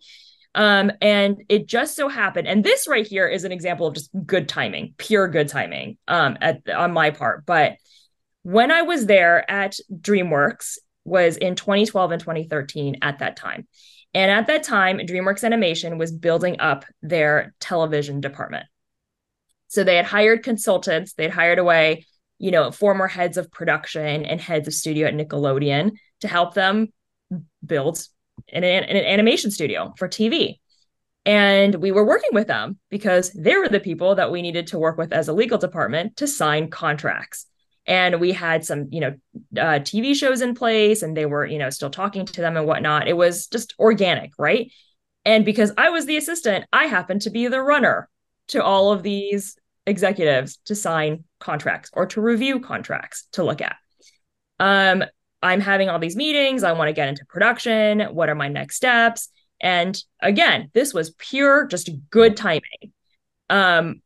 Um, 0.57 0.91
and 1.01 1.45
it 1.49 1.69
just 1.69 1.95
so 1.95 2.09
happened, 2.09 2.49
and 2.49 2.65
this 2.65 2.89
right 2.89 3.07
here 3.07 3.29
is 3.29 3.45
an 3.45 3.53
example 3.53 3.87
of 3.87 3.95
just 3.95 4.11
good 4.25 4.49
timing, 4.49 4.95
pure 4.97 5.29
good 5.29 5.49
timing 5.49 5.99
um, 6.09 6.37
at, 6.41 6.69
on 6.69 6.93
my 6.93 7.11
part. 7.11 7.47
But 7.47 7.77
when 8.43 8.73
I 8.73 8.83
was 8.83 9.07
there 9.07 9.49
at 9.51 9.77
DreamWorks 9.93 10.79
was 11.07 11.37
in 11.37 11.55
2012 11.55 12.11
and 12.11 12.21
2013 12.21 12.97
at 13.01 13.21
that 13.21 13.37
time. 13.37 13.67
And 14.13 14.31
at 14.31 14.49
that 14.49 14.65
time, 14.65 14.99
DreamWorks 14.99 15.45
Animation 15.45 15.99
was 15.99 16.13
building 16.13 16.61
up 16.61 16.85
their 17.01 17.55
television 17.61 18.21
department. 18.21 18.67
So 19.69 19.85
they 19.85 19.97
had 19.97 20.05
hired 20.05 20.43
consultants, 20.43 21.15
they'd 21.15 21.31
hired 21.31 21.59
away, 21.59 22.07
you 22.39 22.51
know, 22.51 22.71
former 22.71 23.07
heads 23.07 23.37
of 23.37 23.51
production 23.51 24.25
and 24.25 24.41
heads 24.41 24.69
of 24.69 24.75
studio 24.75 25.07
at 25.07 25.15
Nickelodeon 25.15 25.93
to 26.21 26.29
help 26.29 26.55
them 26.55 26.89
build 27.65 28.05
an, 28.53 28.65
an 28.65 28.97
animation 28.97 29.51
studio 29.51 29.95
for 29.97 30.09
TV. 30.09 30.59
And 31.25 31.75
we 31.77 31.91
were 31.91 32.07
working 32.07 32.31
with 32.33 32.47
them 32.47 32.79
because 32.89 33.33
they 33.33 33.57
were 33.57 33.69
the 33.69 33.81
people 33.81 34.15
that 34.15 34.31
we 34.31 34.43
needed 34.43 34.69
to 34.69 34.79
work 34.79 34.97
with 34.97 35.13
as 35.13 35.27
a 35.27 35.33
legal 35.33 35.59
department 35.59 36.17
to 36.19 36.29
sign 36.29 36.71
contracts. 36.71 37.47
And 37.85 38.21
we 38.21 38.33
had 38.33 38.65
some, 38.65 38.89
you 38.91 39.01
know, 39.01 39.15
uh, 39.57 39.81
TV 39.81 40.15
shows 40.15 40.41
in 40.41 40.55
place 40.55 41.03
and 41.03 41.17
they 41.17 41.27
were, 41.27 41.45
you 41.45 41.59
know, 41.59 41.71
still 41.71 41.91
talking 41.91 42.27
to 42.27 42.41
them 42.41 42.57
and 42.57 42.67
whatnot. 42.67 43.09
It 43.09 43.17
was 43.17 43.49
just 43.49 43.75
organic, 43.79 44.33
right? 44.39 44.71
And 45.25 45.45
because 45.45 45.73
I 45.77 45.91
was 45.91 46.07
the 46.07 46.17
assistant, 46.17 46.67
I 46.73 46.87
happened 46.87 47.23
to 47.23 47.31
be 47.31 47.49
the 47.49 47.61
runner 47.61 48.09
to 48.49 48.63
all 48.63 48.93
of 48.93 49.03
these 49.03 49.57
executives 49.87 50.59
to 50.67 50.75
sign 50.75 51.25
contracts 51.41 51.91
or 51.93 52.07
to 52.07 52.21
review 52.21 52.61
contracts 52.61 53.27
to 53.33 53.43
look 53.43 53.61
at. 53.61 53.77
Um, 54.59 55.05
I'm 55.47 55.61
having 55.61 55.89
all 55.89 55.99
these 55.99 56.17
meetings. 56.17 56.65
I 56.65 56.73
want 56.73 56.89
to 56.89 56.93
get 56.93 57.09
into 57.09 57.25
production. 57.25 58.01
What 58.01 58.29
are 58.29 58.35
my 58.35 58.49
next 58.49 58.77
steps? 58.77 59.29
And 59.61 59.97
again, 60.21 60.71
this 60.75 60.93
was 60.93 61.11
pure, 61.11 61.67
just 61.67 61.89
good 62.11 62.37
timing. 62.37 62.93
Um, 63.49 64.03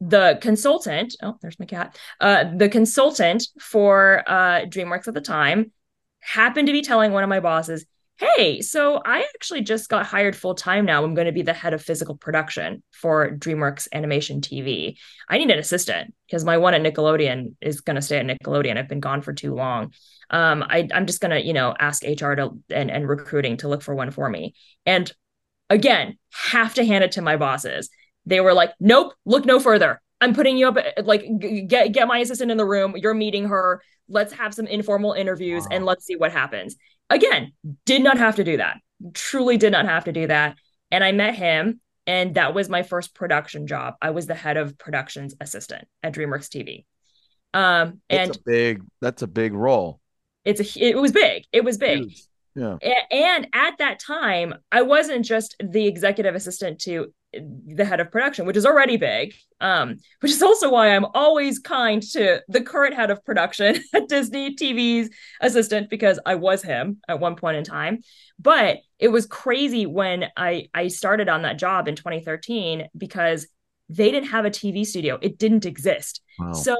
the 0.00 0.38
consultant, 0.40 1.16
oh, 1.22 1.36
there's 1.40 1.58
my 1.58 1.66
cat. 1.66 1.98
Uh, 2.20 2.44
the 2.56 2.68
consultant 2.68 3.48
for 3.58 4.22
uh, 4.26 4.60
DreamWorks 4.66 5.08
at 5.08 5.14
the 5.14 5.20
time 5.20 5.72
happened 6.20 6.68
to 6.68 6.72
be 6.72 6.82
telling 6.82 7.12
one 7.12 7.22
of 7.22 7.28
my 7.28 7.40
bosses, 7.40 7.84
hey, 8.20 8.60
so 8.60 9.00
I 9.02 9.20
actually 9.34 9.62
just 9.62 9.88
got 9.88 10.04
hired 10.04 10.36
full 10.36 10.54
time 10.54 10.84
now. 10.84 11.02
I'm 11.02 11.14
going 11.14 11.26
to 11.26 11.32
be 11.32 11.40
the 11.40 11.54
head 11.54 11.72
of 11.72 11.82
physical 11.82 12.16
production 12.16 12.82
for 12.92 13.30
DreamWorks 13.30 13.88
Animation 13.94 14.42
TV. 14.42 14.96
I 15.28 15.38
need 15.38 15.50
an 15.50 15.58
assistant 15.58 16.12
because 16.26 16.44
my 16.44 16.58
one 16.58 16.74
at 16.74 16.82
Nickelodeon 16.82 17.54
is 17.62 17.80
going 17.80 17.96
to 17.96 18.02
stay 18.02 18.18
at 18.18 18.26
Nickelodeon. 18.26 18.76
I've 18.76 18.88
been 18.88 19.00
gone 19.00 19.22
for 19.22 19.32
too 19.32 19.54
long. 19.54 19.94
Um, 20.28 20.62
I, 20.68 20.86
I'm 20.92 21.06
just 21.06 21.22
going 21.22 21.30
to, 21.30 21.42
you 21.42 21.54
know, 21.54 21.74
ask 21.78 22.02
HR 22.02 22.34
to 22.34 22.50
and, 22.68 22.90
and 22.90 23.08
recruiting 23.08 23.56
to 23.58 23.68
look 23.68 23.80
for 23.80 23.94
one 23.94 24.10
for 24.10 24.28
me. 24.28 24.54
And 24.84 25.10
again, 25.70 26.18
have 26.50 26.74
to 26.74 26.84
hand 26.84 27.02
it 27.02 27.12
to 27.12 27.22
my 27.22 27.38
bosses. 27.38 27.88
They 28.26 28.42
were 28.42 28.52
like, 28.52 28.72
nope, 28.78 29.14
look 29.24 29.46
no 29.46 29.58
further. 29.58 30.00
I'm 30.20 30.34
putting 30.34 30.58
you 30.58 30.68
up 30.68 30.76
like 31.04 31.24
get 31.66 31.92
get 31.92 32.06
my 32.06 32.18
assistant 32.18 32.50
in 32.50 32.58
the 32.58 32.66
room. 32.66 32.94
You're 32.96 33.14
meeting 33.14 33.48
her. 33.48 33.82
Let's 34.08 34.34
have 34.34 34.52
some 34.52 34.66
informal 34.66 35.14
interviews 35.14 35.62
wow. 35.62 35.68
and 35.72 35.86
let's 35.86 36.04
see 36.04 36.16
what 36.16 36.32
happens. 36.32 36.76
Again, 37.10 37.52
did 37.84 38.02
not 38.02 38.18
have 38.18 38.36
to 38.36 38.44
do 38.44 38.56
that. 38.56 38.78
Truly 39.14 39.56
did 39.56 39.72
not 39.72 39.86
have 39.86 40.04
to 40.04 40.12
do 40.12 40.26
that. 40.28 40.56
And 40.90 41.04
I 41.04 41.12
met 41.12 41.34
him 41.34 41.80
and 42.06 42.34
that 42.36 42.54
was 42.54 42.68
my 42.68 42.82
first 42.82 43.14
production 43.14 43.66
job. 43.66 43.94
I 44.00 44.10
was 44.10 44.26
the 44.26 44.34
head 44.34 44.56
of 44.56 44.78
productions 44.78 45.34
assistant 45.40 45.86
at 46.02 46.14
DreamWorks 46.14 46.48
TV. 46.48 46.84
Um 47.52 48.00
and 48.08 48.30
that's 48.30 48.38
a 48.38 48.42
big 48.46 48.82
that's 49.00 49.22
a 49.22 49.26
big 49.26 49.52
role. 49.52 50.00
It's 50.44 50.60
a 50.60 50.88
it 50.88 50.96
was 50.96 51.12
big. 51.12 51.44
It 51.52 51.64
was 51.64 51.78
big. 51.78 51.98
Huge. 51.98 52.24
Yeah. 52.54 52.76
And 53.10 53.48
at 53.52 53.78
that 53.78 54.00
time, 54.00 54.54
I 54.72 54.82
wasn't 54.82 55.24
just 55.24 55.56
the 55.62 55.86
executive 55.86 56.34
assistant 56.34 56.80
to 56.80 57.12
the 57.32 57.84
head 57.84 58.00
of 58.00 58.10
production, 58.10 58.46
which 58.46 58.56
is 58.56 58.66
already 58.66 58.96
big. 58.96 59.34
Um, 59.60 59.98
which 60.20 60.32
is 60.32 60.42
also 60.42 60.70
why 60.70 60.94
I'm 60.94 61.06
always 61.14 61.58
kind 61.58 62.02
to 62.12 62.42
the 62.48 62.62
current 62.62 62.94
head 62.94 63.10
of 63.10 63.24
production 63.24 63.76
at 63.94 64.08
Disney 64.08 64.56
TV's 64.56 65.10
assistant 65.40 65.90
because 65.90 66.18
I 66.24 66.36
was 66.36 66.62
him 66.62 66.98
at 67.08 67.20
one 67.20 67.36
point 67.36 67.56
in 67.56 67.64
time. 67.64 68.00
But 68.38 68.78
it 68.98 69.08
was 69.08 69.26
crazy 69.26 69.86
when 69.86 70.26
I 70.36 70.68
I 70.74 70.88
started 70.88 71.28
on 71.28 71.42
that 71.42 71.58
job 71.58 71.88
in 71.88 71.96
2013 71.96 72.88
because 72.96 73.46
they 73.88 74.10
didn't 74.10 74.30
have 74.30 74.44
a 74.44 74.50
TV 74.50 74.84
studio. 74.84 75.18
It 75.20 75.38
didn't 75.38 75.66
exist. 75.66 76.22
Wow. 76.38 76.52
So 76.52 76.76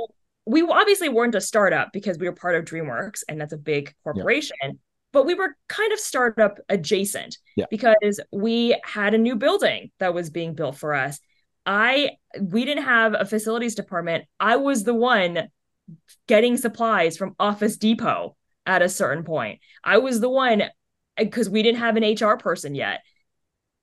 we 0.47 0.63
obviously 0.63 1.09
weren't 1.09 1.35
a 1.35 1.41
startup 1.41 1.93
because 1.93 2.19
we 2.19 2.29
were 2.29 2.35
part 2.35 2.57
of 2.57 2.65
DreamWorks 2.65 3.23
and 3.29 3.41
that's 3.41 3.53
a 3.53 3.59
big 3.59 3.95
corporation. 4.03 4.57
Yeah 4.63 4.71
but 5.13 5.27
we 5.27 5.35
were 5.35 5.57
kind 5.69 5.93
of 5.93 5.99
startup 5.99 6.59
adjacent 6.69 7.39
yeah. 7.57 7.67
because 7.71 8.21
we 8.33 8.77
had 8.85 9.15
a 9.15 9.19
new 9.19 9.37
building 9.37 9.91
that 9.99 10.15
was 10.15 10.31
being 10.31 10.55
built 10.55 10.77
for 10.77 10.95
us. 10.95 11.19
I 11.67 12.13
we 12.41 12.65
didn't 12.65 12.85
have 12.85 13.15
a 13.19 13.25
facilities 13.25 13.75
department. 13.75 14.25
I 14.39 14.57
was 14.57 14.85
the 14.85 14.95
one 14.95 15.49
getting 16.27 16.57
supplies 16.57 17.17
from 17.17 17.35
Office 17.39 17.77
Depot 17.77 18.37
at 18.67 18.83
a 18.83 18.89
certain 18.89 19.25
point. 19.25 19.61
I 19.83 19.99
was 19.99 20.21
the 20.21 20.31
one 20.31 20.63
eh, 20.63 20.69
because 21.19 21.51
we 21.51 21.63
didn't 21.63 21.81
have 21.81 21.97
an 21.97 22.15
HR 22.15 22.37
person 22.37 22.75
yet 22.75 23.01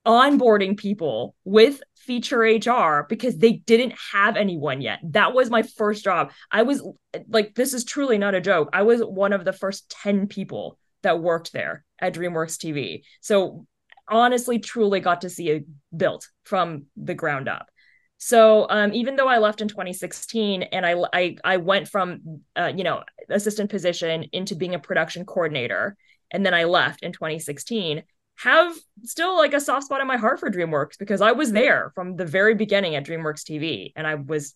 onboarding 0.08 0.78
people 0.78 1.36
with 1.44 1.82
feature 1.98 2.40
HR 2.40 3.06
because 3.10 3.38
they 3.38 3.52
didn't 3.52 3.94
have 4.14 4.38
anyone 4.38 4.80
yet. 4.80 5.00
That 5.04 5.34
was 5.34 5.50
my 5.50 5.64
first 5.64 6.06
job. 6.06 6.32
I 6.50 6.64
was 6.64 6.82
eh, 7.14 7.20
like, 7.28 7.54
this 7.56 7.74
is 7.74 7.84
truly 7.84 8.18
not 8.18 8.34
a 8.34 8.42
joke. 8.42 8.70
I 8.72 8.84
was 8.84 9.02
one 9.02 9.34
of 9.34 9.44
the 9.44 9.52
first 9.52 9.90
10 10.02 10.28
people 10.28 10.80
that 11.08 11.22
worked 11.22 11.54
there 11.54 11.86
at 12.00 12.14
DreamWorks 12.14 12.58
TV. 12.58 13.04
So 13.22 13.66
honestly, 14.10 14.60
truly 14.60 15.00
got 15.00 15.22
to 15.22 15.30
see 15.30 15.50
it 15.50 15.66
built 15.96 16.28
from 16.44 16.88
the 16.98 17.16
ground 17.16 17.48
up. 17.48 17.70
So 18.18 18.68
um, 18.70 18.94
even 18.94 19.16
though 19.16 19.30
I 19.30 19.38
left 19.38 19.62
in 19.62 19.70
2016 19.70 20.64
and 20.64 20.86
I 20.86 20.96
I, 21.14 21.36
I 21.46 21.58
went 21.58 21.88
from 21.88 22.42
uh, 22.58 22.74
you 22.76 22.84
know 22.84 23.04
assistant 23.30 23.70
position 23.70 24.26
into 24.34 24.56
being 24.56 24.76
a 24.76 24.80
production 24.80 25.26
coordinator, 25.26 25.96
and 26.32 26.46
then 26.46 26.54
I 26.54 26.66
left 26.66 27.04
in 27.04 27.14
2016, 27.14 28.04
have 28.40 28.76
still 29.04 29.38
like 29.38 29.54
a 29.54 29.62
soft 29.62 29.86
spot 29.86 30.02
in 30.02 30.08
my 30.08 30.18
heart 30.18 30.42
for 30.42 30.52
DreamWorks 30.52 30.98
because 31.00 31.22
I 31.22 31.32
was 31.32 31.54
there 31.54 31.92
from 31.96 32.18
the 32.18 32.26
very 32.26 32.54
beginning 32.54 32.96
at 32.96 33.06
DreamWorks 33.06 33.44
TV, 33.44 33.94
and 33.96 34.06
I 34.06 34.16
was 34.16 34.56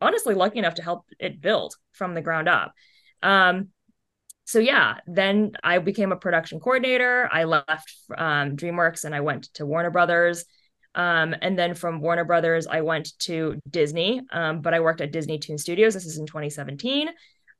honestly 0.00 0.34
lucky 0.34 0.58
enough 0.58 0.74
to 0.74 0.82
help 0.82 1.04
it 1.20 1.40
build 1.40 1.74
from 1.92 2.14
the 2.14 2.22
ground 2.22 2.48
up. 2.48 2.72
Um, 3.22 3.68
so 4.44 4.58
yeah, 4.58 4.98
then 5.06 5.52
I 5.62 5.78
became 5.78 6.12
a 6.12 6.16
production 6.16 6.58
coordinator. 6.60 7.28
I 7.32 7.44
left 7.44 7.94
um, 8.16 8.56
DreamWorks 8.56 9.04
and 9.04 9.14
I 9.14 9.20
went 9.20 9.44
to 9.54 9.66
Warner 9.66 9.90
Brothers. 9.90 10.44
Um, 10.94 11.34
and 11.40 11.58
then 11.58 11.74
from 11.74 12.00
Warner 12.00 12.24
Brothers, 12.24 12.66
I 12.66 12.82
went 12.82 13.18
to 13.20 13.58
Disney, 13.70 14.20
um, 14.30 14.60
but 14.60 14.74
I 14.74 14.80
worked 14.80 15.00
at 15.00 15.12
Disney 15.12 15.38
Toon 15.38 15.58
Studios. 15.58 15.94
This 15.94 16.06
is 16.06 16.18
in 16.18 16.26
2017. 16.26 17.08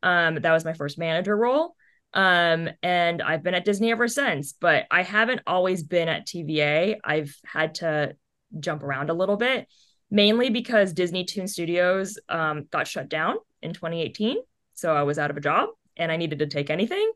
Um, 0.02 0.34
that 0.34 0.52
was 0.52 0.64
my 0.64 0.74
first 0.74 0.98
manager 0.98 1.36
role. 1.36 1.74
Um, 2.14 2.68
and 2.82 3.22
I've 3.22 3.42
been 3.42 3.54
at 3.54 3.64
Disney 3.64 3.90
ever 3.90 4.06
since, 4.06 4.52
but 4.52 4.84
I 4.90 5.02
haven't 5.02 5.40
always 5.46 5.82
been 5.82 6.08
at 6.08 6.26
TVA. 6.26 6.96
I've 7.02 7.34
had 7.46 7.76
to 7.76 8.16
jump 8.60 8.82
around 8.82 9.08
a 9.08 9.14
little 9.14 9.36
bit, 9.36 9.66
mainly 10.10 10.50
because 10.50 10.92
Disney 10.92 11.24
Toon 11.24 11.46
Studios 11.46 12.18
um, 12.28 12.66
got 12.70 12.86
shut 12.86 13.08
down 13.08 13.36
in 13.62 13.72
2018. 13.72 14.38
So 14.74 14.94
I 14.94 15.04
was 15.04 15.18
out 15.18 15.30
of 15.30 15.38
a 15.38 15.40
job 15.40 15.70
and 16.02 16.12
I 16.12 16.16
needed 16.16 16.40
to 16.40 16.46
take 16.46 16.70
anything. 16.70 17.12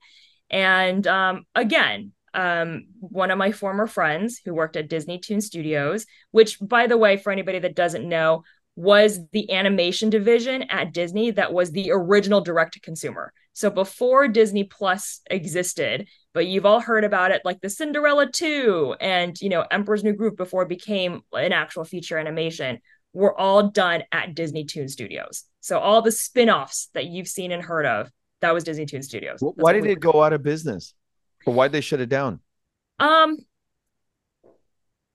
And 0.50 1.06
um, 1.06 1.44
again, 1.54 2.12
um, 2.34 2.86
one 3.00 3.30
of 3.30 3.38
my 3.38 3.52
former 3.52 3.86
friends 3.86 4.40
who 4.44 4.54
worked 4.54 4.76
at 4.76 4.88
Disney 4.88 5.18
Toon 5.18 5.40
Studios, 5.40 6.06
which, 6.30 6.58
by 6.60 6.86
the 6.86 6.98
way, 6.98 7.16
for 7.16 7.32
anybody 7.32 7.58
that 7.58 7.74
doesn't 7.74 8.08
know, 8.08 8.44
was 8.76 9.20
the 9.32 9.50
animation 9.52 10.10
division 10.10 10.64
at 10.64 10.92
Disney 10.92 11.30
that 11.30 11.52
was 11.52 11.72
the 11.72 11.90
original 11.90 12.42
direct 12.42 12.74
to 12.74 12.80
consumer. 12.80 13.32
So 13.54 13.70
before 13.70 14.28
Disney 14.28 14.64
Plus 14.64 15.22
existed, 15.30 16.08
but 16.34 16.46
you've 16.46 16.66
all 16.66 16.80
heard 16.80 17.04
about 17.04 17.30
it 17.30 17.40
like 17.42 17.62
the 17.62 17.70
Cinderella 17.70 18.30
2 18.30 18.96
and, 19.00 19.40
you 19.40 19.48
know, 19.48 19.64
Emperor's 19.70 20.04
New 20.04 20.12
Groove 20.12 20.36
before 20.36 20.64
it 20.64 20.68
became 20.68 21.22
an 21.32 21.54
actual 21.54 21.84
feature 21.84 22.18
animation 22.18 22.80
were 23.14 23.38
all 23.40 23.70
done 23.70 24.02
at 24.12 24.34
Disney 24.34 24.64
Toon 24.66 24.88
Studios. 24.88 25.44
So 25.60 25.78
all 25.78 26.02
the 26.02 26.12
spin-offs 26.12 26.90
that 26.92 27.06
you've 27.06 27.28
seen 27.28 27.50
and 27.50 27.62
heard 27.62 27.86
of, 27.86 28.10
that 28.46 28.54
was 28.54 28.64
Disney 28.64 28.86
Toon 28.86 29.02
Studios. 29.02 29.38
Why 29.40 29.72
did 29.72 29.86
it 29.86 30.00
go 30.00 30.22
out 30.22 30.32
of 30.32 30.42
business? 30.42 30.94
Or 31.46 31.52
why'd 31.52 31.72
they 31.72 31.80
shut 31.80 32.00
it 32.00 32.08
down? 32.08 32.40
Um 32.98 33.36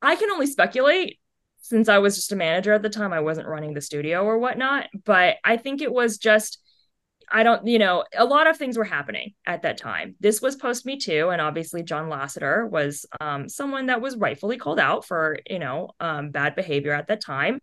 I 0.02 0.16
can 0.16 0.32
only 0.32 0.48
speculate 0.48 1.20
since 1.62 1.88
I 1.88 2.00
was 2.00 2.16
just 2.16 2.32
a 2.32 2.36
manager 2.36 2.74
at 2.74 2.82
the 2.82 2.90
time. 2.90 3.14
I 3.14 3.20
wasn't 3.22 3.48
running 3.48 3.74
the 3.74 3.82
studio 3.82 4.24
or 4.24 4.38
whatnot, 4.38 4.88
but 5.06 5.38
I 5.44 5.58
think 5.58 5.82
it 5.82 5.92
was 5.92 6.18
just 6.18 6.60
I 7.34 7.44
don't, 7.44 7.66
you 7.66 7.80
know, 7.80 8.04
a 8.18 8.26
lot 8.26 8.48
of 8.48 8.58
things 8.58 8.78
were 8.78 8.84
happening 8.84 9.34
at 9.46 9.62
that 9.62 9.78
time. 9.78 10.16
This 10.20 10.42
was 10.42 10.58
post 10.58 10.86
Me 10.86 10.98
Too, 10.98 11.30
and 11.30 11.42
obviously 11.42 11.82
John 11.82 12.10
Lasseter 12.10 12.70
was 12.70 13.06
um, 13.22 13.48
someone 13.48 13.86
that 13.86 14.02
was 14.02 14.18
rightfully 14.18 14.58
called 14.58 14.80
out 14.80 15.06
for, 15.06 15.40
you 15.50 15.60
know, 15.60 15.92
um, 16.02 16.32
bad 16.32 16.56
behavior 16.56 16.92
at 16.92 17.08
that 17.08 17.22
time. 17.22 17.60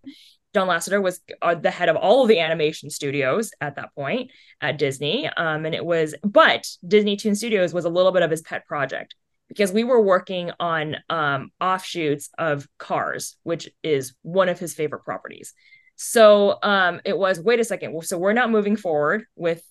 John 0.55 0.69
Lasseter 0.69 1.03
was 1.03 1.21
uh, 1.43 1.55
the 1.55 1.71
head 1.71 1.89
of 1.89 1.97
all 1.97 2.23
of 2.23 2.29
the 2.29 2.41
animation 2.41 2.91
studios 2.91 3.51
at 3.61 3.77
that 3.77 3.95
point 3.95 4.31
at 4.61 4.79
Disney, 4.79 5.29
um, 5.29 5.67
and 5.67 5.75
it 5.75 5.85
was, 5.85 6.15
but 6.25 6.67
Disney 6.87 7.17
Toon 7.17 7.35
Studios 7.35 7.75
was 7.75 7.85
a 7.85 7.91
little 7.91 8.13
bit 8.13 8.23
of 8.23 8.31
his 8.31 8.43
pet 8.43 8.67
project 8.67 9.15
because 9.49 9.73
we 9.73 9.85
were 9.85 10.01
working 10.01 10.51
on 10.61 10.97
um, 11.11 11.51
offshoots 11.61 12.31
of 12.39 12.67
Cars, 12.79 13.37
which 13.43 13.69
is 13.83 14.15
one 14.23 14.49
of 14.49 14.59
his 14.59 14.75
favorite 14.75 15.05
properties. 15.05 15.55
So 15.97 16.59
um, 16.63 17.01
it 17.05 17.17
was, 17.17 17.41
wait 17.41 17.61
a 17.61 17.65
second. 17.65 18.05
So 18.05 18.19
we're 18.19 18.33
not 18.33 18.51
moving 18.51 18.77
forward 18.77 19.25
with 19.35 19.63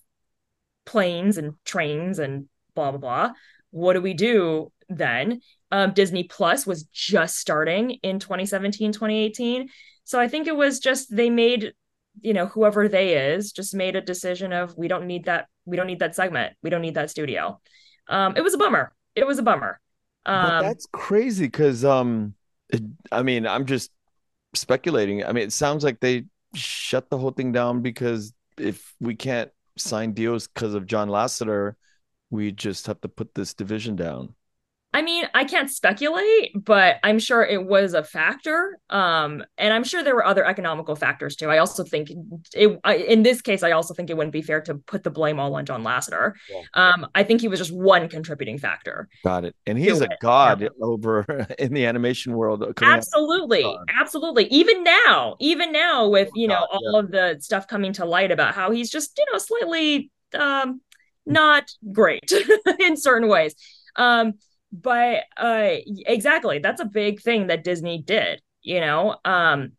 planes 0.86 1.38
and 1.38 1.54
trains 1.64 2.20
and 2.20 2.50
blah, 2.76 2.92
blah, 2.92 3.00
blah. 3.00 3.34
What 3.72 3.94
do 3.94 4.02
we 4.02 4.14
do 4.14 4.72
then? 4.90 5.42
Um, 5.72 5.94
Disney 5.94 6.24
Plus 6.24 6.66
was 6.66 6.84
just 6.86 7.38
starting 7.38 7.92
in 8.04 8.20
2017, 8.20 8.92
2018. 8.92 9.70
So 10.08 10.22
I 10.22 10.30
think 10.30 10.48
it 10.48 10.56
was 10.56 10.80
just 10.80 11.14
they 11.14 11.30
made, 11.30 11.74
you 12.22 12.34
know, 12.34 12.46
whoever 12.46 12.88
they 12.88 13.34
is 13.34 13.52
just 13.52 13.76
made 13.76 13.98
a 13.98 14.02
decision 14.02 14.54
of 14.54 14.74
we 14.78 14.88
don't 14.88 15.06
need 15.06 15.26
that. 15.26 15.48
We 15.66 15.76
don't 15.76 15.86
need 15.86 16.00
that 16.00 16.16
segment. 16.16 16.56
We 16.64 16.70
don't 16.70 16.82
need 16.82 16.96
that 16.96 17.10
studio. 17.10 17.60
Um, 18.08 18.38
it 18.38 18.42
was 18.42 18.54
a 18.54 18.58
bummer. 18.58 18.96
It 19.16 19.28
was 19.28 19.38
a 19.38 19.44
bummer. 19.44 19.82
Um, 20.26 20.64
that's 20.64 20.88
crazy 20.94 21.48
because 21.48 21.84
um, 21.84 22.36
it, 22.70 22.82
I 23.12 23.22
mean, 23.22 23.46
I'm 23.46 23.66
just 23.66 23.92
speculating. 24.54 25.26
I 25.26 25.34
mean, 25.34 25.44
it 25.44 25.52
sounds 25.52 25.84
like 25.84 26.00
they 26.00 26.24
shut 26.54 27.10
the 27.10 27.18
whole 27.18 27.32
thing 27.32 27.52
down 27.52 27.82
because 27.82 28.34
if 28.58 28.96
we 29.02 29.14
can't 29.14 29.52
sign 29.78 30.14
deals 30.14 30.48
because 30.48 30.74
of 30.74 30.86
John 30.86 31.10
Lasseter, 31.10 31.74
we 32.30 32.54
just 32.54 32.88
have 32.88 33.02
to 33.02 33.10
put 33.10 33.36
this 33.36 33.54
division 33.54 33.98
down. 33.98 34.36
I 34.98 35.04
mean, 35.04 35.26
I 35.36 35.44
can't 35.44 35.70
speculate, 35.70 36.54
but 36.56 36.96
I'm 37.04 37.20
sure 37.20 37.46
it 37.46 37.64
was 37.64 37.94
a 37.94 38.04
factor. 38.04 38.80
Um, 38.90 39.44
and 39.56 39.72
I'm 39.72 39.84
sure 39.84 40.04
there 40.04 40.16
were 40.16 40.26
other 40.26 40.44
economical 40.44 40.96
factors 40.96 41.36
too. 41.36 41.52
I 41.52 41.60
also 41.60 41.84
think 41.84 42.10
it, 42.56 42.80
I, 42.84 42.96
in 42.96 43.22
this 43.22 43.44
case, 43.44 43.62
I 43.62 43.74
also 43.74 43.94
think 43.94 44.10
it 44.10 44.18
wouldn't 44.18 44.34
be 44.34 44.42
fair 44.42 44.60
to 44.62 44.74
put 44.74 45.04
the 45.04 45.12
blame 45.12 45.40
all 45.40 45.54
on 45.54 45.68
John 45.68 45.84
Lasseter. 45.84 46.34
Yeah. 46.50 46.62
Um, 46.74 47.06
I 47.14 47.22
think 47.22 47.42
he 47.42 47.48
was 47.48 47.60
just 47.60 47.72
one 47.72 48.10
contributing 48.10 48.58
factor. 48.58 49.08
Got 49.24 49.46
it. 49.46 49.56
And 49.68 49.78
he's 49.78 50.02
a 50.02 50.06
it. 50.06 50.14
god 50.20 50.62
yeah. 50.62 50.70
over 50.82 51.46
in 51.60 51.76
the 51.76 51.86
animation 51.86 52.34
world. 52.34 52.64
Absolutely, 52.82 53.78
absolutely. 53.96 54.46
Even 54.46 54.84
now, 54.84 55.36
even 55.40 55.72
now, 55.72 56.10
with 56.10 56.30
you 56.34 56.48
know 56.48 56.66
all 56.72 56.94
yeah. 56.94 57.00
of 57.02 57.12
the 57.12 57.38
stuff 57.40 57.68
coming 57.68 57.94
to 57.94 58.06
light 58.06 58.32
about 58.32 58.56
how 58.56 58.72
he's 58.72 58.90
just 58.90 59.16
you 59.16 59.26
know 59.32 59.38
slightly 59.38 60.10
um, 60.34 60.82
not 61.28 61.70
great 61.92 62.32
in 62.80 62.98
certain 62.98 63.30
ways. 63.30 63.54
Um, 63.96 64.34
but 64.72 65.24
uh 65.38 65.76
exactly 66.06 66.60
that's 66.60 66.82
a 66.82 66.86
big 66.86 67.22
thing 67.22 67.48
that 67.48 67.64
disney 67.64 68.02
did 68.02 68.42
you 68.62 68.80
know 68.82 69.16
um 69.24 69.72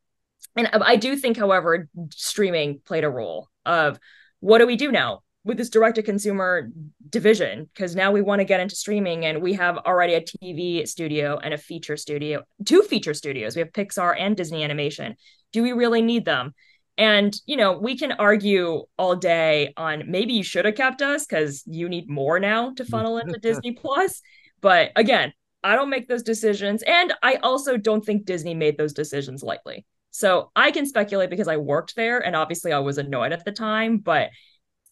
and 0.56 0.68
i 0.68 0.96
do 0.96 1.16
think 1.16 1.36
however 1.36 1.88
streaming 2.10 2.80
played 2.84 3.04
a 3.04 3.10
role 3.10 3.48
of 3.66 3.98
what 4.40 4.58
do 4.58 4.66
we 4.66 4.76
do 4.76 4.90
now 4.90 5.22
with 5.48 5.56
this 5.56 5.70
direct 5.70 5.96
to 5.96 6.02
consumer 6.02 6.70
division? 7.08 7.68
Because 7.72 7.96
now 7.96 8.12
we 8.12 8.20
want 8.20 8.40
to 8.40 8.44
get 8.44 8.60
into 8.60 8.76
streaming 8.76 9.24
and 9.24 9.40
we 9.40 9.54
have 9.54 9.78
already 9.78 10.14
a 10.14 10.20
tv 10.20 10.86
studio 10.86 11.38
and 11.42 11.54
a 11.54 11.58
feature 11.58 11.96
studio 11.96 12.42
two 12.64 12.82
feature 12.82 13.14
studios. 13.14 13.56
We 13.56 13.60
have 13.60 13.72
pixar 13.72 14.14
and 14.16 14.36
disney 14.36 14.62
animation. 14.62 15.16
Do 15.52 15.62
we 15.62 15.72
really 15.72 16.02
need 16.02 16.24
them? 16.24 16.54
And 16.98 17.34
you 17.46 17.56
know 17.56 17.78
we 17.78 17.96
can 17.96 18.12
argue 18.12 18.82
all 18.98 19.16
day 19.16 19.72
on 19.76 20.04
maybe 20.08 20.34
you 20.34 20.42
should 20.42 20.66
have 20.66 20.74
kept 20.74 21.00
us 21.00 21.26
because 21.26 21.62
you 21.66 21.88
need 21.88 22.10
more 22.10 22.38
now 22.38 22.74
to 22.74 22.84
funnel 22.84 23.18
into 23.18 23.38
disney 23.42 23.72
plus 23.72 24.20
but 24.60 24.92
again, 24.96 25.32
I 25.64 25.74
don't 25.74 25.90
make 25.90 26.08
those 26.08 26.22
decisions. 26.22 26.82
And 26.82 27.12
I 27.22 27.36
also 27.36 27.76
don't 27.76 28.04
think 28.04 28.24
Disney 28.24 28.54
made 28.54 28.78
those 28.78 28.92
decisions 28.92 29.42
lightly. 29.42 29.86
So 30.10 30.50
I 30.56 30.70
can 30.70 30.86
speculate 30.86 31.30
because 31.30 31.48
I 31.48 31.56
worked 31.56 31.96
there 31.96 32.18
and 32.24 32.34
obviously 32.34 32.72
I 32.72 32.78
was 32.78 32.98
annoyed 32.98 33.32
at 33.32 33.44
the 33.44 33.52
time, 33.52 33.98
but 33.98 34.30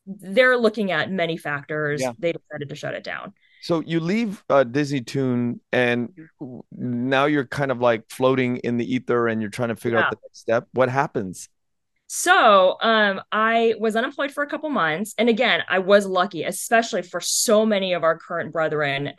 they're 0.06 0.56
looking 0.56 0.92
at 0.92 1.10
many 1.10 1.36
factors. 1.36 2.00
Yeah. 2.00 2.12
They 2.18 2.32
decided 2.32 2.68
to 2.68 2.74
shut 2.74 2.94
it 2.94 3.04
down. 3.04 3.32
So 3.62 3.80
you 3.80 4.00
leave 4.00 4.44
uh, 4.48 4.64
Disney 4.64 5.00
Toon 5.00 5.60
and 5.72 6.12
now 6.70 7.24
you're 7.24 7.46
kind 7.46 7.70
of 7.70 7.80
like 7.80 8.04
floating 8.10 8.58
in 8.58 8.76
the 8.76 8.94
ether 8.94 9.26
and 9.26 9.40
you're 9.40 9.50
trying 9.50 9.70
to 9.70 9.76
figure 9.76 9.98
yeah. 9.98 10.04
out 10.04 10.10
the 10.10 10.18
next 10.22 10.38
step. 10.38 10.68
What 10.72 10.88
happens? 10.88 11.48
So 12.08 12.76
um, 12.80 13.20
I 13.32 13.74
was 13.80 13.96
unemployed 13.96 14.30
for 14.30 14.44
a 14.44 14.46
couple 14.46 14.70
months. 14.70 15.14
And 15.18 15.28
again, 15.28 15.62
I 15.68 15.80
was 15.80 16.06
lucky, 16.06 16.44
especially 16.44 17.02
for 17.02 17.20
so 17.20 17.66
many 17.66 17.94
of 17.94 18.04
our 18.04 18.16
current 18.16 18.52
brethren 18.52 19.12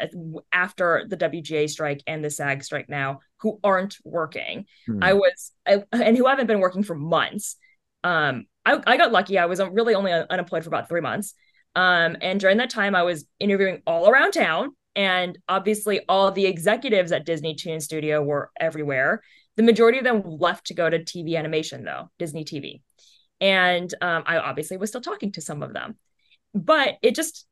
after 0.53 1.05
the 1.07 1.17
WGA 1.17 1.69
strike 1.69 2.01
and 2.07 2.23
the 2.23 2.29
SAG 2.29 2.63
strike 2.63 2.87
now 2.87 3.19
who 3.41 3.59
aren't 3.63 3.97
working. 4.05 4.65
Hmm. 4.85 5.03
I 5.03 5.13
was, 5.13 5.51
I, 5.65 5.83
and 5.91 6.15
who 6.15 6.27
haven't 6.27 6.47
been 6.47 6.61
working 6.61 6.83
for 6.83 6.95
months. 6.95 7.57
Um, 8.03 8.45
I, 8.65 8.81
I 8.87 8.97
got 8.97 9.11
lucky. 9.11 9.37
I 9.37 9.47
was 9.47 9.59
really 9.59 9.93
only 9.93 10.13
unemployed 10.13 10.63
for 10.63 10.69
about 10.69 10.87
three 10.87 11.01
months. 11.01 11.33
Um, 11.75 12.17
and 12.21 12.39
during 12.39 12.57
that 12.57 12.69
time, 12.69 12.95
I 12.95 13.03
was 13.03 13.25
interviewing 13.39 13.81
all 13.85 14.09
around 14.09 14.31
town. 14.31 14.75
And 14.95 15.37
obviously, 15.47 16.01
all 16.09 16.31
the 16.31 16.47
executives 16.47 17.11
at 17.11 17.25
Disney 17.25 17.53
Toon 17.53 17.79
Studio 17.81 18.23
were 18.23 18.49
everywhere. 18.59 19.21
The 19.57 19.63
majority 19.63 19.97
of 19.97 20.03
them 20.03 20.23
left 20.25 20.67
to 20.67 20.73
go 20.73 20.89
to 20.89 20.99
TV 20.99 21.37
animation, 21.37 21.83
though, 21.83 22.09
Disney 22.17 22.45
TV. 22.45 22.81
And 23.41 23.93
um, 24.01 24.23
I 24.25 24.37
obviously 24.37 24.77
was 24.77 24.89
still 24.89 25.01
talking 25.01 25.31
to 25.33 25.41
some 25.41 25.61
of 25.61 25.73
them. 25.73 25.97
But 26.53 26.95
it 27.01 27.15
just, 27.15 27.45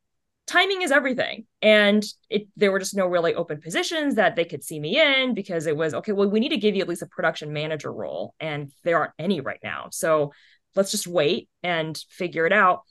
timing 0.48 0.82
is 0.82 0.92
everything. 0.92 1.46
And 1.62 2.04
it, 2.30 2.48
there 2.56 2.72
were 2.72 2.80
just 2.80 2.96
no 2.96 3.08
really 3.08 3.36
open 3.36 3.60
positions 3.60 4.16
that 4.16 4.36
they 4.36 4.46
could 4.46 4.64
see 4.64 4.80
me 4.80 5.00
in 5.00 5.34
because 5.34 5.68
it 5.68 5.76
was, 5.76 5.94
okay, 5.94 6.12
well, 6.12 6.30
we 6.30 6.40
need 6.40 6.50
to 6.50 6.58
give 6.58 6.76
you 6.76 6.82
at 6.82 6.88
least 6.88 7.02
a 7.02 7.08
production 7.08 7.52
manager 7.54 7.92
role. 7.92 8.34
And 8.40 8.72
there 8.84 8.98
aren't 8.98 9.14
any 9.20 9.42
right 9.42 9.60
now. 9.64 9.90
So 9.92 10.32
let's 10.76 10.92
just 10.92 11.08
wait 11.08 11.50
and 11.64 11.98
figure 12.10 12.46
it 12.46 12.54
out. 12.54 12.82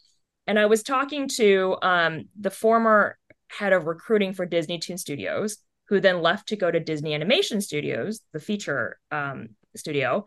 And 0.46 0.58
I 0.58 0.66
was 0.66 0.82
talking 0.82 1.28
to 1.36 1.76
um, 1.82 2.24
the 2.38 2.50
former 2.50 3.16
head 3.48 3.72
of 3.72 3.86
recruiting 3.86 4.32
for 4.32 4.44
Disney 4.44 4.78
Toon 4.78 4.98
Studios, 4.98 5.58
who 5.88 6.00
then 6.00 6.22
left 6.22 6.48
to 6.48 6.56
go 6.56 6.70
to 6.70 6.80
Disney 6.80 7.14
Animation 7.14 7.60
Studios, 7.60 8.20
the 8.32 8.40
feature 8.40 8.98
um, 9.10 9.50
studio. 9.76 10.24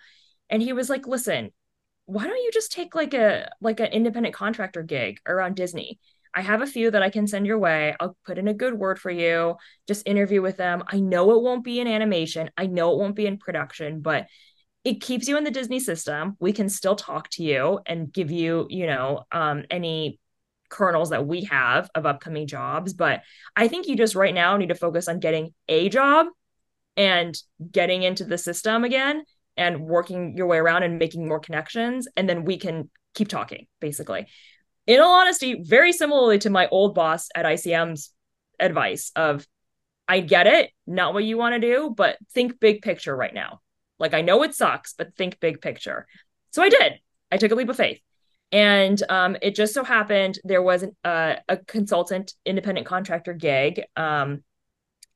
And 0.49 0.61
he 0.61 0.73
was 0.73 0.89
like, 0.89 1.07
listen, 1.07 1.51
why 2.05 2.25
don't 2.25 2.37
you 2.43 2.51
just 2.53 2.71
take 2.71 2.95
like 2.95 3.13
a 3.13 3.49
like 3.59 3.79
an 3.79 3.87
independent 3.87 4.33
contractor 4.33 4.83
gig 4.83 5.19
around 5.27 5.55
Disney? 5.55 5.99
I 6.33 6.41
have 6.41 6.61
a 6.61 6.67
few 6.67 6.91
that 6.91 7.01
I 7.01 7.09
can 7.09 7.25
send 7.25 7.47
your 7.47 7.57
way. 7.57 7.95
I'll 7.99 8.15
put 8.25 8.37
in 8.37 8.47
a 8.47 8.53
good 8.53 8.75
word 8.75 8.99
for 8.99 9.09
you. 9.09 9.55
Just 9.87 10.07
interview 10.07 10.41
with 10.41 10.57
them. 10.57 10.83
I 10.87 10.99
know 10.99 11.31
it 11.31 11.41
won't 11.41 11.63
be 11.63 11.79
in 11.79 11.87
animation. 11.87 12.51
I 12.55 12.67
know 12.67 12.91
it 12.91 12.99
won't 12.99 13.15
be 13.15 13.25
in 13.25 13.37
production, 13.37 14.01
but 14.01 14.27
it 14.83 15.01
keeps 15.01 15.27
you 15.27 15.37
in 15.37 15.43
the 15.43 15.51
Disney 15.51 15.79
system. 15.79 16.37
We 16.39 16.53
can 16.53 16.69
still 16.69 16.95
talk 16.95 17.29
to 17.31 17.43
you 17.43 17.79
and 17.85 18.13
give 18.13 18.31
you, 18.31 18.67
you 18.69 18.85
know, 18.85 19.23
um, 19.31 19.65
any 19.69 20.19
kernels 20.69 21.09
that 21.09 21.25
we 21.25 21.43
have 21.45 21.89
of 21.95 22.05
upcoming 22.05 22.47
jobs. 22.47 22.93
But 22.93 23.21
I 23.55 23.67
think 23.67 23.87
you 23.87 23.95
just 23.95 24.15
right 24.15 24.33
now 24.33 24.57
need 24.57 24.69
to 24.69 24.75
focus 24.75 25.07
on 25.07 25.19
getting 25.19 25.53
a 25.67 25.89
job 25.89 26.27
and 26.95 27.37
getting 27.71 28.03
into 28.03 28.25
the 28.25 28.37
system 28.37 28.83
again 28.83 29.23
and 29.55 29.81
working 29.81 30.35
your 30.37 30.47
way 30.47 30.57
around 30.57 30.83
and 30.83 30.99
making 30.99 31.27
more 31.27 31.39
connections. 31.39 32.07
And 32.15 32.27
then 32.27 32.45
we 32.45 32.57
can 32.57 32.89
keep 33.13 33.27
talking, 33.27 33.67
basically. 33.79 34.27
In 34.85 34.99
all 34.99 35.19
honesty, 35.19 35.61
very 35.63 35.91
similarly 35.91 36.39
to 36.39 36.49
my 36.49 36.67
old 36.67 36.95
boss 36.95 37.29
at 37.35 37.45
ICM's 37.45 38.13
advice 38.59 39.11
of 39.15 39.45
I 40.07 40.21
get 40.21 40.47
it, 40.47 40.71
not 40.85 41.13
what 41.13 41.25
you 41.25 41.37
want 41.37 41.53
to 41.53 41.59
do, 41.59 41.93
but 41.95 42.17
think 42.33 42.59
big 42.59 42.81
picture 42.81 43.15
right 43.15 43.33
now. 43.33 43.59
Like 43.99 44.13
I 44.13 44.21
know 44.21 44.43
it 44.43 44.55
sucks, 44.55 44.93
but 44.93 45.15
think 45.15 45.39
big 45.39 45.59
picture. 45.59 46.07
So 46.51 46.61
I 46.63 46.69
did. 46.69 46.93
I 47.31 47.37
took 47.37 47.51
a 47.51 47.55
leap 47.55 47.69
of 47.69 47.75
faith. 47.75 47.99
And 48.51 49.01
um, 49.09 49.35
it 49.41 49.55
just 49.55 49.73
so 49.73 49.83
happened 49.83 50.39
there 50.43 50.61
was 50.61 50.83
an, 50.83 50.95
uh, 51.03 51.35
a 51.49 51.57
consultant 51.57 52.33
independent 52.45 52.87
contractor 52.87 53.33
gig 53.33 53.83
um, 53.95 54.43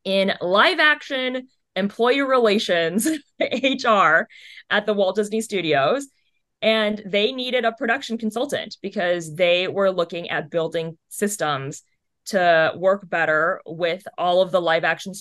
in 0.04 0.34
live 0.42 0.80
action 0.80 1.48
employee 1.76 2.22
relations 2.22 3.08
HR 3.40 4.28
at 4.70 4.86
the 4.86 4.94
Walt 4.94 5.16
Disney 5.16 5.42
Studios. 5.42 6.08
And 6.62 7.02
they 7.06 7.32
needed 7.32 7.66
a 7.66 7.72
production 7.72 8.18
consultant 8.18 8.78
because 8.82 9.34
they 9.34 9.68
were 9.68 9.92
looking 9.92 10.30
at 10.30 10.52
building 10.52 10.98
systems 11.10 11.84
to 12.26 12.74
work 12.76 13.10
better 13.10 13.62
with 13.66 14.04
all 14.18 14.42
of 14.42 14.52
the 14.52 14.62
live 14.62 14.84
action 14.84 15.14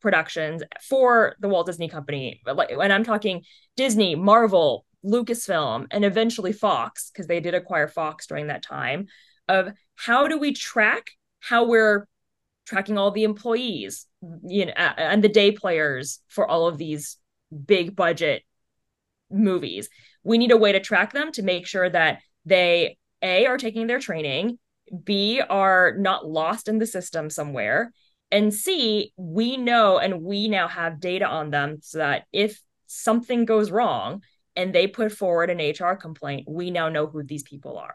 productions 0.00 0.62
for 0.82 1.36
the 1.40 1.48
Walt 1.48 1.66
Disney 1.66 1.88
Company. 1.88 2.42
And 2.46 2.92
I'm 2.92 3.04
talking 3.04 3.44
Disney, 3.76 4.16
Marvel, 4.16 4.84
Lucasfilm, 5.04 5.86
and 5.90 6.04
eventually 6.04 6.52
Fox, 6.52 7.10
because 7.10 7.26
they 7.26 7.40
did 7.40 7.54
acquire 7.54 7.88
Fox 7.88 8.26
during 8.26 8.48
that 8.48 8.62
time, 8.62 9.06
of 9.48 9.68
how 9.96 10.28
do 10.28 10.38
we 10.38 10.52
track 10.52 11.10
how 11.40 11.64
we're 11.64 12.06
tracking 12.66 12.96
all 12.96 13.10
the 13.10 13.24
employees, 13.24 14.06
you 14.46 14.66
know, 14.66 14.72
and 14.72 15.22
the 15.22 15.28
day 15.28 15.50
players 15.50 16.20
for 16.28 16.48
all 16.48 16.68
of 16.68 16.78
these 16.78 17.18
big 17.66 17.96
budget 17.96 18.44
movies. 19.30 19.88
We 20.22 20.38
need 20.38 20.52
a 20.52 20.56
way 20.56 20.72
to 20.72 20.80
track 20.80 21.12
them 21.12 21.32
to 21.32 21.42
make 21.42 21.66
sure 21.66 21.90
that 21.90 22.20
they 22.44 22.96
a 23.20 23.46
are 23.46 23.58
taking 23.58 23.86
their 23.86 23.98
training, 23.98 24.58
b 25.04 25.40
are 25.40 25.94
not 25.98 26.26
lost 26.26 26.68
in 26.68 26.78
the 26.78 26.86
system 26.86 27.30
somewhere, 27.30 27.92
and 28.30 28.54
c 28.54 29.12
we 29.16 29.56
know 29.56 29.98
and 29.98 30.22
we 30.22 30.48
now 30.48 30.68
have 30.68 31.00
data 31.00 31.26
on 31.26 31.50
them 31.50 31.78
so 31.82 31.98
that 31.98 32.24
if 32.32 32.60
something 32.86 33.44
goes 33.44 33.70
wrong 33.70 34.22
and 34.56 34.74
they 34.74 34.86
put 34.86 35.12
forward 35.12 35.50
an 35.50 35.58
HR 35.58 35.94
complaint, 35.94 36.46
we 36.48 36.70
now 36.70 36.88
know 36.88 37.06
who 37.06 37.22
these 37.22 37.42
people 37.42 37.78
are. 37.78 37.94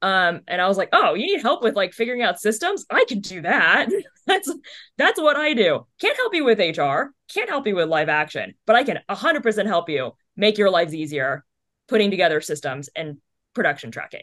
Um, 0.00 0.42
and 0.46 0.60
I 0.60 0.68
was 0.68 0.76
like, 0.76 0.90
oh, 0.92 1.14
you 1.14 1.26
need 1.26 1.42
help 1.42 1.62
with 1.62 1.74
like 1.74 1.92
figuring 1.92 2.22
out 2.22 2.40
systems? 2.40 2.86
I 2.88 3.04
can 3.08 3.20
do 3.20 3.42
that. 3.42 3.88
that's 4.26 4.52
that's 4.96 5.20
what 5.20 5.36
I 5.36 5.54
do. 5.54 5.86
Can't 6.00 6.16
help 6.16 6.34
you 6.34 6.44
with 6.44 6.58
HR, 6.58 7.12
can't 7.32 7.48
help 7.48 7.66
you 7.66 7.74
with 7.74 7.88
live 7.88 8.08
action, 8.08 8.54
but 8.66 8.76
I 8.76 8.84
can 8.84 9.00
100% 9.10 9.66
help 9.66 9.88
you 9.88 10.12
make 10.36 10.56
your 10.56 10.70
lives 10.70 10.94
easier 10.94 11.44
putting 11.88 12.10
together 12.10 12.40
systems 12.40 12.88
and 12.94 13.16
production 13.54 13.90
tracking. 13.90 14.22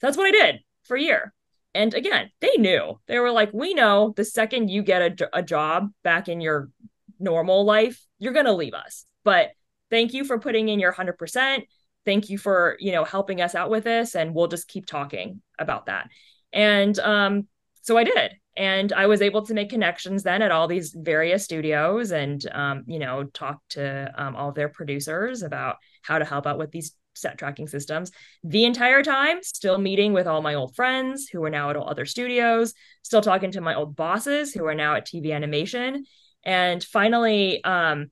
That's 0.00 0.16
what 0.16 0.26
I 0.26 0.30
did 0.30 0.60
for 0.82 0.96
a 0.96 1.00
year. 1.00 1.32
And 1.74 1.94
again, 1.94 2.30
they 2.40 2.56
knew. 2.58 3.00
They 3.06 3.18
were 3.18 3.32
like, 3.32 3.52
we 3.52 3.74
know 3.74 4.12
the 4.16 4.24
second 4.24 4.68
you 4.68 4.82
get 4.82 5.20
a, 5.20 5.38
a 5.38 5.42
job 5.42 5.90
back 6.02 6.28
in 6.28 6.40
your 6.40 6.70
normal 7.18 7.64
life, 7.64 8.04
you're 8.18 8.32
going 8.32 8.46
to 8.46 8.52
leave 8.52 8.74
us. 8.74 9.06
But 9.24 9.50
thank 9.90 10.12
you 10.12 10.24
for 10.24 10.38
putting 10.38 10.68
in 10.68 10.80
your 10.80 10.92
100% 10.92 11.64
thank 12.04 12.28
you 12.28 12.38
for 12.38 12.76
you 12.80 12.92
know 12.92 13.04
helping 13.04 13.40
us 13.40 13.54
out 13.54 13.70
with 13.70 13.84
this 13.84 14.14
and 14.14 14.34
we'll 14.34 14.48
just 14.48 14.68
keep 14.68 14.86
talking 14.86 15.40
about 15.58 15.86
that. 15.86 16.08
And 16.52 16.98
um 16.98 17.48
so 17.82 17.96
i 17.96 18.04
did. 18.04 18.32
And 18.56 18.92
i 18.92 19.06
was 19.06 19.22
able 19.22 19.44
to 19.46 19.54
make 19.54 19.70
connections 19.70 20.22
then 20.22 20.42
at 20.42 20.52
all 20.52 20.68
these 20.68 20.94
various 20.96 21.44
studios 21.44 22.12
and 22.12 22.44
um, 22.52 22.84
you 22.86 22.98
know 22.98 23.24
talk 23.24 23.60
to 23.70 24.12
um, 24.16 24.36
all 24.36 24.50
of 24.50 24.54
their 24.54 24.68
producers 24.68 25.42
about 25.42 25.76
how 26.02 26.18
to 26.18 26.24
help 26.24 26.46
out 26.46 26.58
with 26.58 26.70
these 26.70 26.94
set 27.16 27.38
tracking 27.38 27.68
systems. 27.68 28.10
The 28.42 28.64
entire 28.64 29.02
time 29.02 29.38
still 29.42 29.78
meeting 29.78 30.12
with 30.12 30.26
all 30.26 30.42
my 30.42 30.54
old 30.54 30.74
friends 30.74 31.28
who 31.28 31.42
are 31.44 31.50
now 31.50 31.70
at 31.70 31.76
all 31.76 31.88
other 31.88 32.06
studios 32.06 32.74
still 33.02 33.22
talking 33.22 33.52
to 33.52 33.60
my 33.60 33.74
old 33.74 33.94
bosses 33.94 34.52
who 34.52 34.64
are 34.66 34.74
now 34.74 34.96
at 34.96 35.06
tv 35.06 35.32
animation. 35.32 36.04
And 36.44 36.82
finally 36.82 37.62
um, 37.64 38.10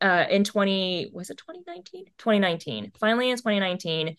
uh, 0.00 0.24
in 0.30 0.44
20 0.44 1.10
was 1.12 1.30
it 1.30 1.38
2019 1.38 2.06
2019 2.18 2.92
finally 2.98 3.30
in 3.30 3.36
2019 3.36 4.16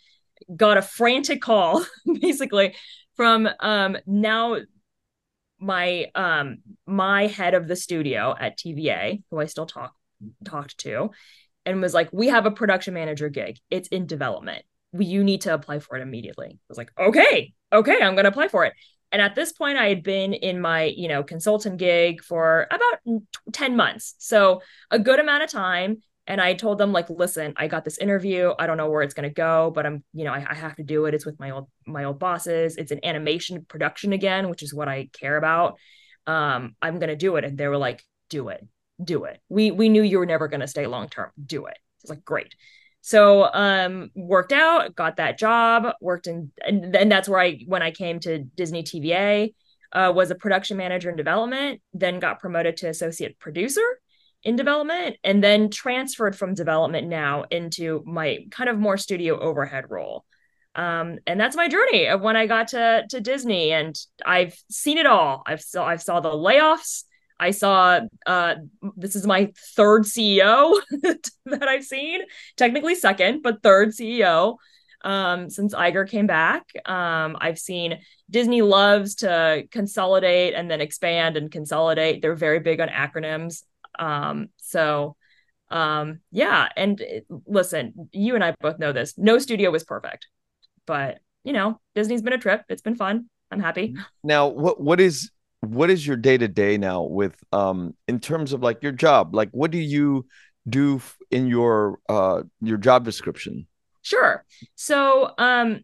got 0.56 0.78
a 0.78 0.82
frantic 0.82 1.42
call 1.42 1.86
basically 2.22 2.76
from 3.16 3.50
um 3.60 3.98
now 4.06 4.58
my 5.60 6.06
um 6.16 6.58
my 6.86 7.28
head 7.28 7.54
of 7.54 7.68
the 7.68 7.76
studio 7.76 8.36
at 8.40 8.58
TVA 8.58 9.22
who 9.30 9.40
I 9.40 9.46
still 9.46 9.66
talk 9.66 9.94
talked 10.46 10.78
to 10.80 11.12
and 11.66 11.82
was 11.82 11.94
like 11.94 12.10
we 12.12 12.28
have 12.28 12.46
a 12.46 12.52
production 12.52 12.94
manager 12.94 13.30
gig. 13.30 13.58
It's 13.70 13.88
in 13.90 14.08
development. 14.08 14.64
You 14.98 15.24
need 15.24 15.42
to 15.42 15.54
apply 15.54 15.80
for 15.80 15.98
it 15.98 16.02
immediately. 16.02 16.48
I 16.48 16.58
was 16.70 16.78
like 16.78 16.92
okay 16.98 17.54
okay 17.72 18.02
I'm 18.02 18.16
going 18.16 18.24
to 18.24 18.30
apply 18.30 18.48
for 18.48 18.66
it 18.66 18.74
and 19.12 19.22
at 19.22 19.36
this 19.36 19.51
point, 19.51 19.78
I 19.78 19.89
had 19.89 20.03
been 20.03 20.34
in 20.34 20.62
my, 20.62 20.84
you 20.84 21.07
know, 21.07 21.24
consultant 21.24 21.78
gig 21.78 22.24
for 22.24 22.68
about 22.72 23.22
10 23.51 23.76
months. 23.76 24.16
So 24.20 24.62
a 24.91 24.99
good 24.99 25.20
amount 25.20 25.43
of 25.43 25.49
time. 25.49 26.01
And 26.28 26.39
I 26.39 26.53
told 26.53 26.78
them, 26.78 26.93
like, 26.93 27.10
listen, 27.10 27.53
I 27.57 27.68
got 27.68 27.84
this 27.84 27.97
interview. 27.97 28.53
I 28.60 28.68
don't 28.68 28.78
know 28.78 28.89
where 28.91 29.01
it's 29.01 29.16
gonna 29.16 29.32
go, 29.32 29.72
but 29.74 29.88
I'm, 29.88 30.03
you 30.14 30.26
know, 30.26 30.32
I, 30.32 30.45
I 30.47 30.53
have 30.53 30.76
to 30.76 30.84
do 30.84 31.05
it. 31.05 31.16
It's 31.16 31.26
with 31.26 31.39
my 31.39 31.49
old 31.49 31.70
my 31.88 32.03
old 32.03 32.20
bosses. 32.20 32.78
It's 32.78 32.91
an 32.91 32.99
animation 33.03 33.66
production 33.66 34.14
again, 34.14 34.47
which 34.47 34.62
is 34.62 34.72
what 34.72 34.88
I 34.88 35.10
care 35.12 35.38
about. 35.38 35.80
Um, 36.28 36.76
I'm 36.84 36.99
gonna 36.99 37.16
do 37.16 37.38
it. 37.38 37.45
And 37.45 37.57
they 37.57 37.68
were 37.68 37.78
like, 37.78 38.03
do 38.30 38.49
it, 38.49 38.64
do 39.03 39.24
it. 39.24 39.41
We 39.49 39.72
we 39.72 39.89
knew 39.89 40.03
you 40.03 40.20
were 40.20 40.28
never 40.28 40.47
gonna 40.47 40.68
stay 40.68 40.86
long 40.86 41.10
term. 41.10 41.32
Do 41.43 41.66
it. 41.66 41.78
It's 42.01 42.12
like, 42.12 42.24
great. 42.24 42.53
So 43.02 43.50
um 43.54 44.12
worked 44.16 44.52
out, 44.52 44.95
got 44.95 45.18
that 45.18 45.38
job, 45.38 45.93
worked 46.02 46.28
in 46.28 46.52
and 46.66 46.93
then 46.93 47.10
that's 47.10 47.30
where 47.30 47.39
I 47.39 47.60
when 47.66 47.82
I 47.82 47.91
came 47.91 48.20
to 48.22 48.39
Disney 48.39 48.84
TVA, 48.84 49.54
uh, 49.91 50.12
was 50.16 50.32
a 50.32 50.36
production 50.36 50.78
manager 50.78 51.10
in 51.10 51.16
development, 51.16 51.82
then 51.93 52.20
got 52.20 52.39
promoted 52.39 52.78
to 52.78 52.89
associate 52.89 53.39
producer 53.39 53.82
in 54.43 54.56
development, 54.56 55.18
and 55.24 55.43
then 55.43 55.70
transferred 55.70 56.36
from 56.36 56.54
development 56.54 57.08
now 57.08 57.43
into 57.52 58.04
my 58.06 58.39
kind 58.52 58.70
of 58.70 58.78
more 58.78 58.97
studio 58.97 59.39
overhead 59.39 59.86
role. 59.89 60.26
Um, 60.76 61.18
and 61.28 61.39
that's 61.39 61.56
my 61.56 61.68
journey 61.68 62.08
of 62.08 62.22
when 62.22 62.38
I 62.38 62.47
got 62.47 62.70
to 62.70 63.06
to 63.10 63.20
Disney, 63.20 63.72
and 63.72 63.95
I've 64.26 64.58
seen 64.70 64.97
it 64.97 65.06
all. 65.06 65.43
I've 65.45 65.62
saw 65.62 65.86
I 65.86 65.97
saw 65.97 66.20
the 66.20 66.30
layoffs. 66.30 67.04
I 67.40 67.52
saw 67.52 68.02
uh, 68.26 68.56
this 68.96 69.16
is 69.16 69.26
my 69.26 69.52
third 69.76 70.04
CEO 70.04 70.80
that 71.46 71.68
I've 71.68 71.86
seen, 71.86 72.22
technically 72.58 72.96
second, 72.96 73.42
but 73.42 73.64
third 73.64 73.90
CEO 73.90 74.58
um, 75.04 75.50
since 75.50 75.74
Iger 75.74 76.08
came 76.10 76.28
back. 76.28 76.66
Um, 76.86 77.38
I've 77.40 77.60
seen 77.60 78.00
Disney 78.30 78.62
loves 78.62 79.16
to 79.16 79.64
consolidate 79.72 80.54
and 80.54 80.70
then 80.70 80.82
expand 80.82 81.38
and 81.38 81.52
consolidate. 81.52 82.22
They're 82.22 82.36
very 82.36 82.60
big 82.60 82.82
on 82.82 82.90
acronyms. 82.90 83.64
Um, 83.98 84.50
so, 84.58 85.16
um, 85.72 86.20
yeah. 86.32 86.68
And 86.76 87.00
it, 87.00 87.26
listen, 87.46 88.10
you 88.12 88.36
and 88.36 88.44
I 88.44 88.56
both 88.60 88.80
know 88.80 88.92
this. 88.92 89.18
No 89.18 89.40
studio 89.40 89.72
was 89.72 89.84
perfect, 89.84 90.28
but 90.86 91.20
you 91.44 91.54
know, 91.54 91.80
Disney's 91.96 92.22
been 92.22 92.34
a 92.34 92.38
trip. 92.38 92.64
It's 92.70 92.82
been 92.82 92.96
fun. 92.96 93.30
I'm 93.52 93.60
happy. 93.60 93.96
Now, 94.24 94.48
what 94.48 94.82
what 94.82 95.00
is 95.00 95.32
what 95.62 95.89
is 95.89 96.05
your 96.05 96.16
day 96.16 96.38
to 96.38 96.47
day 96.47 96.78
now 96.78 97.03
with 97.03 97.36
um 97.51 97.93
in 98.07 98.20
terms 98.20 98.53
of 98.53 98.62
like 98.62 98.82
your 98.82 98.91
job? 98.91 99.36
Like 99.36 99.49
what 99.51 99.72
do 99.72 99.78
you 99.78 100.26
do 100.68 101.01
in 101.32 101.47
your 101.47 101.99
uh 102.07 102.43
your 102.62 102.78
job 102.78 103.05
description? 103.05 103.68
Sure. 104.01 104.45
So 104.76 105.34
um 105.38 105.82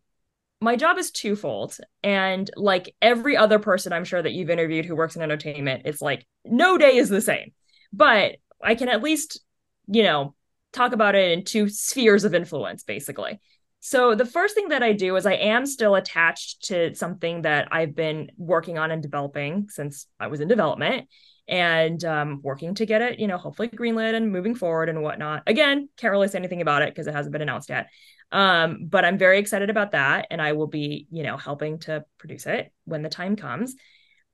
my 0.62 0.76
job 0.76 0.98
is 0.98 1.12
twofold 1.12 1.78
and 2.02 2.50
like 2.56 2.96
every 3.02 3.36
other 3.36 3.60
person 3.60 3.92
i'm 3.92 4.06
sure 4.06 4.22
that 4.22 4.32
you've 4.32 4.50
interviewed 4.50 4.86
who 4.86 4.96
works 4.96 5.16
in 5.16 5.22
entertainment 5.22 5.84
it's 5.86 6.02
like 6.02 6.26
no 6.46 6.78
day 6.78 6.96
is 6.96 7.10
the 7.10 7.22
same. 7.22 7.52
But 7.92 8.38
i 8.64 8.76
can 8.76 8.90
at 8.90 9.04
least 9.04 9.42
you 9.88 10.04
know 10.04 10.34
talk 10.74 10.94
about 10.94 11.16
it 11.16 11.32
in 11.32 11.44
two 11.44 11.70
spheres 11.70 12.24
of 12.24 12.34
influence 12.34 12.84
basically 12.84 13.40
so 13.86 14.16
the 14.16 14.26
first 14.26 14.56
thing 14.56 14.70
that 14.70 14.82
I 14.82 14.94
do 14.94 15.16
is 15.16 15.28
I 15.28 15.34
am 15.34 15.68
still 15.68 15.94
attached 15.94 16.70
to 16.70 16.96
something 16.96 17.44
that 17.44 17.68
I've 17.72 17.94
been 17.94 18.32
working 18.36 18.80
on 18.80 18.90
and 18.90 19.00
developing 19.00 19.68
since 19.70 20.08
I 20.20 20.26
was 20.26 20.40
in 20.40 20.48
development 20.48 21.08
and 21.48 22.04
um, 22.04 22.40
working 22.42 22.74
to 22.74 22.88
get 22.88 23.04
it, 23.04 23.20
you 23.20 23.28
know, 23.28 23.38
hopefully 23.38 23.68
greenlit 23.68 24.16
and 24.16 24.32
moving 24.32 24.56
forward 24.56 24.90
and 24.90 25.04
whatnot. 25.04 25.44
Again, 25.46 25.88
can't 25.98 26.10
really 26.10 26.28
say 26.30 26.40
anything 26.40 26.64
about 26.64 26.82
it 26.82 26.96
because 26.96 27.06
it 27.06 27.14
hasn't 27.14 27.32
been 27.32 27.44
announced 27.44 27.70
yet. 27.70 27.90
Um, 28.32 28.88
but 28.90 29.06
I'm 29.06 29.20
very 29.20 29.38
excited 29.38 29.70
about 29.70 29.92
that. 29.92 30.26
And 30.32 30.42
I 30.42 30.54
will 30.54 30.66
be, 30.66 31.06
you 31.12 31.22
know, 31.22 31.38
helping 31.38 31.78
to 31.82 32.06
produce 32.18 32.48
it 32.48 32.74
when 32.86 33.04
the 33.04 33.10
time 33.10 33.36
comes. 33.36 33.76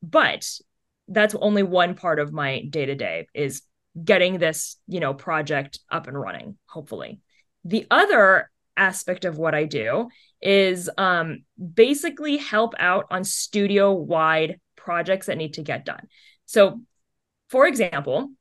But 0.01 0.49
that's 1.09 1.35
only 1.35 1.63
one 1.63 1.95
part 1.95 2.19
of 2.19 2.31
my 2.31 2.61
day 2.69 2.85
to 2.85 2.95
day 2.95 3.27
is 3.33 3.63
getting 4.01 4.37
this, 4.37 4.77
you 4.87 5.01
know, 5.01 5.13
project 5.13 5.79
up 5.91 6.07
and 6.07 6.17
running, 6.17 6.57
hopefully. 6.67 7.19
The 7.65 7.85
other 7.91 8.49
aspect 8.78 9.26
of 9.26 9.38
what 9.38 9.55
I 9.55 9.65
do 9.65 10.09
is 10.41 10.89
um, 10.97 11.43
basically 11.74 12.38
help 12.38 12.74
out 12.80 13.05
on 13.11 13.24
studio 13.24 13.93
wide 13.93 14.59
projects 14.76 15.28
that 15.28 15.38
need 15.38 15.55
to 15.55 15.61
get 15.61 15.86
done. 15.86 16.07
So, 16.45 16.82
for 17.49 17.67
example, 17.67 18.32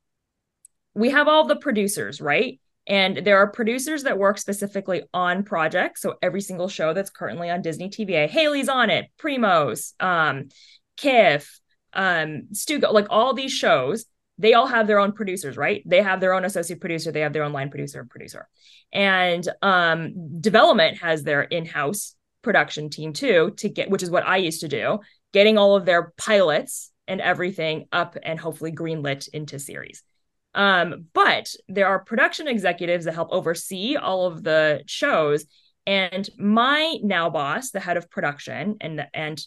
we 0.94 1.10
have 1.10 1.28
all 1.28 1.46
the 1.46 1.56
producers, 1.56 2.20
right? 2.20 2.60
And 2.86 3.18
there 3.18 3.38
are 3.38 3.50
producers 3.50 4.04
that 4.04 4.18
work 4.18 4.38
specifically 4.38 5.02
on 5.12 5.44
projects. 5.44 6.02
So 6.02 6.14
every 6.22 6.40
single 6.40 6.68
show 6.68 6.92
that's 6.92 7.10
currently 7.10 7.50
on 7.50 7.62
Disney 7.62 7.88
TVA, 7.88 8.28
Hailey's 8.28 8.68
on 8.68 8.90
it, 8.90 9.06
Primos, 9.20 9.92
um, 10.00 10.48
Kiff, 10.96 11.48
um, 11.92 12.48
StuGo, 12.52 12.92
like 12.92 13.06
all 13.10 13.34
these 13.34 13.52
shows 13.52 14.06
they 14.40 14.54
all 14.54 14.66
have 14.66 14.86
their 14.86 14.98
own 14.98 15.12
producers, 15.12 15.56
right? 15.56 15.82
They 15.84 16.02
have 16.02 16.20
their 16.20 16.32
own 16.32 16.44
associate 16.44 16.80
producer, 16.80 17.12
they 17.12 17.20
have 17.20 17.32
their 17.32 17.44
own 17.44 17.52
line 17.52 17.68
producer 17.68 18.00
and 18.00 18.08
producer. 18.08 18.48
And 18.92 19.46
um, 19.60 20.40
development 20.40 20.98
has 20.98 21.22
their 21.22 21.42
in-house 21.42 22.14
production 22.42 22.88
team 22.88 23.12
too 23.12 23.52
to 23.58 23.68
get 23.68 23.90
which 23.90 24.02
is 24.02 24.10
what 24.10 24.26
I 24.26 24.38
used 24.38 24.62
to 24.62 24.68
do, 24.68 25.00
getting 25.32 25.58
all 25.58 25.76
of 25.76 25.84
their 25.84 26.12
pilots 26.16 26.90
and 27.06 27.20
everything 27.20 27.86
up 27.92 28.16
and 28.22 28.40
hopefully 28.40 28.72
greenlit 28.72 29.28
into 29.28 29.58
series. 29.58 30.02
Um, 30.54 31.06
but 31.12 31.52
there 31.68 31.88
are 31.88 32.02
production 32.02 32.48
executives 32.48 33.04
that 33.04 33.14
help 33.14 33.28
oversee 33.30 33.96
all 33.96 34.26
of 34.26 34.42
the 34.42 34.82
shows. 34.86 35.44
And 35.86 36.28
my 36.38 36.96
now 37.02 37.28
boss, 37.28 37.70
the 37.70 37.80
head 37.80 37.98
of 37.98 38.10
production 38.10 38.76
and 38.80 39.06
and 39.12 39.40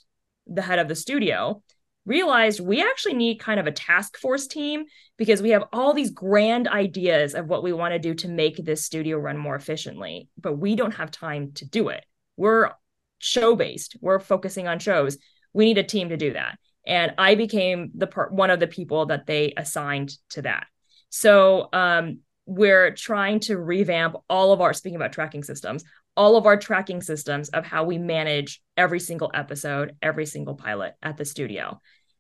the 0.46 0.62
head 0.62 0.80
of 0.80 0.88
the 0.88 0.96
studio, 0.96 1.64
realized 2.06 2.60
we 2.60 2.82
actually 2.82 3.14
need 3.14 3.40
kind 3.40 3.60
of 3.60 3.68
a 3.68 3.72
task 3.72 4.18
force 4.18 4.48
team 4.48 4.84
because 5.18 5.42
we 5.42 5.52
have 5.52 5.64
all 5.72 5.94
these 5.94 6.12
grand 6.12 6.68
ideas 6.68 7.34
of 7.34 7.48
what 7.48 7.64
we 7.64 7.72
want 7.72 7.94
to 7.94 8.00
do 8.00 8.14
to 8.14 8.28
make 8.28 8.58
this 8.58 8.86
studio 8.86 9.18
run 9.18 9.38
more 9.38 9.56
efficiently, 9.56 10.28
but 10.38 10.58
we 10.58 10.76
don't 10.76 10.96
have 10.96 11.12
time 11.12 11.52
to 11.54 11.66
do 11.66 11.90
it. 11.90 12.06
We're 12.36 12.72
show 13.20 13.56
based. 13.56 13.96
We're 14.02 14.20
focusing 14.20 14.68
on 14.68 14.80
shows. 14.80 15.18
We 15.54 15.66
need 15.66 15.78
a 15.78 15.84
team 15.84 16.10
to 16.10 16.18
do 16.18 16.34
that. 16.34 16.58
And 16.86 17.14
I 17.18 17.36
became 17.36 17.92
the 17.96 18.08
part 18.08 18.34
one 18.34 18.50
of 18.50 18.60
the 18.60 18.68
people 18.68 19.06
that 19.06 19.26
they 19.26 19.54
assigned 19.56 20.12
to 20.32 20.42
that. 20.42 20.66
So 21.10 21.70
um, 21.72 22.20
we're 22.46 22.92
trying 22.92 23.40
to 23.42 23.58
revamp 23.58 24.16
all 24.30 24.52
of 24.52 24.60
our 24.60 24.74
speaking 24.74 24.98
about 24.98 25.14
tracking 25.14 25.44
systems, 25.44 25.86
all 26.16 26.36
of 26.36 26.46
our 26.46 26.58
tracking 26.58 27.02
systems 27.02 27.50
of 27.50 27.66
how 27.66 27.84
we 27.84 27.98
manage 27.98 28.62
every 28.78 29.00
single 29.00 29.32
episode, 29.34 29.96
every 30.02 30.26
single 30.26 30.56
pilot 30.56 30.94
at 31.02 31.18
the 31.18 31.26
studio. 31.26 31.80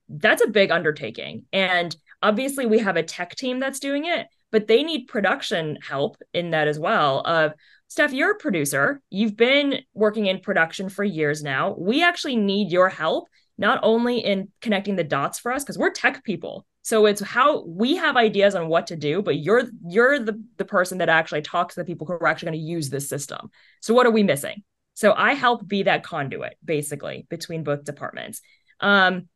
That's 0.09 0.43
a 0.43 0.49
big 0.49 0.71
undertaking. 0.71 1.45
And 1.53 1.95
obviously 2.21 2.65
we 2.65 2.79
have 2.79 2.97
a 2.97 3.03
tech 3.03 3.35
team 3.35 3.59
that's 3.59 3.79
doing 3.79 4.05
it, 4.05 4.27
but 4.51 4.67
they 4.67 4.83
need 4.83 5.07
production 5.07 5.77
help 5.81 6.17
in 6.33 6.51
that 6.51 6.67
as 6.67 6.79
well 6.79 7.21
of 7.21 7.53
Steph, 7.87 8.13
you're 8.13 8.31
a 8.31 8.37
producer. 8.37 9.01
You've 9.11 9.37
been 9.37 9.81
working 9.93 10.25
in 10.25 10.39
production 10.39 10.89
for 10.89 11.03
years 11.03 11.43
now. 11.43 11.75
We 11.77 12.03
actually 12.03 12.37
need 12.37 12.71
your 12.71 12.89
help, 12.89 13.27
not 13.59 13.79
only 13.83 14.17
in 14.17 14.49
connecting 14.61 14.95
the 14.95 15.03
dots 15.03 15.37
for 15.37 15.51
us, 15.51 15.63
because 15.63 15.77
we're 15.77 15.91
tech 15.91 16.23
people. 16.23 16.65
So 16.83 17.05
it's 17.05 17.21
how 17.21 17.63
we 17.63 17.95
have 17.95 18.17
ideas 18.17 18.55
on 18.55 18.67
what 18.67 18.87
to 18.87 18.95
do, 18.97 19.21
but 19.21 19.39
you're 19.39 19.63
you're 19.87 20.19
the, 20.19 20.43
the 20.57 20.65
person 20.65 20.99
that 20.99 21.09
actually 21.09 21.41
talks 21.41 21.75
to 21.75 21.81
the 21.81 21.85
people 21.85 22.05
who 22.05 22.13
are 22.13 22.27
actually 22.27 22.47
going 22.47 22.59
to 22.59 22.65
use 22.65 22.89
this 22.89 23.09
system. 23.09 23.49
So 23.81 23.93
what 23.93 24.05
are 24.05 24.11
we 24.11 24.23
missing? 24.23 24.63
So 24.93 25.13
I 25.13 25.33
help 25.33 25.67
be 25.67 25.83
that 25.83 26.03
conduit 26.03 26.57
basically 26.63 27.25
between 27.29 27.63
both 27.63 27.85
departments. 27.85 28.41
Um, 28.79 29.29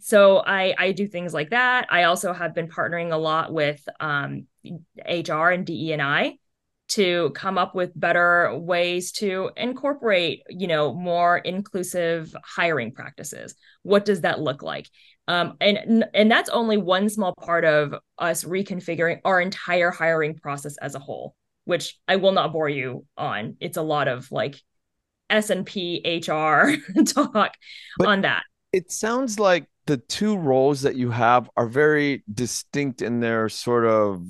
so 0.00 0.42
I 0.44 0.74
I 0.76 0.92
do 0.92 1.06
things 1.06 1.32
like 1.32 1.50
that. 1.50 1.86
I 1.88 2.04
also 2.04 2.32
have 2.32 2.54
been 2.54 2.68
partnering 2.68 3.12
a 3.12 3.16
lot 3.16 3.52
with 3.52 3.80
um, 4.00 4.46
HR 5.08 5.50
and 5.50 5.64
DE 5.64 5.92
and 5.92 6.02
I 6.02 6.38
to 6.90 7.30
come 7.36 7.56
up 7.56 7.76
with 7.76 7.92
better 7.94 8.56
ways 8.58 9.12
to 9.12 9.50
incorporate 9.56 10.42
you 10.48 10.66
know 10.66 10.92
more 10.92 11.38
inclusive 11.38 12.34
hiring 12.44 12.92
practices 12.92 13.54
what 13.82 14.04
does 14.04 14.22
that 14.22 14.40
look 14.40 14.62
like 14.62 14.88
um, 15.30 15.56
and 15.60 16.04
and 16.12 16.30
that's 16.30 16.50
only 16.50 16.76
one 16.76 17.08
small 17.08 17.34
part 17.40 17.64
of 17.64 17.94
us 18.18 18.42
reconfiguring 18.42 19.20
our 19.24 19.40
entire 19.40 19.92
hiring 19.92 20.34
process 20.34 20.76
as 20.78 20.96
a 20.96 20.98
whole 20.98 21.36
which 21.64 21.98
i 22.08 22.16
will 22.16 22.32
not 22.32 22.52
bore 22.52 22.68
you 22.68 23.06
on 23.16 23.56
it's 23.60 23.76
a 23.76 23.82
lot 23.82 24.08
of 24.08 24.30
like 24.32 24.60
s&p 25.30 26.02
hr 26.26 26.72
talk 27.04 27.54
but 27.98 28.08
on 28.08 28.22
that 28.22 28.42
it 28.72 28.90
sounds 28.90 29.38
like 29.38 29.66
the 29.86 29.98
two 29.98 30.36
roles 30.36 30.82
that 30.82 30.96
you 30.96 31.10
have 31.10 31.48
are 31.56 31.68
very 31.68 32.24
distinct 32.32 33.00
in 33.00 33.20
their 33.20 33.48
sort 33.48 33.86
of 33.86 34.26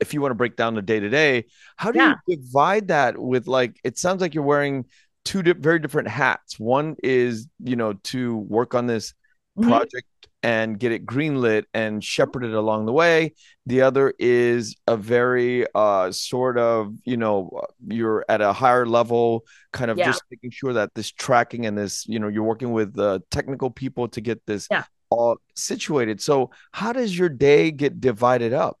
if 0.00 0.12
you 0.12 0.20
want 0.20 0.32
to 0.32 0.36
break 0.36 0.56
down 0.56 0.74
the 0.74 0.82
day 0.82 0.98
to 0.98 1.08
day, 1.08 1.44
how 1.76 1.92
do 1.92 1.98
yeah. 2.00 2.14
you 2.26 2.36
divide 2.36 2.88
that 2.88 3.16
with 3.16 3.46
like 3.46 3.78
it 3.84 3.96
sounds 3.96 4.20
like 4.20 4.34
you're 4.34 4.42
wearing 4.42 4.84
two 5.24 5.44
di- 5.44 5.52
very 5.52 5.78
different 5.78 6.08
hats. 6.08 6.58
One 6.58 6.96
is, 7.04 7.46
you 7.60 7.76
know, 7.76 7.92
to 7.92 8.36
work 8.36 8.74
on 8.74 8.88
this 8.88 9.14
mm-hmm. 9.56 9.68
project 9.68 10.06
and 10.42 10.78
get 10.78 10.90
it 10.90 11.06
greenlit 11.06 11.64
and 11.72 12.02
shepherd 12.02 12.44
it 12.44 12.52
along 12.52 12.86
the 12.86 12.92
way. 12.92 13.32
The 13.66 13.82
other 13.82 14.12
is 14.18 14.74
a 14.86 14.96
very 14.96 15.66
uh 15.74 16.10
sort 16.10 16.58
of, 16.58 16.94
you 17.04 17.16
know, 17.16 17.62
you're 17.86 18.24
at 18.28 18.40
a 18.40 18.52
higher 18.52 18.86
level, 18.86 19.44
kind 19.72 19.90
of 19.90 19.98
yeah. 19.98 20.06
just 20.06 20.22
making 20.30 20.50
sure 20.50 20.72
that 20.72 20.94
this 20.94 21.12
tracking 21.12 21.66
and 21.66 21.78
this, 21.78 22.06
you 22.08 22.18
know, 22.18 22.28
you're 22.28 22.42
working 22.42 22.72
with 22.72 22.98
uh, 22.98 23.20
technical 23.30 23.70
people 23.70 24.08
to 24.08 24.20
get 24.20 24.44
this 24.46 24.66
yeah. 24.70 24.84
all 25.10 25.36
situated. 25.54 26.20
So, 26.20 26.50
how 26.72 26.92
does 26.92 27.16
your 27.16 27.28
day 27.28 27.70
get 27.70 28.00
divided 28.00 28.52
up? 28.52 28.78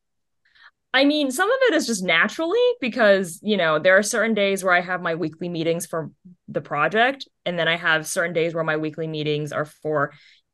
I 0.94 1.04
mean, 1.06 1.30
some 1.30 1.50
of 1.50 1.58
it 1.68 1.74
is 1.74 1.86
just 1.86 2.04
naturally 2.04 2.60
because, 2.80 3.40
you 3.42 3.56
know, 3.56 3.78
there 3.78 3.96
are 3.96 4.02
certain 4.02 4.34
days 4.34 4.62
where 4.62 4.74
I 4.74 4.82
have 4.82 5.00
my 5.00 5.14
weekly 5.14 5.48
meetings 5.48 5.86
for 5.86 6.10
the 6.48 6.60
project. 6.60 7.26
And 7.46 7.58
then 7.58 7.66
I 7.66 7.76
have 7.76 8.06
certain 8.06 8.34
days 8.34 8.54
where 8.54 8.62
my 8.62 8.76
weekly 8.76 9.06
meetings 9.06 9.52
are 9.52 9.64
for 9.64 10.12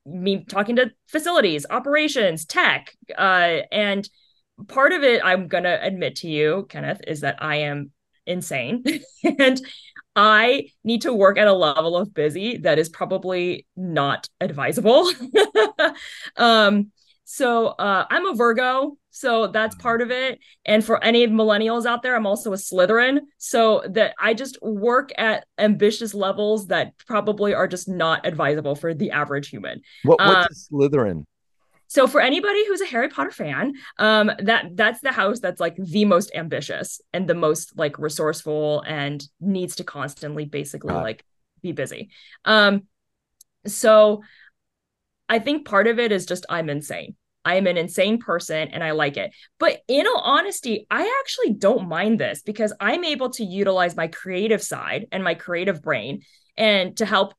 me 0.08 0.44
talking 0.44 0.76
to 0.76 0.90
facilities, 1.08 1.66
operations, 1.68 2.44
tech. 2.44 2.94
Uh, 3.16 3.60
and 3.70 4.08
part 4.66 4.92
of 4.92 5.02
it, 5.02 5.20
I'm 5.24 5.48
going 5.48 5.64
to 5.64 5.82
admit 5.84 6.16
to 6.16 6.28
you, 6.28 6.66
Kenneth, 6.68 7.00
is 7.06 7.20
that 7.20 7.42
I 7.42 7.56
am 7.56 7.92
insane. 8.26 8.84
and 9.38 9.60
I 10.16 10.70
need 10.82 11.02
to 11.02 11.12
work 11.12 11.38
at 11.38 11.46
a 11.46 11.52
level 11.52 11.96
of 11.96 12.12
busy 12.12 12.58
that 12.58 12.78
is 12.78 12.88
probably 12.88 13.66
not 13.76 14.28
advisable. 14.40 15.10
um, 16.36 16.90
so 17.24 17.68
uh, 17.68 18.06
I'm 18.10 18.26
a 18.26 18.34
Virgo, 18.34 18.96
so 19.18 19.48
that's 19.48 19.74
part 19.74 20.00
of 20.00 20.12
it. 20.12 20.38
And 20.64 20.84
for 20.84 21.02
any 21.02 21.26
millennials 21.26 21.86
out 21.86 22.02
there, 22.02 22.14
I'm 22.14 22.26
also 22.26 22.52
a 22.52 22.56
Slytherin, 22.56 23.18
so 23.36 23.82
that 23.88 24.14
I 24.20 24.32
just 24.32 24.56
work 24.62 25.10
at 25.18 25.44
ambitious 25.58 26.14
levels 26.14 26.68
that 26.68 26.96
probably 26.98 27.52
are 27.52 27.66
just 27.66 27.88
not 27.88 28.24
advisable 28.24 28.76
for 28.76 28.94
the 28.94 29.10
average 29.10 29.48
human. 29.48 29.80
What, 30.04 30.20
what's 30.20 30.70
um, 30.70 30.78
Slytherin? 30.80 31.24
So 31.88 32.06
for 32.06 32.20
anybody 32.20 32.64
who's 32.66 32.80
a 32.80 32.86
Harry 32.86 33.08
Potter 33.08 33.32
fan, 33.32 33.72
um, 33.98 34.30
that 34.38 34.76
that's 34.76 35.00
the 35.00 35.10
house 35.10 35.40
that's 35.40 35.58
like 35.58 35.74
the 35.76 36.04
most 36.04 36.30
ambitious 36.34 37.00
and 37.12 37.28
the 37.28 37.34
most 37.34 37.76
like 37.76 37.98
resourceful 37.98 38.84
and 38.86 39.24
needs 39.40 39.76
to 39.76 39.84
constantly 39.84 40.44
basically 40.44 40.94
ah. 40.94 41.02
like 41.02 41.24
be 41.60 41.72
busy. 41.72 42.10
Um, 42.44 42.84
so 43.66 44.22
I 45.28 45.40
think 45.40 45.66
part 45.66 45.88
of 45.88 45.98
it 45.98 46.12
is 46.12 46.24
just 46.24 46.46
I'm 46.48 46.70
insane. 46.70 47.16
I 47.44 47.56
am 47.56 47.66
an 47.66 47.76
insane 47.76 48.18
person 48.18 48.68
and 48.68 48.82
I 48.84 48.92
like 48.92 49.16
it. 49.16 49.32
But 49.58 49.80
in 49.88 50.06
all 50.06 50.20
honesty, 50.22 50.86
I 50.90 51.20
actually 51.20 51.54
don't 51.54 51.88
mind 51.88 52.18
this 52.18 52.42
because 52.42 52.72
I'm 52.80 53.04
able 53.04 53.30
to 53.30 53.44
utilize 53.44 53.96
my 53.96 54.08
creative 54.08 54.62
side 54.62 55.06
and 55.12 55.24
my 55.24 55.34
creative 55.34 55.82
brain 55.82 56.22
and 56.56 56.96
to 56.98 57.06
help 57.06 57.34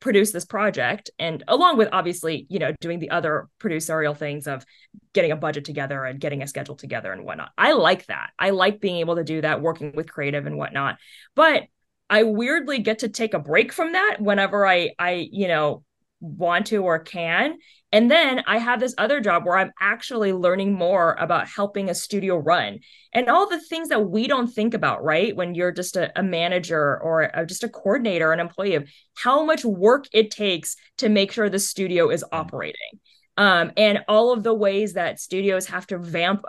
produce 0.00 0.30
this 0.30 0.44
project 0.44 1.10
and 1.18 1.42
along 1.48 1.76
with 1.76 1.88
obviously 1.90 2.46
you 2.48 2.60
know 2.60 2.72
doing 2.80 3.00
the 3.00 3.10
other 3.10 3.48
producerial 3.60 4.16
things 4.16 4.46
of 4.46 4.64
getting 5.12 5.32
a 5.32 5.36
budget 5.36 5.64
together 5.64 6.04
and 6.04 6.20
getting 6.20 6.40
a 6.40 6.46
schedule 6.46 6.76
together 6.76 7.12
and 7.12 7.24
whatnot. 7.24 7.50
I 7.58 7.72
like 7.72 8.06
that. 8.06 8.30
I 8.38 8.50
like 8.50 8.80
being 8.80 8.98
able 8.98 9.16
to 9.16 9.24
do 9.24 9.40
that 9.40 9.60
working 9.60 9.92
with 9.96 10.08
creative 10.08 10.46
and 10.46 10.56
whatnot. 10.56 10.98
But 11.34 11.64
i 12.10 12.22
weirdly 12.22 12.78
get 12.78 13.00
to 13.00 13.08
take 13.08 13.34
a 13.34 13.38
break 13.38 13.72
from 13.72 13.92
that 13.92 14.16
whenever 14.18 14.66
i 14.66 14.90
i 14.98 15.28
you 15.30 15.48
know 15.48 15.82
want 16.20 16.66
to 16.66 16.78
or 16.78 16.98
can. 16.98 17.58
And 17.92 18.10
then 18.10 18.42
I 18.46 18.58
have 18.58 18.80
this 18.80 18.94
other 18.98 19.20
job 19.20 19.46
where 19.46 19.56
I'm 19.56 19.72
actually 19.80 20.32
learning 20.32 20.74
more 20.74 21.14
about 21.18 21.48
helping 21.48 21.88
a 21.88 21.94
studio 21.94 22.36
run 22.36 22.80
and 23.12 23.28
all 23.28 23.48
the 23.48 23.60
things 23.60 23.88
that 23.88 24.10
we 24.10 24.26
don't 24.26 24.48
think 24.48 24.74
about, 24.74 25.02
right? 25.02 25.34
When 25.34 25.54
you're 25.54 25.72
just 25.72 25.96
a, 25.96 26.12
a 26.18 26.22
manager 26.22 27.00
or 27.00 27.22
a, 27.22 27.46
just 27.46 27.64
a 27.64 27.68
coordinator, 27.68 28.32
an 28.32 28.40
employee 28.40 28.74
of 28.74 28.88
how 29.16 29.44
much 29.44 29.64
work 29.64 30.06
it 30.12 30.30
takes 30.30 30.76
to 30.98 31.08
make 31.08 31.32
sure 31.32 31.48
the 31.48 31.58
studio 31.58 32.10
is 32.10 32.24
operating. 32.30 33.00
Um, 33.38 33.70
and 33.76 34.00
all 34.08 34.32
of 34.32 34.42
the 34.42 34.52
ways 34.52 34.94
that 34.94 35.20
studios 35.20 35.66
have 35.66 35.86
to 35.86 35.98
vamp 35.98 36.42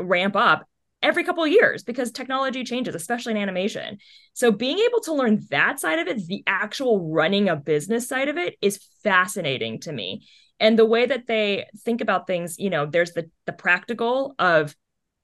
ramp 0.00 0.36
up 0.36 0.66
every 1.02 1.24
couple 1.24 1.44
of 1.44 1.50
years 1.50 1.82
because 1.82 2.10
technology 2.10 2.64
changes, 2.64 2.94
especially 2.94 3.32
in 3.32 3.38
animation. 3.38 3.98
So 4.34 4.50
being 4.50 4.78
able 4.78 5.00
to 5.00 5.14
learn 5.14 5.44
that 5.50 5.80
side 5.80 5.98
of 5.98 6.08
it, 6.08 6.26
the 6.26 6.42
actual 6.46 7.10
running 7.10 7.48
a 7.48 7.56
business 7.56 8.08
side 8.08 8.28
of 8.28 8.36
it 8.36 8.56
is 8.62 8.78
fascinating 9.02 9.80
to 9.80 9.92
me. 9.92 10.26
And 10.60 10.78
the 10.78 10.86
way 10.86 11.06
that 11.06 11.26
they 11.26 11.66
think 11.80 12.00
about 12.00 12.26
things, 12.26 12.58
you 12.58 12.70
know, 12.70 12.86
there's 12.86 13.12
the 13.12 13.30
the 13.46 13.52
practical 13.52 14.34
of 14.38 14.76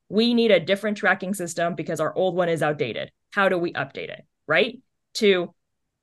we 0.09 0.35
need 0.35 0.51
a 0.51 0.61
different 0.61 0.97
tracking 0.97 1.35
system 1.35 1.75
because 1.75 2.01
our 2.01 2.15
old 2.15 2.35
one 2.35 2.49
is 2.49 2.63
outdated. 2.63 3.11
How 3.33 3.49
do 3.49 3.59
we 3.59 3.73
update 3.73 4.11
it? 4.11 4.25
Right? 4.47 4.81
To 5.15 5.55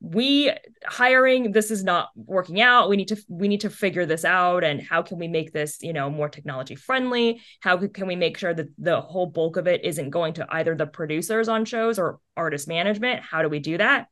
we 0.01 0.51
hiring 0.85 1.51
this 1.51 1.71
is 1.71 1.83
not 1.83 2.09
working 2.15 2.61
out. 2.61 2.89
We 2.89 2.97
need 2.97 3.07
to 3.07 3.17
we 3.27 3.47
need 3.47 3.61
to 3.61 3.69
figure 3.69 4.05
this 4.05 4.25
out 4.25 4.63
and 4.63 4.81
how 4.81 5.01
can 5.01 5.17
we 5.17 5.27
make 5.27 5.51
this 5.51 5.81
you 5.81 5.93
know 5.93 6.09
more 6.09 6.29
technology 6.29 6.75
friendly? 6.75 7.41
How 7.61 7.77
can 7.77 8.07
we 8.07 8.15
make 8.15 8.37
sure 8.37 8.53
that 8.53 8.67
the 8.77 9.01
whole 9.01 9.25
bulk 9.25 9.57
of 9.57 9.67
it 9.67 9.83
isn't 9.83 10.09
going 10.09 10.33
to 10.33 10.47
either 10.49 10.75
the 10.75 10.85
producers 10.85 11.47
on 11.47 11.65
shows 11.65 11.97
or 11.97 12.19
artist 12.35 12.67
management? 12.67 13.23
How 13.23 13.41
do 13.41 13.49
we 13.49 13.59
do 13.59 13.77
that? 13.77 14.07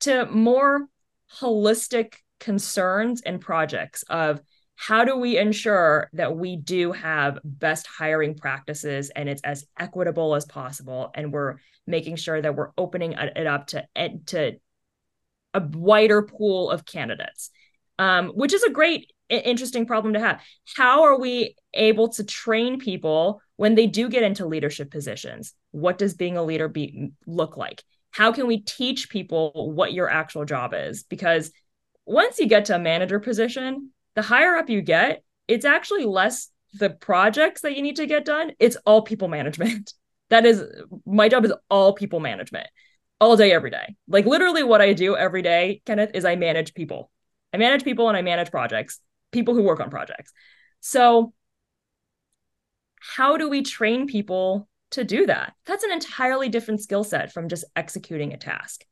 To 0.00 0.26
more 0.26 0.86
holistic 1.40 2.14
concerns 2.40 3.22
and 3.22 3.40
projects 3.40 4.02
of 4.04 4.40
how 4.76 5.04
do 5.04 5.16
we 5.16 5.38
ensure 5.38 6.08
that 6.12 6.36
we 6.36 6.56
do 6.56 6.92
have 6.92 7.38
best 7.42 7.86
hiring 7.86 8.36
practices 8.36 9.10
and 9.10 9.28
it's 9.28 9.42
as 9.42 9.66
equitable 9.78 10.36
as 10.36 10.44
possible. 10.44 11.10
And 11.14 11.32
we're 11.32 11.56
making 11.86 12.14
sure 12.14 12.40
that 12.40 12.54
we're 12.54 12.70
opening 12.78 13.12
it 13.12 13.46
up 13.46 13.66
to 13.68 13.86
to 14.26 14.58
a 15.58 15.68
wider 15.72 16.22
pool 16.22 16.70
of 16.70 16.84
candidates, 16.84 17.50
um, 17.98 18.28
which 18.28 18.52
is 18.52 18.62
a 18.62 18.70
great 18.70 19.12
interesting 19.28 19.86
problem 19.86 20.14
to 20.14 20.20
have. 20.20 20.42
How 20.76 21.02
are 21.02 21.18
we 21.18 21.56
able 21.74 22.08
to 22.10 22.24
train 22.24 22.78
people 22.78 23.42
when 23.56 23.74
they 23.74 23.86
do 23.86 24.08
get 24.08 24.22
into 24.22 24.46
leadership 24.46 24.90
positions? 24.90 25.54
What 25.70 25.98
does 25.98 26.14
being 26.14 26.36
a 26.36 26.42
leader 26.42 26.68
be 26.68 27.10
look 27.26 27.56
like? 27.56 27.82
How 28.10 28.32
can 28.32 28.46
we 28.46 28.60
teach 28.60 29.10
people 29.10 29.72
what 29.74 29.92
your 29.92 30.08
actual 30.08 30.44
job 30.44 30.72
is? 30.74 31.02
Because 31.02 31.50
once 32.06 32.38
you 32.38 32.46
get 32.46 32.66
to 32.66 32.76
a 32.76 32.78
manager 32.78 33.20
position, 33.20 33.90
the 34.14 34.22
higher 34.22 34.56
up 34.56 34.70
you 34.70 34.80
get, 34.80 35.22
it's 35.46 35.66
actually 35.66 36.04
less 36.04 36.48
the 36.74 36.90
projects 36.90 37.62
that 37.62 37.76
you 37.76 37.82
need 37.82 37.96
to 37.96 38.06
get 38.06 38.24
done. 38.24 38.52
It's 38.58 38.76
all 38.86 39.02
people 39.02 39.28
management. 39.28 39.92
That 40.30 40.44
is 40.44 40.62
my 41.06 41.30
job 41.30 41.46
is 41.46 41.54
all 41.70 41.94
people 41.94 42.20
management 42.20 42.66
all 43.20 43.36
day, 43.36 43.52
every 43.52 43.70
day. 43.70 43.96
Like 44.06 44.26
literally 44.26 44.62
what 44.62 44.80
I 44.80 44.92
do 44.92 45.16
every 45.16 45.42
day, 45.42 45.82
Kenneth, 45.84 46.12
is 46.14 46.24
I 46.24 46.36
manage 46.36 46.74
people. 46.74 47.10
I 47.52 47.56
manage 47.56 47.84
people 47.84 48.08
and 48.08 48.16
I 48.16 48.22
manage 48.22 48.50
projects, 48.50 49.00
people 49.32 49.54
who 49.54 49.62
work 49.62 49.80
on 49.80 49.90
projects. 49.90 50.32
So 50.80 51.32
how 53.00 53.36
do 53.36 53.48
we 53.48 53.62
train 53.62 54.06
people 54.06 54.68
to 54.90 55.04
do 55.04 55.26
that? 55.26 55.54
That's 55.66 55.84
an 55.84 55.92
entirely 55.92 56.48
different 56.48 56.80
skill 56.80 57.04
set 57.04 57.32
from 57.32 57.48
just 57.48 57.64
executing 57.74 58.32
a 58.32 58.36
task. 58.38 58.84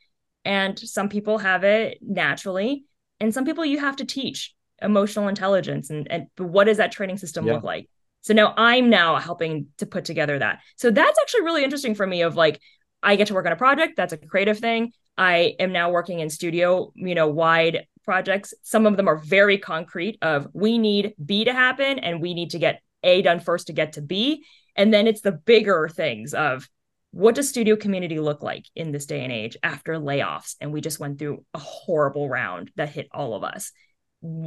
And 0.45 0.79
some 0.79 1.09
people 1.09 1.39
have 1.39 1.65
it 1.65 1.99
naturally, 2.01 2.85
and 3.19 3.35
some 3.35 3.45
people 3.45 3.65
you 3.65 3.81
have 3.81 3.97
to 3.97 4.05
teach 4.05 4.55
emotional 4.83 5.29
intelligence 5.29 5.91
and, 5.91 6.07
and 6.11 6.27
what 6.39 6.65
does 6.65 6.77
that 6.77 6.93
training 6.93 7.17
system 7.17 7.47
yeah. 7.47 7.55
look 7.55 7.65
like? 7.65 7.89
So 8.21 8.35
now 8.35 8.55
I'm 8.57 8.91
now 8.91 9.17
helping 9.17 9.69
to 9.79 9.87
put 9.87 10.05
together 10.05 10.39
that. 10.39 10.61
So 10.77 10.91
that's 10.91 11.19
actually 11.19 11.43
really 11.43 11.65
interesting 11.65 11.95
for 11.95 12.07
me 12.07 12.23
of 12.23 12.37
like 12.37 12.61
I 13.03 13.17
get 13.17 13.29
to 13.29 13.35
work 13.35 13.47
on 13.47 13.53
a 13.53 13.57
project, 13.57 13.97
that's 13.97 14.13
a 14.13 14.17
creative 14.19 14.59
thing. 14.59 14.93
I 15.19 15.55
am 15.59 15.73
now 15.73 15.91
working 15.91 16.21
in 16.21 16.29
studio, 16.29 16.93
you 16.95 17.15
know, 17.15 17.29
wide 17.29 17.87
projects. 18.05 18.55
Some 18.63 18.87
of 18.87 18.97
them 18.97 19.09
are 19.09 19.17
very 19.17 19.59
concrete 19.59 20.19
of 20.23 20.49
we 20.53 20.79
need 20.79 21.15
B 21.25 21.45
to 21.45 21.53
happen 21.53 21.99
and 21.99 22.21
we 22.21 22.35
need 22.35 22.51
to 22.51 22.59
get 22.59 22.83
A 23.03 23.23
done 23.23 23.41
first 23.41 23.69
to 23.69 23.73
get 23.73 23.95
to 23.95 24.03
B. 24.03 24.45
And 24.77 24.93
then 24.93 25.07
it's 25.07 25.23
the 25.23 25.33
bigger 25.33 25.89
things 25.89 26.35
of 26.35 26.69
what 27.11 27.35
does 27.35 27.49
studio 27.49 27.77
community 27.77 28.21
look 28.21 28.43
like 28.43 28.67
in 28.75 28.93
this 28.93 29.07
day 29.07 29.25
and 29.25 29.33
age 29.33 29.57
after 29.63 29.95
layoffs? 29.95 30.55
And 30.61 30.73
we 30.73 30.83
just 30.83 31.01
went 31.01 31.19
through 31.19 31.45
a 31.55 31.59
horrible 31.59 32.29
round 32.29 32.71
that 32.77 32.91
hit 32.91 33.09
all 33.11 33.35
of 33.35 33.43
us. 33.43 33.73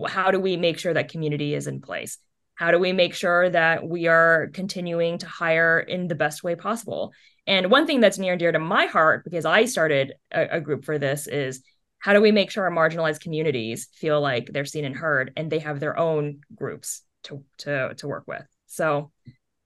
How 0.08 0.30
do 0.30 0.40
we 0.40 0.56
make 0.56 0.78
sure 0.78 0.94
that 0.94 1.10
community 1.10 1.56
is 1.56 1.66
in 1.66 1.82
place? 1.82 2.20
How 2.54 2.72
do 2.72 2.78
we 2.78 2.94
make 2.94 3.16
sure 3.16 3.50
that 3.50 3.88
we 3.88 4.08
are 4.08 4.50
continuing 4.54 5.18
to 5.20 5.26
hire 5.26 5.80
in 5.80 6.08
the 6.08 6.16
best 6.16 6.44
way 6.44 6.56
possible? 6.56 7.14
And 7.50 7.70
one 7.70 7.86
thing 7.86 8.00
that's 8.00 8.18
near 8.18 8.34
and 8.34 8.40
dear 8.40 8.54
to 8.54 8.60
my 8.60 8.86
heart, 8.86 9.26
because 9.26 9.44
I 9.44 9.66
started 9.66 10.14
a, 10.32 10.58
a 10.58 10.62
group 10.62 10.86
for 10.86 10.98
this, 10.98 11.28
is 11.28 11.62
how 12.00 12.14
do 12.14 12.22
we 12.22 12.32
make 12.32 12.50
sure 12.50 12.64
our 12.64 12.72
marginalized 12.72 13.20
communities 13.20 13.90
feel 13.94 14.20
like 14.22 14.50
they're 14.52 14.66
seen 14.66 14.86
and 14.86 14.96
heard 14.96 15.34
and 15.38 15.52
they 15.52 15.60
have 15.60 15.80
their 15.80 15.98
own 15.98 16.40
groups 16.56 17.04
to 17.24 17.44
to 17.58 17.94
to 17.96 18.08
work 18.08 18.24
with 18.28 18.46
so 18.66 19.12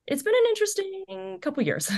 it's 0.07 0.23
been 0.23 0.33
an 0.33 0.49
interesting 0.49 1.37
couple 1.39 1.63
years 1.63 1.91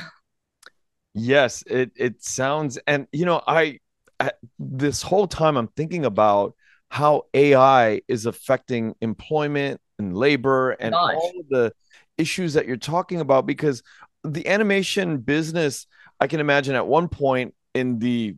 yes 1.14 1.64
it 1.68 1.92
it 1.96 2.22
sounds 2.22 2.78
and 2.88 3.08
you 3.12 3.26
know 3.26 3.42
i, 3.48 3.80
I 4.20 4.32
this 4.60 5.02
whole 5.02 5.28
time 5.28 5.56
i'm 5.56 5.70
thinking 5.70 6.06
about 6.06 6.56
how 6.92 7.24
ai 7.34 8.02
is 8.08 8.26
affecting 8.26 8.96
employment 9.02 9.80
and 9.98 10.16
labor 10.16 10.72
and 10.72 10.94
Gosh. 10.94 11.16
all 11.16 11.34
of 11.40 11.50
the 11.50 11.74
issues 12.18 12.54
that 12.54 12.68
you're 12.68 12.78
talking 12.78 13.22
about 13.22 13.46
because 13.46 13.82
the 14.34 14.48
animation 14.48 15.18
business 15.18 15.88
i 16.20 16.28
can 16.28 16.40
imagine 16.40 16.76
at 16.76 16.88
one 16.88 17.08
point 17.08 17.54
in 17.74 18.00
the 18.00 18.36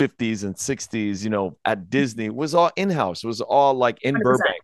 50s 0.00 0.44
and 0.44 0.54
60s, 0.54 1.22
you 1.22 1.30
know, 1.30 1.56
at 1.64 1.90
Disney 1.90 2.30
was 2.30 2.54
all 2.54 2.70
in 2.76 2.90
house, 2.90 3.22
It 3.22 3.26
was 3.26 3.40
all 3.40 3.74
like 3.74 4.02
in 4.02 4.14
100%. 4.14 4.22
Burbank. 4.22 4.62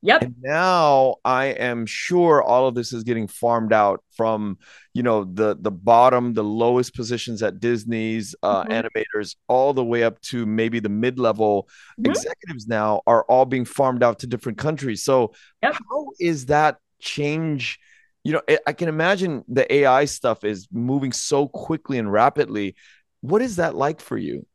Yep. 0.00 0.22
And 0.22 0.34
now 0.40 1.16
I 1.24 1.46
am 1.46 1.84
sure 1.84 2.40
all 2.40 2.68
of 2.68 2.76
this 2.76 2.92
is 2.92 3.02
getting 3.02 3.26
farmed 3.26 3.72
out 3.72 4.04
from, 4.16 4.58
you 4.94 5.02
know, 5.02 5.24
the 5.24 5.56
the 5.60 5.72
bottom, 5.72 6.34
the 6.34 6.44
lowest 6.44 6.94
positions 6.94 7.42
at 7.42 7.58
Disney's 7.58 8.32
uh, 8.44 8.62
mm-hmm. 8.62 8.72
animators, 8.72 9.34
all 9.48 9.74
the 9.74 9.84
way 9.84 10.04
up 10.04 10.20
to 10.20 10.46
maybe 10.46 10.78
the 10.78 10.88
mid 10.88 11.18
level 11.18 11.68
mm-hmm. 11.98 12.12
executives 12.12 12.68
now 12.68 13.02
are 13.08 13.24
all 13.24 13.44
being 13.44 13.64
farmed 13.64 14.04
out 14.04 14.20
to 14.20 14.28
different 14.28 14.56
countries. 14.56 15.02
So 15.02 15.32
yep. 15.64 15.74
how 15.74 16.10
is 16.20 16.46
that 16.46 16.76
change? 17.00 17.80
You 18.24 18.34
know, 18.34 18.42
I 18.66 18.72
can 18.72 18.88
imagine 18.88 19.44
the 19.48 19.72
AI 19.72 20.04
stuff 20.04 20.44
is 20.44 20.68
moving 20.72 21.12
so 21.12 21.48
quickly 21.48 21.98
and 21.98 22.12
rapidly. 22.12 22.74
What 23.20 23.42
is 23.42 23.56
that 23.56 23.74
like 23.74 24.00
for 24.00 24.18
you? 24.18 24.46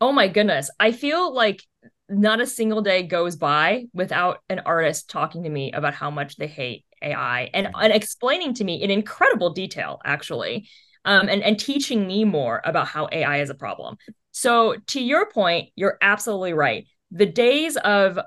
Oh 0.00 0.12
my 0.12 0.28
goodness. 0.28 0.70
I 0.80 0.92
feel 0.92 1.32
like 1.32 1.62
not 2.08 2.40
a 2.40 2.46
single 2.46 2.82
day 2.82 3.04
goes 3.04 3.36
by 3.36 3.86
without 3.92 4.40
an 4.48 4.60
artist 4.60 5.08
talking 5.08 5.44
to 5.44 5.48
me 5.48 5.72
about 5.72 5.94
how 5.94 6.10
much 6.10 6.36
they 6.36 6.46
hate 6.46 6.84
AI 7.00 7.50
and, 7.54 7.68
and 7.74 7.92
explaining 7.92 8.54
to 8.54 8.64
me 8.64 8.82
in 8.82 8.90
incredible 8.90 9.50
detail, 9.50 10.00
actually, 10.04 10.68
um, 11.04 11.28
and, 11.28 11.42
and 11.42 11.58
teaching 11.58 12.06
me 12.06 12.24
more 12.24 12.60
about 12.64 12.88
how 12.88 13.08
AI 13.12 13.40
is 13.40 13.50
a 13.50 13.54
problem. 13.54 13.96
So, 14.32 14.76
to 14.88 15.00
your 15.02 15.30
point, 15.30 15.70
you're 15.76 15.98
absolutely 16.00 16.52
right. 16.52 16.86
The 17.10 17.26
days 17.26 17.76
of 17.76 18.18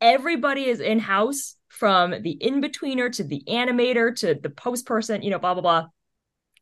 everybody 0.00 0.64
is 0.64 0.80
in 0.80 0.98
house 0.98 1.54
from 1.78 2.22
the 2.22 2.30
in 2.30 2.60
betweener 2.60 3.10
to 3.12 3.24
the 3.24 3.42
animator 3.48 4.14
to 4.16 4.34
the 4.34 4.50
post 4.50 4.86
person, 4.86 5.22
you 5.22 5.30
know, 5.30 5.38
blah, 5.38 5.54
blah, 5.54 5.62
blah. 5.62 5.86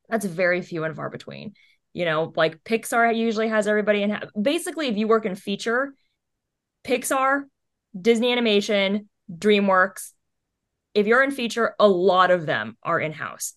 That's 0.08 0.24
very 0.24 0.62
few 0.62 0.84
and 0.84 0.94
far 0.94 1.10
between 1.10 1.54
you 1.96 2.04
know 2.04 2.30
like 2.36 2.62
pixar 2.62 3.16
usually 3.16 3.48
has 3.48 3.66
everybody 3.66 4.02
in 4.02 4.20
basically 4.40 4.88
if 4.88 4.98
you 4.98 5.08
work 5.08 5.24
in 5.24 5.34
feature 5.34 5.94
pixar 6.86 7.44
disney 7.98 8.30
animation 8.30 9.08
dreamworks 9.32 10.12
if 10.92 11.06
you're 11.06 11.22
in 11.22 11.30
feature 11.30 11.74
a 11.80 11.88
lot 11.88 12.30
of 12.30 12.44
them 12.44 12.76
are 12.82 13.00
in 13.00 13.12
house 13.12 13.54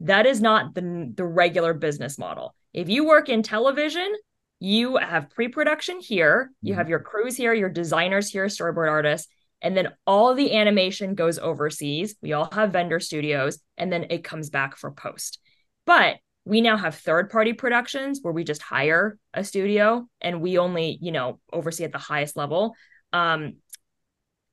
that 0.00 0.26
is 0.26 0.40
not 0.40 0.74
the 0.74 1.12
the 1.16 1.24
regular 1.24 1.72
business 1.72 2.18
model 2.18 2.56
if 2.74 2.88
you 2.88 3.06
work 3.06 3.28
in 3.28 3.44
television 3.44 4.12
you 4.58 4.96
have 4.96 5.30
pre-production 5.30 6.00
here 6.00 6.50
you 6.62 6.72
mm-hmm. 6.72 6.78
have 6.78 6.88
your 6.88 6.98
crews 6.98 7.36
here 7.36 7.54
your 7.54 7.70
designers 7.70 8.28
here 8.28 8.46
storyboard 8.46 8.90
artists 8.90 9.28
and 9.62 9.76
then 9.76 9.92
all 10.06 10.34
the 10.34 10.54
animation 10.54 11.14
goes 11.14 11.38
overseas. 11.38 12.16
We 12.20 12.32
all 12.32 12.48
have 12.52 12.72
vendor 12.72 13.00
studios 13.00 13.58
and 13.76 13.92
then 13.92 14.06
it 14.10 14.24
comes 14.24 14.50
back 14.50 14.76
for 14.76 14.90
post. 14.90 15.38
But 15.86 16.16
we 16.44 16.60
now 16.60 16.76
have 16.76 16.94
third 16.94 17.30
party 17.30 17.52
productions 17.52 18.20
where 18.22 18.32
we 18.32 18.44
just 18.44 18.62
hire 18.62 19.18
a 19.34 19.42
studio 19.42 20.08
and 20.20 20.40
we 20.40 20.58
only 20.58 20.98
you 21.00 21.12
know 21.12 21.40
oversee 21.52 21.84
at 21.84 21.92
the 21.92 21.98
highest 21.98 22.36
level. 22.36 22.74
Um 23.12 23.56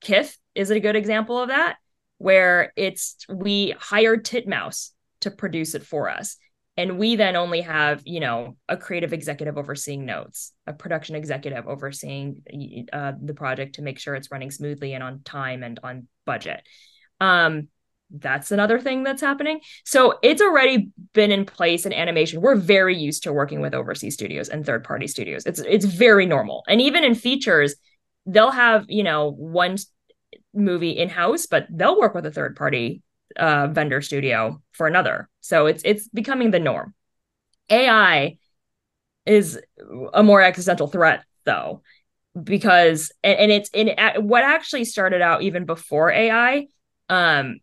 Kiff 0.03 0.35
is 0.53 0.69
a 0.69 0.79
good 0.79 0.95
example 0.95 1.39
of 1.39 1.49
that 1.49 1.77
where 2.17 2.73
it's 2.75 3.17
we 3.29 3.73
hired 3.77 4.25
titmouse 4.25 4.91
to 5.21 5.31
produce 5.31 5.75
it 5.75 5.83
for 5.83 6.09
us 6.09 6.37
and 6.75 6.97
we 6.97 7.15
then 7.15 7.35
only 7.35 7.61
have 7.61 8.01
you 8.05 8.19
know 8.19 8.55
a 8.67 8.77
creative 8.77 9.13
executive 9.13 9.57
overseeing 9.57 10.05
notes 10.05 10.53
a 10.67 10.73
production 10.73 11.15
executive 11.15 11.67
overseeing 11.67 12.41
uh, 12.91 13.13
the 13.21 13.33
project 13.33 13.75
to 13.75 13.81
make 13.81 13.99
sure 13.99 14.15
it's 14.15 14.31
running 14.31 14.51
smoothly 14.51 14.93
and 14.93 15.03
on 15.03 15.21
time 15.23 15.63
and 15.63 15.79
on 15.83 16.07
budget 16.25 16.61
um 17.19 17.67
that's 18.13 18.51
another 18.51 18.79
thing 18.79 19.03
that's 19.03 19.21
happening. 19.21 19.59
So 19.85 20.19
it's 20.21 20.41
already 20.41 20.91
been 21.13 21.31
in 21.31 21.45
place 21.45 21.85
in 21.85 21.93
animation. 21.93 22.41
We're 22.41 22.55
very 22.55 22.95
used 22.95 23.23
to 23.23 23.33
working 23.33 23.59
with 23.59 23.73
overseas 23.73 24.13
studios 24.13 24.49
and 24.49 24.65
third 24.65 24.83
party 24.83 25.07
studios. 25.07 25.45
It's 25.45 25.59
it's 25.59 25.85
very 25.85 26.25
normal. 26.25 26.63
And 26.67 26.79
even 26.79 27.03
in 27.03 27.15
features, 27.15 27.75
they'll 28.25 28.51
have, 28.51 28.85
you 28.87 29.03
know, 29.03 29.31
one 29.31 29.77
movie 30.53 30.91
in 30.91 31.09
house, 31.09 31.47
but 31.47 31.65
they'll 31.71 31.99
work 31.99 32.13
with 32.13 32.25
a 32.25 32.31
third 32.31 32.55
party 32.55 33.01
uh, 33.37 33.67
vendor 33.67 34.01
studio 34.01 34.61
for 34.71 34.87
another. 34.87 35.29
So 35.41 35.65
it's 35.65 35.83
it's 35.85 36.07
becoming 36.07 36.51
the 36.51 36.59
norm. 36.59 36.93
AI 37.69 38.37
is 39.25 39.59
a 40.13 40.23
more 40.23 40.41
existential 40.41 40.87
threat 40.87 41.23
though 41.45 41.81
because 42.41 43.11
and, 43.23 43.39
and 43.39 43.51
it's 43.51 43.69
in 43.69 43.93
what 44.27 44.43
actually 44.43 44.85
started 44.85 45.21
out 45.21 45.43
even 45.43 45.65
before 45.65 46.11
AI 46.11 46.67
um 47.09 47.59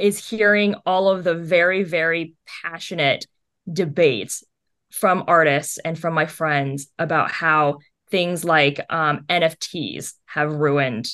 is 0.00 0.28
hearing 0.28 0.74
all 0.86 1.08
of 1.08 1.24
the 1.24 1.34
very, 1.34 1.82
very 1.82 2.34
passionate 2.62 3.26
debates 3.70 4.42
from 4.90 5.24
artists 5.28 5.78
and 5.78 5.98
from 5.98 6.14
my 6.14 6.26
friends 6.26 6.88
about 6.98 7.30
how 7.30 7.78
things 8.10 8.44
like 8.44 8.80
um, 8.90 9.24
NFTs 9.28 10.14
have 10.26 10.52
ruined 10.52 11.06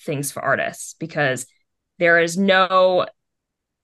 things 0.00 0.30
for 0.30 0.44
artists 0.44 0.94
because 1.00 1.46
there 1.98 2.20
is 2.20 2.36
no 2.36 3.06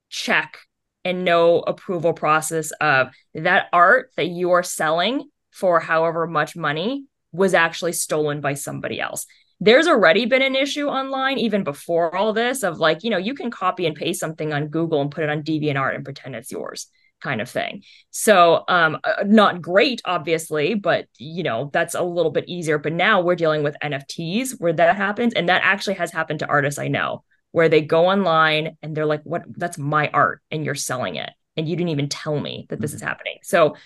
check 0.09 0.59
and 1.05 1.25
no 1.25 1.61
approval 1.61 2.13
process 2.13 2.71
of 2.81 3.09
that 3.35 3.67
art 3.73 4.11
that 4.17 4.29
you 4.29 4.53
are 4.53 4.63
selling 4.63 5.29
for 5.51 5.81
however 5.81 6.27
much 6.27 6.57
money 6.57 7.05
was 7.33 7.55
actually 7.55 7.93
stolen 7.93 8.41
by 8.41 8.55
somebody 8.55 9.01
else 9.01 9.27
there's 9.61 9.87
already 9.87 10.27
been 10.27 10.43
an 10.43 10.57
issue 10.57 10.89
online 10.89 11.39
even 11.39 11.65
before 11.65 12.15
all 12.15 12.33
this 12.33 12.63
of 12.63 12.79
like 12.79 13.03
you 13.03 13.11
know 13.11 13.19
you 13.19 13.35
can 13.35 13.51
copy 13.51 13.87
and 13.87 13.97
paste 13.97 14.21
something 14.21 14.53
on 14.53 14.69
google 14.69 15.01
and 15.01 15.11
put 15.11 15.25
it 15.25 15.31
on 15.31 15.43
deviantart 15.43 15.95
and 15.95 16.05
pretend 16.05 16.35
it's 16.35 16.53
yours 16.53 16.89
kind 17.25 17.41
of 17.41 17.49
thing. 17.49 17.83
So, 18.11 18.65
um, 18.69 18.99
uh, 19.03 19.25
not 19.25 19.63
great, 19.63 20.03
obviously, 20.05 20.75
but 20.75 21.07
you 21.19 21.43
know 21.43 21.71
that's 21.73 21.95
a 21.95 22.03
little 22.03 22.31
bit 22.31 22.45
easier. 22.47 22.79
But 22.79 22.93
now 22.93 23.23
we're 23.23 23.35
dealing 23.35 23.65
with 23.65 23.77
NFTs 23.83 24.61
where 24.61 24.75
that 24.75 24.97
happens, 24.97 25.33
and 25.33 25.49
that 25.49 25.63
actually 25.65 25.95
has 25.95 26.13
happened 26.13 26.41
to 26.41 26.47
artists 26.47 26.79
I 26.79 26.89
know 26.89 27.25
where 27.55 27.69
they 27.69 27.83
go 27.83 28.07
online 28.07 28.77
and 28.83 28.97
they're 28.97 29.07
like, 29.07 29.23
"What? 29.23 29.45
That's 29.47 29.79
my 29.79 30.11
art, 30.13 30.43
and 30.51 30.65
you're 30.65 30.75
selling 30.75 31.15
it, 31.15 31.31
and 31.57 31.69
you 31.69 31.77
didn't 31.77 31.91
even 31.91 32.09
tell 32.09 32.41
me 32.41 32.67
that 32.69 32.81
this 32.81 32.91
mm-hmm. 32.91 32.97
is 32.97 33.03
happening." 33.03 33.39
So 33.45 33.77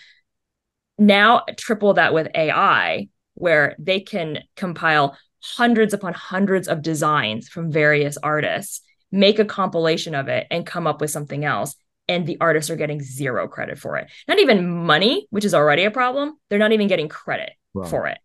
now 0.97 1.43
triple 1.59 1.93
that 1.95 2.15
with 2.15 2.29
AI, 2.35 3.09
where 3.35 3.77
they 3.79 4.01
can 4.01 4.39
compile 4.57 5.19
hundreds 5.43 5.93
upon 5.93 6.15
hundreds 6.15 6.67
of 6.67 6.81
designs 6.81 7.51
from 7.51 7.71
various 7.71 8.17
artists, 8.17 8.81
make 9.13 9.39
a 9.39 9.45
compilation 9.45 10.15
of 10.15 10.29
it, 10.29 10.47
and 10.51 10.65
come 10.65 10.87
up 10.87 11.03
with 11.03 11.11
something 11.11 11.45
else 11.45 11.77
and 12.09 12.27
the 12.27 12.39
artists 12.41 12.71
are 12.71 12.77
getting 12.77 13.03
zero 13.03 13.49
credit 13.49 13.79
for 13.79 13.99
it. 13.99 14.11
Not 14.27 14.39
even 14.39 14.87
money, 14.87 15.27
which 15.29 15.45
is 15.45 15.53
already 15.53 15.85
a 15.85 15.91
problem. 15.91 16.39
They're 16.49 16.59
not 16.59 16.73
even 16.73 16.89
getting 16.89 17.11
credit 17.11 17.51
for 17.75 18.07
it. 18.07 18.17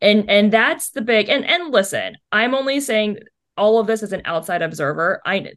And 0.00 0.30
and 0.30 0.50
that's 0.50 0.90
the 0.90 1.02
big 1.02 1.28
and 1.28 1.44
and 1.44 1.70
listen, 1.70 2.16
I'm 2.32 2.54
only 2.54 2.80
saying 2.80 3.18
all 3.58 3.78
of 3.78 3.86
this 3.86 4.02
as 4.02 4.12
an 4.12 4.22
outside 4.24 4.62
observer. 4.62 5.20
I 5.26 5.52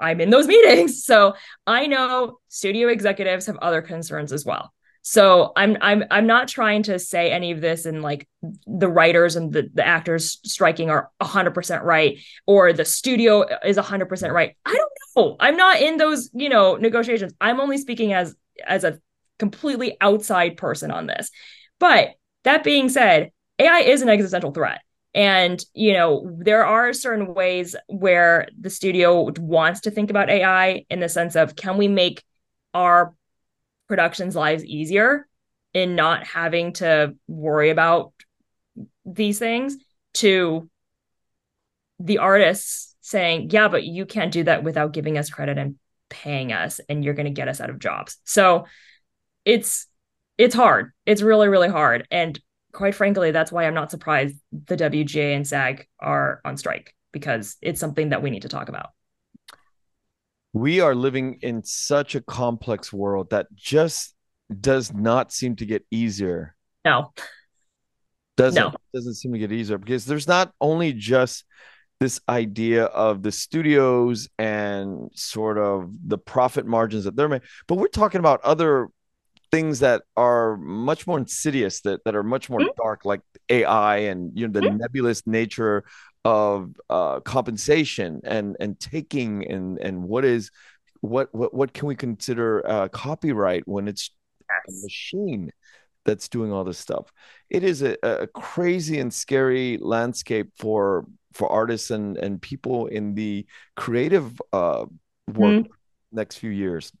I'm 0.00 0.20
in 0.20 0.30
those 0.30 0.46
meetings. 0.46 1.04
So 1.08 1.34
I 1.66 1.86
know 1.86 2.38
studio 2.48 2.88
executives 2.88 3.46
have 3.46 3.56
other 3.56 3.80
concerns 3.80 4.32
as 4.32 4.44
well. 4.44 4.72
So 5.02 5.52
I'm 5.56 5.78
I'm 5.80 6.04
I'm 6.10 6.26
not 6.26 6.48
trying 6.48 6.82
to 6.84 6.98
say 6.98 7.30
any 7.30 7.52
of 7.52 7.62
this 7.62 7.86
and 7.86 8.02
like 8.02 8.28
the 8.66 8.88
writers 8.88 9.36
and 9.36 9.50
the, 9.52 9.70
the 9.72 9.86
actors 9.86 10.38
striking 10.44 10.90
are 10.90 11.10
100% 11.22 11.82
right 11.82 12.18
or 12.46 12.74
the 12.74 12.84
studio 12.84 13.46
is 13.64 13.78
100% 13.78 14.32
right. 14.32 14.54
I 14.66 14.74
don't 14.74 14.92
know. 15.16 15.36
I'm 15.40 15.56
not 15.56 15.80
in 15.80 15.96
those, 15.96 16.30
you 16.34 16.50
know, 16.50 16.76
negotiations. 16.76 17.32
I'm 17.40 17.60
only 17.60 17.78
speaking 17.78 18.12
as 18.12 18.36
as 18.66 18.84
a 18.84 18.98
completely 19.38 19.96
outside 20.00 20.56
person 20.58 20.90
on 20.90 21.06
this. 21.06 21.30
But 21.78 22.10
that 22.44 22.64
being 22.64 22.88
said, 22.88 23.30
AI 23.58 23.80
is 23.80 24.02
an 24.02 24.08
existential 24.08 24.52
threat. 24.52 24.80
And, 25.18 25.62
you 25.74 25.94
know, 25.94 26.30
there 26.38 26.64
are 26.64 26.92
certain 26.92 27.34
ways 27.34 27.74
where 27.88 28.46
the 28.58 28.70
studio 28.70 29.32
wants 29.38 29.80
to 29.80 29.90
think 29.90 30.10
about 30.10 30.30
AI 30.30 30.86
in 30.88 31.00
the 31.00 31.08
sense 31.08 31.34
of 31.34 31.56
can 31.56 31.76
we 31.76 31.88
make 31.88 32.22
our 32.72 33.14
productions 33.88 34.36
lives 34.36 34.64
easier 34.64 35.26
in 35.74 35.96
not 35.96 36.24
having 36.24 36.72
to 36.74 37.16
worry 37.26 37.70
about 37.70 38.12
these 39.04 39.40
things 39.40 39.76
to 40.14 40.70
the 41.98 42.18
artists 42.18 42.94
saying 43.00 43.50
yeah 43.50 43.66
but 43.66 43.82
you 43.82 44.06
can't 44.06 44.32
do 44.32 44.44
that 44.44 44.62
without 44.62 44.92
giving 44.92 45.18
us 45.18 45.30
credit 45.30 45.58
and 45.58 45.76
paying 46.08 46.52
us 46.52 46.80
and 46.88 47.04
you're 47.04 47.14
going 47.14 47.26
to 47.26 47.32
get 47.32 47.48
us 47.48 47.60
out 47.60 47.70
of 47.70 47.78
jobs. 47.78 48.18
So 48.24 48.66
it's 49.44 49.86
it's 50.36 50.54
hard. 50.54 50.92
It's 51.06 51.22
really 51.22 51.48
really 51.48 51.68
hard. 51.68 52.06
And 52.10 52.38
quite 52.72 52.94
frankly 52.94 53.30
that's 53.30 53.50
why 53.50 53.66
i'm 53.66 53.74
not 53.74 53.90
surprised 53.90 54.36
the 54.66 54.76
wga 54.76 55.34
and 55.34 55.46
sag 55.46 55.86
are 56.00 56.40
on 56.44 56.56
strike 56.56 56.94
because 57.12 57.56
it's 57.62 57.80
something 57.80 58.10
that 58.10 58.22
we 58.22 58.30
need 58.30 58.42
to 58.42 58.48
talk 58.48 58.68
about 58.68 58.90
we 60.52 60.80
are 60.80 60.94
living 60.94 61.38
in 61.42 61.62
such 61.62 62.14
a 62.14 62.20
complex 62.20 62.92
world 62.92 63.30
that 63.30 63.46
just 63.54 64.14
does 64.60 64.92
not 64.92 65.32
seem 65.32 65.56
to 65.56 65.66
get 65.66 65.84
easier. 65.90 66.54
No. 66.84 67.12
Doesn't 68.36 68.60
no. 68.62 68.72
doesn't 68.94 69.14
seem 69.14 69.32
to 69.32 69.38
get 69.38 69.52
easier 69.52 69.78
because 69.78 70.06
there's 70.06 70.28
not 70.28 70.52
only 70.60 70.92
just 70.92 71.44
this 72.00 72.20
idea 72.28 72.84
of 72.84 73.22
the 73.22 73.32
studios 73.32 74.28
and 74.38 75.10
sort 75.12 75.58
of 75.58 75.90
the 76.06 76.18
profit 76.18 76.64
margins 76.64 77.04
that 77.04 77.16
they're 77.16 77.28
making, 77.28 77.48
but 77.66 77.76
we're 77.76 77.88
talking 77.88 78.20
about 78.20 78.40
other 78.42 78.88
things 79.50 79.80
that 79.80 80.02
are 80.16 80.56
much 80.58 81.06
more 81.06 81.18
insidious 81.18 81.80
that, 81.80 82.04
that 82.04 82.14
are 82.14 82.22
much 82.22 82.50
more 82.50 82.60
mm-hmm. 82.60 82.82
dark 82.82 83.04
like 83.04 83.20
ai 83.48 83.96
and 83.98 84.32
you 84.34 84.46
know 84.46 84.52
the 84.52 84.66
mm-hmm. 84.66 84.78
nebulous 84.78 85.26
nature 85.26 85.84
of 86.24 86.74
uh, 86.90 87.20
compensation 87.20 88.20
and 88.24 88.56
and 88.60 88.78
taking 88.78 89.50
and 89.50 89.78
and 89.78 90.02
what 90.02 90.24
is 90.24 90.50
what 91.00 91.32
what 91.34 91.54
what 91.54 91.72
can 91.72 91.88
we 91.88 91.94
consider 91.94 92.68
uh, 92.68 92.88
copyright 92.88 93.66
when 93.66 93.88
it's 93.88 94.10
a 94.50 94.72
machine 94.82 95.50
that's 96.04 96.28
doing 96.28 96.52
all 96.52 96.64
this 96.64 96.78
stuff 96.78 97.12
it 97.48 97.62
is 97.62 97.82
a, 97.82 97.96
a 98.02 98.26
crazy 98.26 98.98
and 98.98 99.12
scary 99.12 99.78
landscape 99.80 100.50
for 100.58 101.06
for 101.32 101.50
artists 101.50 101.90
and 101.90 102.16
and 102.16 102.42
people 102.42 102.86
in 102.86 103.14
the 103.14 103.46
creative 103.76 104.40
uh 104.52 104.84
work 105.28 105.64
mm-hmm. 105.64 105.72
next 106.12 106.36
few 106.36 106.50
years 106.50 106.92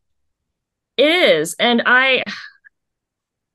it 0.98 1.08
is 1.08 1.56
and 1.58 1.82
i 1.86 2.22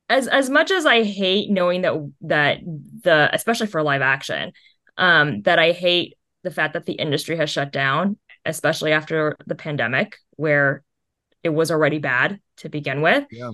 as 0.09 0.27
as 0.27 0.49
much 0.49 0.71
as 0.71 0.85
i 0.85 1.03
hate 1.03 1.51
knowing 1.51 1.81
that 1.81 1.93
that 2.21 2.59
the 3.03 3.29
especially 3.31 3.67
for 3.67 3.83
live 3.83 4.01
action 4.01 4.51
um, 4.97 5.41
that 5.43 5.59
I 5.59 5.71
hate 5.71 6.17
the 6.43 6.51
fact 6.51 6.73
that 6.73 6.85
the 6.85 6.93
industry 6.93 7.37
has 7.37 7.49
shut 7.49 7.71
down, 7.71 8.17
especially 8.45 8.91
after 8.91 9.35
the 9.45 9.55
pandemic, 9.55 10.17
where 10.31 10.83
it 11.43 11.49
was 11.49 11.71
already 11.71 11.99
bad 11.99 12.39
to 12.57 12.69
begin 12.69 13.01
with. 13.01 13.25
Yeah. 13.31 13.51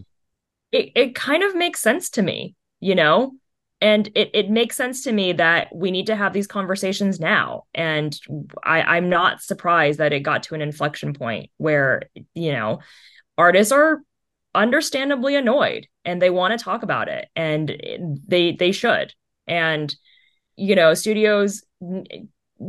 It, 0.71 0.91
it 0.95 1.15
kind 1.15 1.43
of 1.43 1.55
makes 1.55 1.81
sense 1.81 2.11
to 2.11 2.21
me, 2.21 2.55
you 2.79 2.95
know? 2.95 3.33
And 3.81 4.09
it, 4.13 4.31
it 4.33 4.49
makes 4.49 4.75
sense 4.75 5.03
to 5.03 5.11
me 5.11 5.33
that 5.33 5.73
we 5.73 5.89
need 5.89 6.07
to 6.07 6.15
have 6.15 6.33
these 6.33 6.47
conversations 6.47 7.19
now. 7.19 7.63
And 7.73 8.19
I, 8.63 8.81
I'm 8.81 9.09
not 9.09 9.41
surprised 9.41 9.99
that 9.99 10.11
it 10.11 10.19
got 10.19 10.43
to 10.43 10.55
an 10.55 10.61
inflection 10.61 11.13
point 11.13 11.49
where, 11.57 12.03
you 12.35 12.51
know, 12.51 12.79
artists 13.39 13.71
are 13.71 14.01
understandably 14.53 15.35
annoyed 15.35 15.87
and 16.05 16.21
they 16.21 16.29
want 16.29 16.57
to 16.57 16.63
talk 16.63 16.83
about 16.83 17.07
it 17.07 17.29
and 17.35 18.19
they 18.27 18.51
they 18.51 18.71
should. 18.71 19.13
And 19.47 19.95
you 20.55 20.75
know, 20.75 20.93
studios 20.93 21.63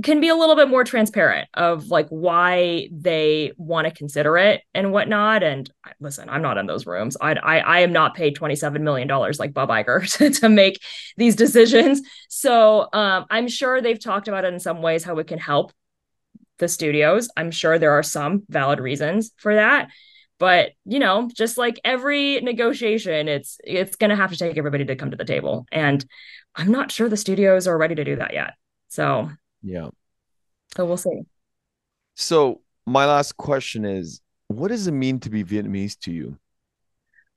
can 0.05 0.21
be 0.21 0.29
a 0.29 0.37
little 0.37 0.55
bit 0.55 0.69
more 0.69 0.85
transparent 0.85 1.49
of 1.55 1.89
like 1.89 2.07
why 2.11 2.89
they 2.93 3.53
want 3.57 3.89
to 3.89 3.93
consider 3.93 4.39
it 4.39 4.63
and 4.73 4.93
whatnot. 4.93 5.43
And 5.43 5.69
listen, 5.99 6.31
I'm 6.31 6.43
not 6.43 6.59
in 6.59 6.67
those 6.67 6.87
rooms. 6.87 7.17
I 7.21 7.33
I, 7.33 7.59
I 7.59 7.81
am 7.81 7.93
not 7.93 8.15
paid 8.15 8.37
27 8.37 8.85
million 8.85 9.09
dollars 9.09 9.41
like 9.41 9.53
Bob 9.53 9.71
Iger 9.71 10.09
to, 10.19 10.31
to 10.31 10.49
make 10.49 10.81
these 11.17 11.35
decisions. 11.35 12.03
So 12.29 12.89
um, 12.93 13.27
I'm 13.29 13.49
sure 13.49 13.81
they've 13.81 13.99
talked 14.03 14.29
about 14.29 14.45
it 14.45 14.55
in 14.55 14.61
some 14.61 14.83
ways 14.83 15.03
how 15.03 15.19
it 15.19 15.27
can 15.27 15.41
help 15.41 15.73
the 16.59 16.69
studios. 16.69 17.29
I'm 17.37 17.51
sure 17.51 17.79
there 17.79 17.93
are 17.93 18.05
some 18.05 18.45
valid 18.49 18.79
reasons 18.79 19.33
for 19.39 19.57
that. 19.57 19.89
But 20.41 20.73
you 20.87 20.99
know, 20.99 21.31
just 21.33 21.59
like 21.59 21.79
every 21.85 22.41
negotiation, 22.41 23.29
it's 23.29 23.59
it's 23.63 23.95
gonna 23.95 24.17
have 24.17 24.31
to 24.31 24.39
take 24.39 24.57
everybody 24.57 24.87
to 24.87 24.97
come 24.97 25.11
to 25.11 25.17
the 25.17 25.25
table. 25.25 25.67
And 25.71 26.05
I'm 26.57 26.73
not 26.73 26.91
sure 26.91 27.11
the 27.11 27.17
studios 27.19 27.69
are 27.69 27.77
ready 27.77 27.95
to 27.95 28.05
do 28.05 28.17
that 28.17 28.33
yet. 28.33 28.55
So, 28.89 29.31
yeah. 29.63 29.91
So 30.75 30.87
we'll 30.87 30.97
see. 30.97 31.21
So, 32.15 32.63
my 32.87 33.05
last 33.05 33.37
question 33.37 33.85
is 33.85 34.23
what 34.49 34.69
does 34.69 34.87
it 34.87 34.93
mean 34.93 35.21
to 35.21 35.31
be 35.31 35.45
Vietnamese 35.45 35.99
to 36.01 36.11
you? 36.11 36.39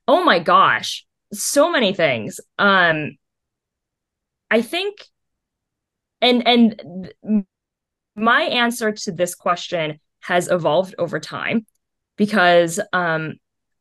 Oh 0.08 0.24
my 0.24 0.38
gosh, 0.38 1.06
so 1.30 1.70
many 1.70 1.92
things. 1.92 2.40
Um 2.58 3.18
I 4.50 4.62
think 4.62 5.04
and 6.22 6.48
and 6.48 7.12
my 8.16 8.42
answer 8.44 8.92
to 8.92 9.12
this 9.12 9.34
question 9.34 10.00
has 10.20 10.48
evolved 10.48 10.94
over 10.98 11.20
time 11.20 11.66
because 12.16 12.80
um 12.92 13.34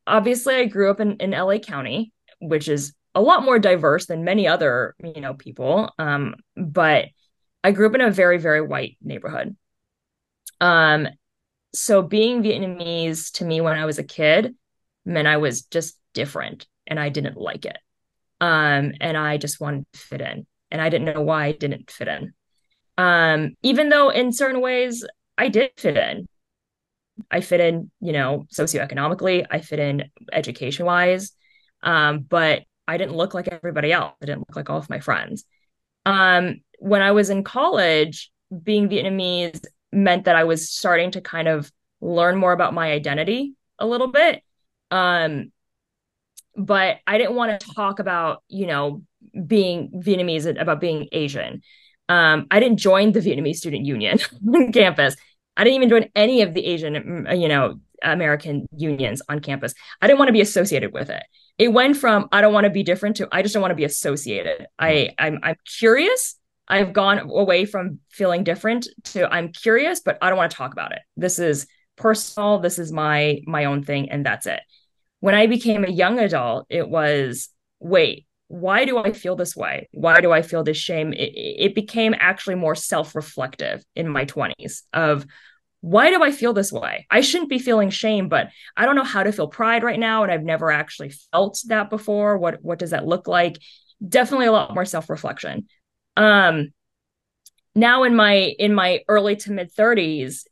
obviously 0.08 0.56
I 0.56 0.66
grew 0.66 0.90
up 0.90 1.00
in 1.00 1.18
in 1.18 1.32
LA 1.32 1.60
County, 1.60 2.12
which 2.40 2.68
is 2.68 2.94
a 3.16 3.22
lot 3.22 3.44
more 3.44 3.60
diverse 3.60 4.06
than 4.06 4.24
many 4.24 4.48
other 4.48 4.96
you 5.04 5.22
know 5.22 5.34
people. 5.34 5.92
Um 6.00 6.36
but 6.56 7.06
i 7.64 7.72
grew 7.72 7.88
up 7.88 7.96
in 7.96 8.02
a 8.02 8.12
very 8.12 8.38
very 8.38 8.62
white 8.62 8.98
neighborhood. 9.02 9.56
Um 10.62 11.08
so 11.76 12.02
being 12.02 12.44
vietnamese 12.44 13.32
to 13.34 13.46
me 13.46 13.60
when 13.60 13.76
i 13.76 13.86
was 13.86 13.98
a 13.98 14.04
kid 14.04 14.54
meant 15.06 15.28
i 15.28 15.38
was 15.38 15.64
just 15.64 15.98
different 16.14 16.68
and 16.86 17.00
i 17.00 17.10
didn't 17.10 17.38
like 17.38 17.66
it. 17.66 17.78
Um 18.42 18.94
and 19.02 19.18
i 19.18 19.38
just 19.38 19.60
wanted 19.60 19.86
to 19.94 20.00
fit 20.00 20.22
in 20.22 20.46
and 20.72 20.82
i 20.82 20.90
didn't 20.90 21.14
know 21.14 21.22
why 21.22 21.46
i 21.46 21.52
didn't 21.52 21.92
fit 21.92 22.08
in. 22.08 22.34
Um 22.98 23.56
even 23.64 23.90
though 23.90 24.10
in 24.10 24.34
certain 24.34 24.62
ways 24.62 25.06
i 25.38 25.50
did 25.50 25.72
fit 25.78 25.98
in 25.98 26.28
i 27.32 27.42
fit 27.42 27.60
in 27.60 27.92
you 28.00 28.12
know 28.12 28.46
socioeconomically 28.54 29.46
i 29.50 29.60
fit 29.60 29.80
in 29.80 30.04
education 30.32 30.86
wise 30.86 31.32
um 31.84 32.20
but 32.22 32.64
I 32.88 32.98
didn't 32.98 33.16
look 33.16 33.34
like 33.34 33.48
everybody 33.48 33.92
else. 33.92 34.14
I 34.22 34.26
didn't 34.26 34.40
look 34.40 34.56
like 34.56 34.70
all 34.70 34.78
of 34.78 34.90
my 34.90 35.00
friends. 35.00 35.46
Um, 36.06 36.62
when 36.80 37.02
I 37.02 37.12
was 37.12 37.30
in 37.30 37.44
college, 37.44 38.32
being 38.62 38.90
Vietnamese 38.90 39.64
meant 39.92 40.26
that 40.26 40.36
I 40.36 40.44
was 40.44 40.70
starting 40.70 41.12
to 41.12 41.22
kind 41.22 41.48
of 41.48 41.72
learn 42.02 42.36
more 42.36 42.52
about 42.52 42.74
my 42.74 42.92
identity 42.92 43.54
a 43.80 43.88
little 43.88 44.08
bit. 44.08 44.42
Um, 44.92 45.52
but 46.56 46.98
I 47.08 47.18
didn't 47.18 47.36
want 47.36 47.60
to 47.60 47.74
talk 47.74 48.00
about, 48.00 48.44
you 48.48 48.68
know, 48.68 49.02
being 49.48 49.92
Vietnamese, 50.06 50.60
about 50.60 50.82
being 50.82 51.08
Asian. 51.12 51.62
Um, 52.10 52.48
I 52.52 52.60
didn't 52.60 52.78
join 52.78 53.14
the 53.14 53.22
Vietnamese 53.22 53.56
Student 53.56 53.86
Union 53.86 54.20
on 54.54 54.72
campus. 54.72 55.16
I 55.56 55.64
didn't 55.64 55.76
even 55.76 55.90
join 55.90 56.10
any 56.16 56.42
of 56.42 56.54
the 56.54 56.66
Asian, 56.66 56.94
mm, 56.94 57.30
uh, 57.30 57.34
you 57.34 57.48
know, 57.48 57.80
American 58.02 58.68
unions 58.76 59.22
on 59.30 59.40
campus. 59.40 59.74
I 60.02 60.08
didn't 60.08 60.20
want 60.20 60.30
to 60.30 60.34
be 60.34 60.42
associated 60.42 60.94
with 60.94 61.10
it. 61.10 61.24
It 61.58 61.70
went 61.70 61.98
from 61.98 62.28
I 62.32 62.42
don't 62.42 62.54
want 62.54 62.66
to 62.66 62.70
be 62.70 62.84
different 62.84 63.18
to 63.18 63.28
I 63.32 63.42
just 63.42 63.54
don't 63.54 63.62
want 63.62 63.72
to 63.72 63.76
be 63.76 63.84
associated. 63.84 64.68
I 64.78 65.10
hmm. 65.18 65.26
I'm 65.26 65.40
I'm 65.44 65.56
curious. 65.80 66.36
I've 66.68 66.94
gone 66.94 67.20
away 67.20 67.66
from 67.66 68.00
feeling 68.10 68.44
different 68.44 68.88
to 69.06 69.32
I'm 69.32 69.50
curious, 69.50 70.00
but 70.00 70.18
I 70.22 70.30
don't 70.30 70.38
want 70.38 70.52
to 70.52 70.58
talk 70.58 70.72
about 70.72 70.94
it. 70.94 71.00
This 71.16 71.40
is 71.40 71.68
personal. 71.96 72.60
This 72.60 72.80
is 72.80 72.92
my 72.92 73.42
my 73.46 73.66
own 73.66 73.84
thing, 73.84 74.10
and 74.10 74.26
that's 74.26 74.46
it. 74.46 74.62
When 75.20 75.36
I 75.36 75.48
became 75.48 75.86
a 75.86 75.90
young 75.90 76.20
adult, 76.20 76.66
it 76.70 76.90
was 76.90 77.50
wait, 77.80 78.26
why 78.48 78.86
do 78.86 78.98
I 78.98 79.14
feel 79.14 79.36
this 79.36 79.56
way? 79.56 79.90
Why 79.92 80.22
do 80.22 80.32
I 80.32 80.42
feel 80.42 80.64
this 80.64 80.78
shame? 80.78 81.14
It, 81.14 81.32
it 81.36 81.76
became 81.76 82.14
actually 82.18 82.56
more 82.56 82.76
self 82.76 83.16
reflective 83.16 83.84
in 83.96 84.08
my 84.08 84.26
20s 84.26 84.84
of 84.94 85.26
why 85.82 86.12
do 86.12 86.24
I 86.24 86.32
feel 86.32 86.54
this 86.54 86.72
way? 86.72 87.06
I 87.12 87.20
shouldn't 87.22 87.50
be 87.50 87.60
feeling 87.60 87.90
shame, 87.90 88.30
but 88.30 88.50
I 88.78 88.86
don't 88.86 88.96
know 88.96 89.04
how 89.04 89.24
to 89.24 89.34
feel 89.34 89.48
pride 89.48 89.84
right 89.84 90.00
now. 90.00 90.24
And 90.24 90.32
I've 90.32 90.44
never 90.44 90.72
actually 90.72 91.12
felt 91.32 91.60
that 91.68 91.90
before. 91.90 92.38
What, 92.38 92.64
what 92.64 92.80
does 92.80 92.92
that 92.92 93.06
look 93.06 93.28
like? 93.28 93.58
Definitely 94.08 94.46
a 94.46 94.54
lot 94.54 94.74
more 94.74 94.86
self 94.86 95.10
reflection. 95.10 95.68
Um, 96.16 96.72
now 97.76 98.04
in 98.04 98.16
my 98.16 98.36
in 98.36 98.74
my 98.74 99.02
early 99.08 99.36
to 99.36 99.52
mid 99.52 99.74
30s 99.74 100.44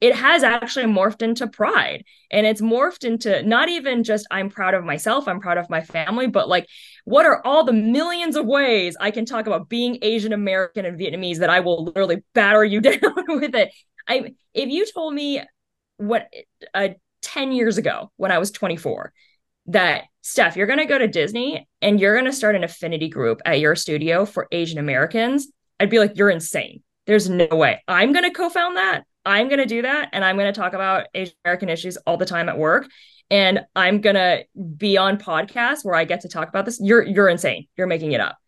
it 0.00 0.14
has 0.14 0.42
actually 0.42 0.84
morphed 0.84 1.22
into 1.22 1.46
pride. 1.46 2.04
And 2.30 2.46
it's 2.46 2.60
morphed 2.60 3.04
into 3.04 3.42
not 3.42 3.68
even 3.68 4.04
just 4.04 4.26
i'm 4.30 4.50
proud 4.50 4.74
of 4.74 4.84
myself 4.84 5.26
i'm 5.26 5.40
proud 5.40 5.56
of 5.56 5.70
my 5.70 5.80
family 5.80 6.26
but 6.26 6.48
like 6.48 6.66
what 7.04 7.24
are 7.24 7.44
all 7.46 7.64
the 7.64 7.72
millions 7.72 8.36
of 8.36 8.44
ways 8.44 8.96
i 9.00 9.10
can 9.10 9.24
talk 9.24 9.46
about 9.46 9.68
being 9.70 9.98
asian 10.02 10.34
american 10.34 10.84
and 10.84 11.00
vietnamese 11.00 11.38
that 11.38 11.48
i 11.48 11.60
will 11.60 11.84
literally 11.84 12.22
batter 12.34 12.62
you 12.64 12.80
down 12.82 13.00
with 13.28 13.54
it. 13.54 13.72
I 14.06 14.34
if 14.52 14.68
you 14.68 14.84
told 14.92 15.14
me 15.14 15.42
what 15.96 16.28
uh, 16.74 16.88
10 17.22 17.52
years 17.52 17.78
ago 17.78 18.10
when 18.16 18.30
i 18.30 18.38
was 18.38 18.50
24 18.50 19.12
that 19.66 20.04
steph 20.20 20.56
you're 20.56 20.66
going 20.66 20.78
to 20.78 20.84
go 20.84 20.98
to 20.98 21.08
disney 21.08 21.66
and 21.80 21.98
you're 21.98 22.14
going 22.14 22.30
to 22.30 22.32
start 22.32 22.56
an 22.56 22.64
affinity 22.64 23.08
group 23.08 23.40
at 23.46 23.58
your 23.58 23.74
studio 23.74 24.26
for 24.26 24.48
asian 24.52 24.78
americans 24.78 25.48
i'd 25.80 25.90
be 25.90 25.98
like 25.98 26.16
you're 26.16 26.30
insane. 26.30 26.82
There's 27.06 27.30
no 27.30 27.46
way. 27.46 27.82
I'm 27.88 28.12
going 28.12 28.24
to 28.24 28.30
co-found 28.30 28.76
that 28.76 29.04
I'm 29.28 29.48
going 29.48 29.58
to 29.58 29.66
do 29.66 29.82
that 29.82 30.08
and 30.14 30.24
I'm 30.24 30.36
going 30.36 30.52
to 30.52 30.58
talk 30.58 30.72
about 30.72 31.06
Asian 31.14 31.34
American 31.44 31.68
issues 31.68 31.98
all 31.98 32.16
the 32.16 32.24
time 32.24 32.48
at 32.48 32.56
work 32.56 32.88
and 33.30 33.60
I'm 33.76 34.00
going 34.00 34.14
to 34.14 34.44
be 34.76 34.96
on 34.96 35.18
podcasts 35.18 35.84
where 35.84 35.94
I 35.94 36.04
get 36.04 36.22
to 36.22 36.30
talk 36.30 36.48
about 36.48 36.64
this. 36.64 36.80
You're 36.80 37.02
you're 37.02 37.28
insane. 37.28 37.66
You're 37.76 37.86
making 37.86 38.12
it 38.12 38.22
up. 38.22 38.38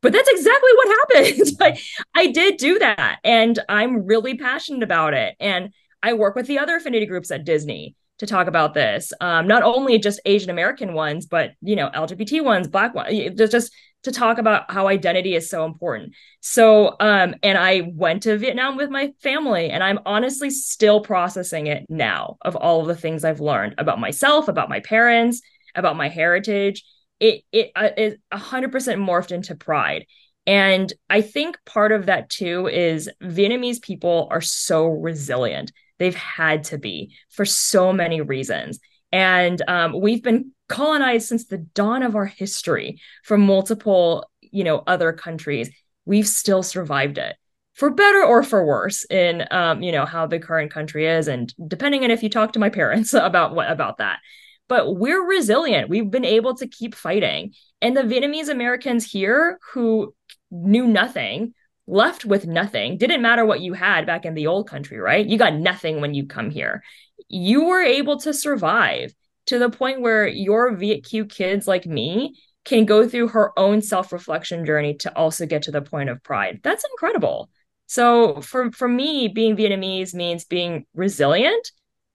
But 0.00 0.14
that's 0.14 0.28
exactly 0.30 0.70
what 0.74 0.88
happened. 0.88 1.48
like 1.60 1.78
I 2.14 2.28
did 2.28 2.56
do 2.56 2.78
that 2.78 3.18
and 3.24 3.58
I'm 3.68 4.06
really 4.06 4.38
passionate 4.38 4.82
about 4.82 5.12
it 5.12 5.36
and 5.38 5.68
I 6.02 6.14
work 6.14 6.34
with 6.34 6.46
the 6.46 6.60
other 6.60 6.76
affinity 6.76 7.04
groups 7.04 7.30
at 7.30 7.44
Disney 7.44 7.94
to 8.18 8.26
talk 8.26 8.46
about 8.46 8.72
this. 8.72 9.12
Um, 9.20 9.46
not 9.46 9.62
only 9.62 9.98
just 9.98 10.20
Asian 10.24 10.48
American 10.48 10.94
ones, 10.94 11.26
but 11.26 11.50
you 11.60 11.76
know, 11.76 11.90
LGBT 11.90 12.42
ones, 12.42 12.68
black 12.68 12.94
ones, 12.94 13.34
just, 13.36 13.52
just 13.52 13.72
to 14.06 14.12
talk 14.12 14.38
about 14.38 14.70
how 14.70 14.88
identity 14.88 15.34
is 15.36 15.48
so 15.48 15.64
important. 15.64 16.14
So, 16.40 16.96
um, 16.98 17.34
and 17.42 17.56
I 17.58 17.92
went 17.94 18.22
to 18.24 18.38
Vietnam 18.38 18.76
with 18.76 18.90
my 18.90 19.12
family, 19.20 19.70
and 19.70 19.84
I'm 19.84 20.00
honestly 20.06 20.50
still 20.50 21.00
processing 21.00 21.66
it 21.66 21.84
now 21.88 22.38
of 22.42 22.56
all 22.56 22.80
of 22.80 22.86
the 22.86 22.96
things 22.96 23.24
I've 23.24 23.40
learned 23.40 23.74
about 23.78 24.00
myself, 24.00 24.48
about 24.48 24.68
my 24.68 24.80
parents, 24.80 25.42
about 25.74 25.96
my 25.96 26.08
heritage. 26.08 26.82
It 27.20 27.42
it 27.52 27.66
is 27.66 27.72
uh, 27.76 27.88
is 27.96 28.16
hundred 28.32 28.72
percent 28.72 29.00
morphed 29.00 29.32
into 29.32 29.54
pride. 29.54 30.06
And 30.46 30.92
I 31.10 31.22
think 31.22 31.58
part 31.66 31.92
of 31.92 32.06
that 32.06 32.30
too 32.30 32.68
is 32.68 33.10
Vietnamese 33.22 33.82
people 33.82 34.28
are 34.30 34.40
so 34.40 34.86
resilient. 34.86 35.72
They've 35.98 36.14
had 36.14 36.64
to 36.64 36.78
be 36.78 37.14
for 37.30 37.44
so 37.44 37.92
many 37.92 38.20
reasons. 38.20 38.78
And 39.12 39.62
um, 39.68 39.98
we've 40.00 40.22
been 40.22 40.52
colonized 40.68 41.28
since 41.28 41.46
the 41.46 41.58
dawn 41.58 42.02
of 42.02 42.16
our 42.16 42.26
history 42.26 43.00
from 43.24 43.42
multiple, 43.42 44.30
you 44.40 44.64
know, 44.64 44.82
other 44.86 45.12
countries. 45.12 45.70
We've 46.04 46.28
still 46.28 46.62
survived 46.62 47.18
it. 47.18 47.36
For 47.74 47.90
better 47.90 48.24
or 48.24 48.42
for 48.42 48.64
worse 48.64 49.04
in 49.10 49.44
um, 49.50 49.82
you 49.82 49.92
know 49.92 50.06
how 50.06 50.26
the 50.26 50.38
current 50.38 50.72
country 50.72 51.06
is 51.06 51.28
and 51.28 51.52
depending 51.68 52.04
on 52.04 52.10
if 52.10 52.22
you 52.22 52.30
talk 52.30 52.54
to 52.54 52.58
my 52.58 52.70
parents 52.80 53.12
about 53.12 53.54
what 53.54 53.70
about 53.70 53.98
that. 53.98 54.20
But 54.68 54.96
we're 54.96 55.24
resilient. 55.24 55.90
We've 55.90 56.10
been 56.10 56.24
able 56.24 56.56
to 56.56 56.66
keep 56.66 56.94
fighting. 56.94 57.52
And 57.82 57.94
the 57.94 58.02
vietnamese 58.02 58.48
americans 58.48 59.04
here 59.04 59.58
who 59.74 60.14
knew 60.50 60.86
nothing 60.86 61.52
left 61.86 62.24
with 62.24 62.46
nothing 62.46 62.96
didn't 62.96 63.22
matter 63.22 63.44
what 63.44 63.60
you 63.60 63.74
had 63.74 64.06
back 64.06 64.24
in 64.24 64.32
the 64.32 64.46
old 64.46 64.68
country 64.70 64.98
right? 64.98 65.26
You 65.26 65.36
got 65.36 65.54
nothing 65.54 66.00
when 66.00 66.14
you 66.14 66.26
come 66.26 66.50
here. 66.50 66.82
You 67.28 67.64
were 67.64 67.82
able 67.82 68.18
to 68.20 68.32
survive 68.32 69.12
to 69.46 69.58
the 69.58 69.70
point 69.70 70.00
where 70.00 70.26
your 70.26 70.74
Viet 70.74 71.04
Kieu 71.04 71.24
kids 71.24 71.66
like 71.66 71.86
me 71.86 72.36
can 72.64 72.84
go 72.84 73.08
through 73.08 73.28
her 73.28 73.56
own 73.58 73.80
self-reflection 73.80 74.66
journey 74.66 74.94
to 74.94 75.16
also 75.16 75.46
get 75.46 75.62
to 75.62 75.70
the 75.70 75.82
point 75.82 76.10
of 76.10 76.22
pride. 76.22 76.60
That's 76.62 76.84
incredible. 76.92 77.48
So 77.86 78.40
for 78.40 78.72
for 78.72 78.88
me, 78.88 79.28
being 79.28 79.56
Vietnamese 79.56 80.12
means 80.14 80.44
being 80.44 80.84
resilient, 80.94 81.70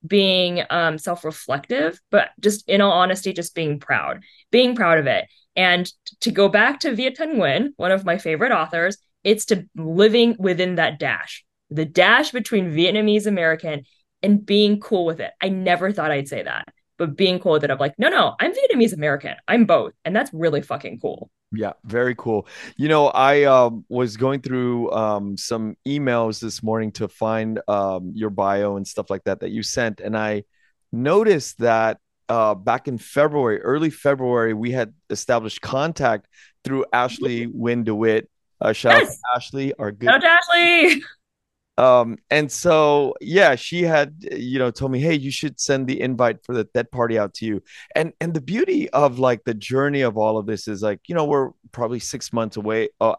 being 0.06 0.62
um, 0.68 0.98
self-reflective, 0.98 1.98
but 2.10 2.30
just 2.38 2.68
in 2.68 2.82
all 2.82 2.92
honesty, 2.92 3.32
just 3.32 3.54
being 3.54 3.80
proud, 3.80 4.22
being 4.50 4.76
proud 4.76 4.98
of 4.98 5.06
it. 5.06 5.24
And 5.56 5.90
to 6.20 6.30
go 6.30 6.48
back 6.48 6.80
to 6.80 6.94
Viet 6.94 7.16
Thanh 7.16 7.36
Nguyen, 7.36 7.70
one 7.76 7.92
of 7.92 8.04
my 8.04 8.18
favorite 8.18 8.52
authors, 8.52 8.98
it's 9.24 9.46
to 9.46 9.66
living 9.74 10.36
within 10.38 10.74
that 10.74 10.98
dash, 10.98 11.44
the 11.70 11.84
dash 11.86 12.30
between 12.30 12.72
Vietnamese 12.72 13.26
American 13.26 13.84
and 14.22 14.44
being 14.44 14.80
cool 14.80 15.06
with 15.06 15.20
it. 15.20 15.30
I 15.40 15.48
never 15.48 15.92
thought 15.92 16.10
I'd 16.10 16.28
say 16.28 16.42
that 16.42 16.68
but 16.98 17.16
being 17.16 17.38
cool 17.38 17.56
it 17.56 17.70
of 17.70 17.80
like, 17.80 17.94
no, 17.98 18.08
no, 18.08 18.34
I'm 18.40 18.52
Vietnamese 18.52 18.92
American. 18.92 19.34
I'm 19.48 19.64
both. 19.64 19.92
And 20.04 20.14
that's 20.14 20.32
really 20.32 20.62
fucking 20.62 21.00
cool. 21.00 21.30
Yeah, 21.52 21.72
very 21.84 22.14
cool. 22.14 22.46
You 22.76 22.88
know, 22.88 23.08
I 23.08 23.44
um, 23.44 23.84
was 23.88 24.16
going 24.16 24.40
through 24.40 24.90
um, 24.92 25.36
some 25.36 25.76
emails 25.86 26.40
this 26.40 26.62
morning 26.62 26.92
to 26.92 27.08
find 27.08 27.60
um, 27.68 28.12
your 28.14 28.30
bio 28.30 28.76
and 28.76 28.86
stuff 28.86 29.10
like 29.10 29.24
that 29.24 29.40
that 29.40 29.50
you 29.50 29.62
sent, 29.62 30.00
and 30.00 30.16
I 30.16 30.44
noticed 30.92 31.58
that 31.58 31.98
uh, 32.28 32.54
back 32.54 32.88
in 32.88 32.96
February, 32.96 33.60
early 33.60 33.90
February, 33.90 34.54
we 34.54 34.70
had 34.70 34.94
established 35.10 35.60
contact 35.60 36.26
through 36.64 36.86
Ashley 36.92 37.46
Wynn 37.46 37.84
DeWitt. 37.84 38.30
Uh, 38.60 38.72
shout 38.72 39.00
yes. 39.00 39.08
out 39.08 39.12
to 39.12 39.36
Ashley, 39.36 39.74
our 39.74 39.92
good. 39.92 40.06
Shout 40.06 40.24
out 40.24 40.40
to 40.50 40.56
Ashley. 40.56 41.02
um 41.82 42.16
and 42.30 42.50
so 42.52 43.14
yeah 43.20 43.56
she 43.56 43.82
had 43.82 44.14
you 44.30 44.58
know 44.58 44.70
told 44.70 44.92
me 44.92 45.00
hey 45.00 45.14
you 45.14 45.32
should 45.32 45.58
send 45.58 45.86
the 45.86 46.00
invite 46.00 46.38
for 46.44 46.54
the 46.54 46.68
that 46.74 46.92
party 46.92 47.18
out 47.18 47.34
to 47.34 47.44
you. 47.44 47.62
And 47.96 48.12
and 48.20 48.32
the 48.34 48.40
beauty 48.40 48.88
of 48.90 49.18
like 49.18 49.42
the 49.44 49.54
journey 49.54 50.02
of 50.02 50.16
all 50.16 50.38
of 50.38 50.46
this 50.46 50.68
is 50.68 50.82
like 50.82 51.00
you 51.08 51.14
know 51.16 51.24
we're 51.24 51.50
probably 51.72 51.98
six 51.98 52.32
months 52.32 52.56
away 52.56 52.90
uh, 53.00 53.16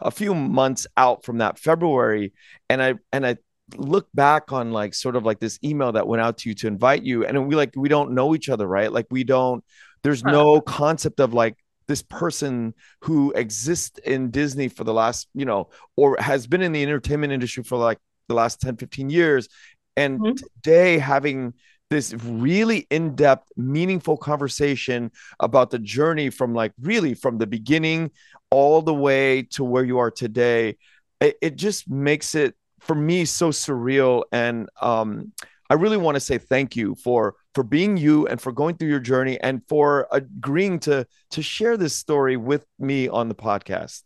a 0.00 0.10
few 0.10 0.34
months 0.34 0.86
out 0.96 1.24
from 1.24 1.38
that 1.38 1.58
february. 1.58 2.32
And 2.68 2.82
i 2.82 2.94
and 3.12 3.26
i 3.26 3.36
look 3.76 4.08
back 4.14 4.52
on 4.52 4.72
like 4.72 4.94
sort 4.94 5.16
of 5.16 5.24
like 5.24 5.40
this 5.40 5.58
email 5.64 5.92
that 5.92 6.06
went 6.06 6.22
out 6.22 6.38
to 6.38 6.48
you 6.48 6.54
to 6.54 6.66
invite 6.68 7.02
you. 7.02 7.24
And 7.24 7.48
we 7.48 7.56
like 7.56 7.72
we 7.76 7.88
don't 7.88 8.12
know 8.12 8.34
each 8.34 8.48
other 8.48 8.66
right? 8.66 8.92
Like 8.92 9.06
we 9.10 9.24
don't 9.24 9.64
there's 10.02 10.24
no 10.24 10.60
concept 10.60 11.20
of 11.20 11.34
like 11.34 11.56
this 11.88 12.02
person 12.02 12.74
who 13.02 13.32
exists 13.32 13.98
in 14.04 14.30
Disney 14.30 14.68
for 14.68 14.84
the 14.84 14.94
last, 14.94 15.28
you 15.34 15.44
know, 15.44 15.68
or 15.96 16.16
has 16.18 16.46
been 16.46 16.62
in 16.62 16.72
the 16.72 16.82
entertainment 16.82 17.32
industry 17.32 17.62
for 17.62 17.78
like 17.78 17.98
the 18.28 18.34
last 18.34 18.60
10, 18.60 18.76
15 18.76 19.10
years. 19.10 19.48
And 19.96 20.20
mm-hmm. 20.20 20.34
today 20.34 20.98
having 20.98 21.54
this 21.88 22.12
really 22.14 22.86
in-depth, 22.90 23.48
meaningful 23.56 24.16
conversation 24.16 25.12
about 25.38 25.70
the 25.70 25.78
journey 25.78 26.30
from 26.30 26.52
like 26.52 26.72
really 26.80 27.14
from 27.14 27.38
the 27.38 27.46
beginning 27.46 28.10
all 28.50 28.82
the 28.82 28.94
way 28.94 29.42
to 29.42 29.64
where 29.64 29.84
you 29.84 29.98
are 29.98 30.10
today. 30.10 30.76
It, 31.20 31.36
it 31.40 31.56
just 31.56 31.88
makes 31.88 32.34
it 32.34 32.54
for 32.80 32.94
me 32.94 33.24
so 33.24 33.50
surreal. 33.50 34.24
And 34.32 34.68
um, 34.80 35.32
I 35.70 35.74
really 35.74 35.96
want 35.96 36.16
to 36.16 36.20
say 36.20 36.38
thank 36.38 36.76
you 36.76 36.94
for 36.96 37.34
for 37.56 37.62
being 37.62 37.96
you 37.96 38.26
and 38.26 38.38
for 38.38 38.52
going 38.52 38.76
through 38.76 38.90
your 38.90 39.00
journey 39.00 39.40
and 39.40 39.62
for 39.66 40.06
agreeing 40.12 40.78
to 40.78 41.06
to 41.30 41.42
share 41.42 41.78
this 41.78 41.94
story 41.94 42.36
with 42.36 42.66
me 42.78 43.08
on 43.08 43.30
the 43.30 43.34
podcast. 43.34 44.02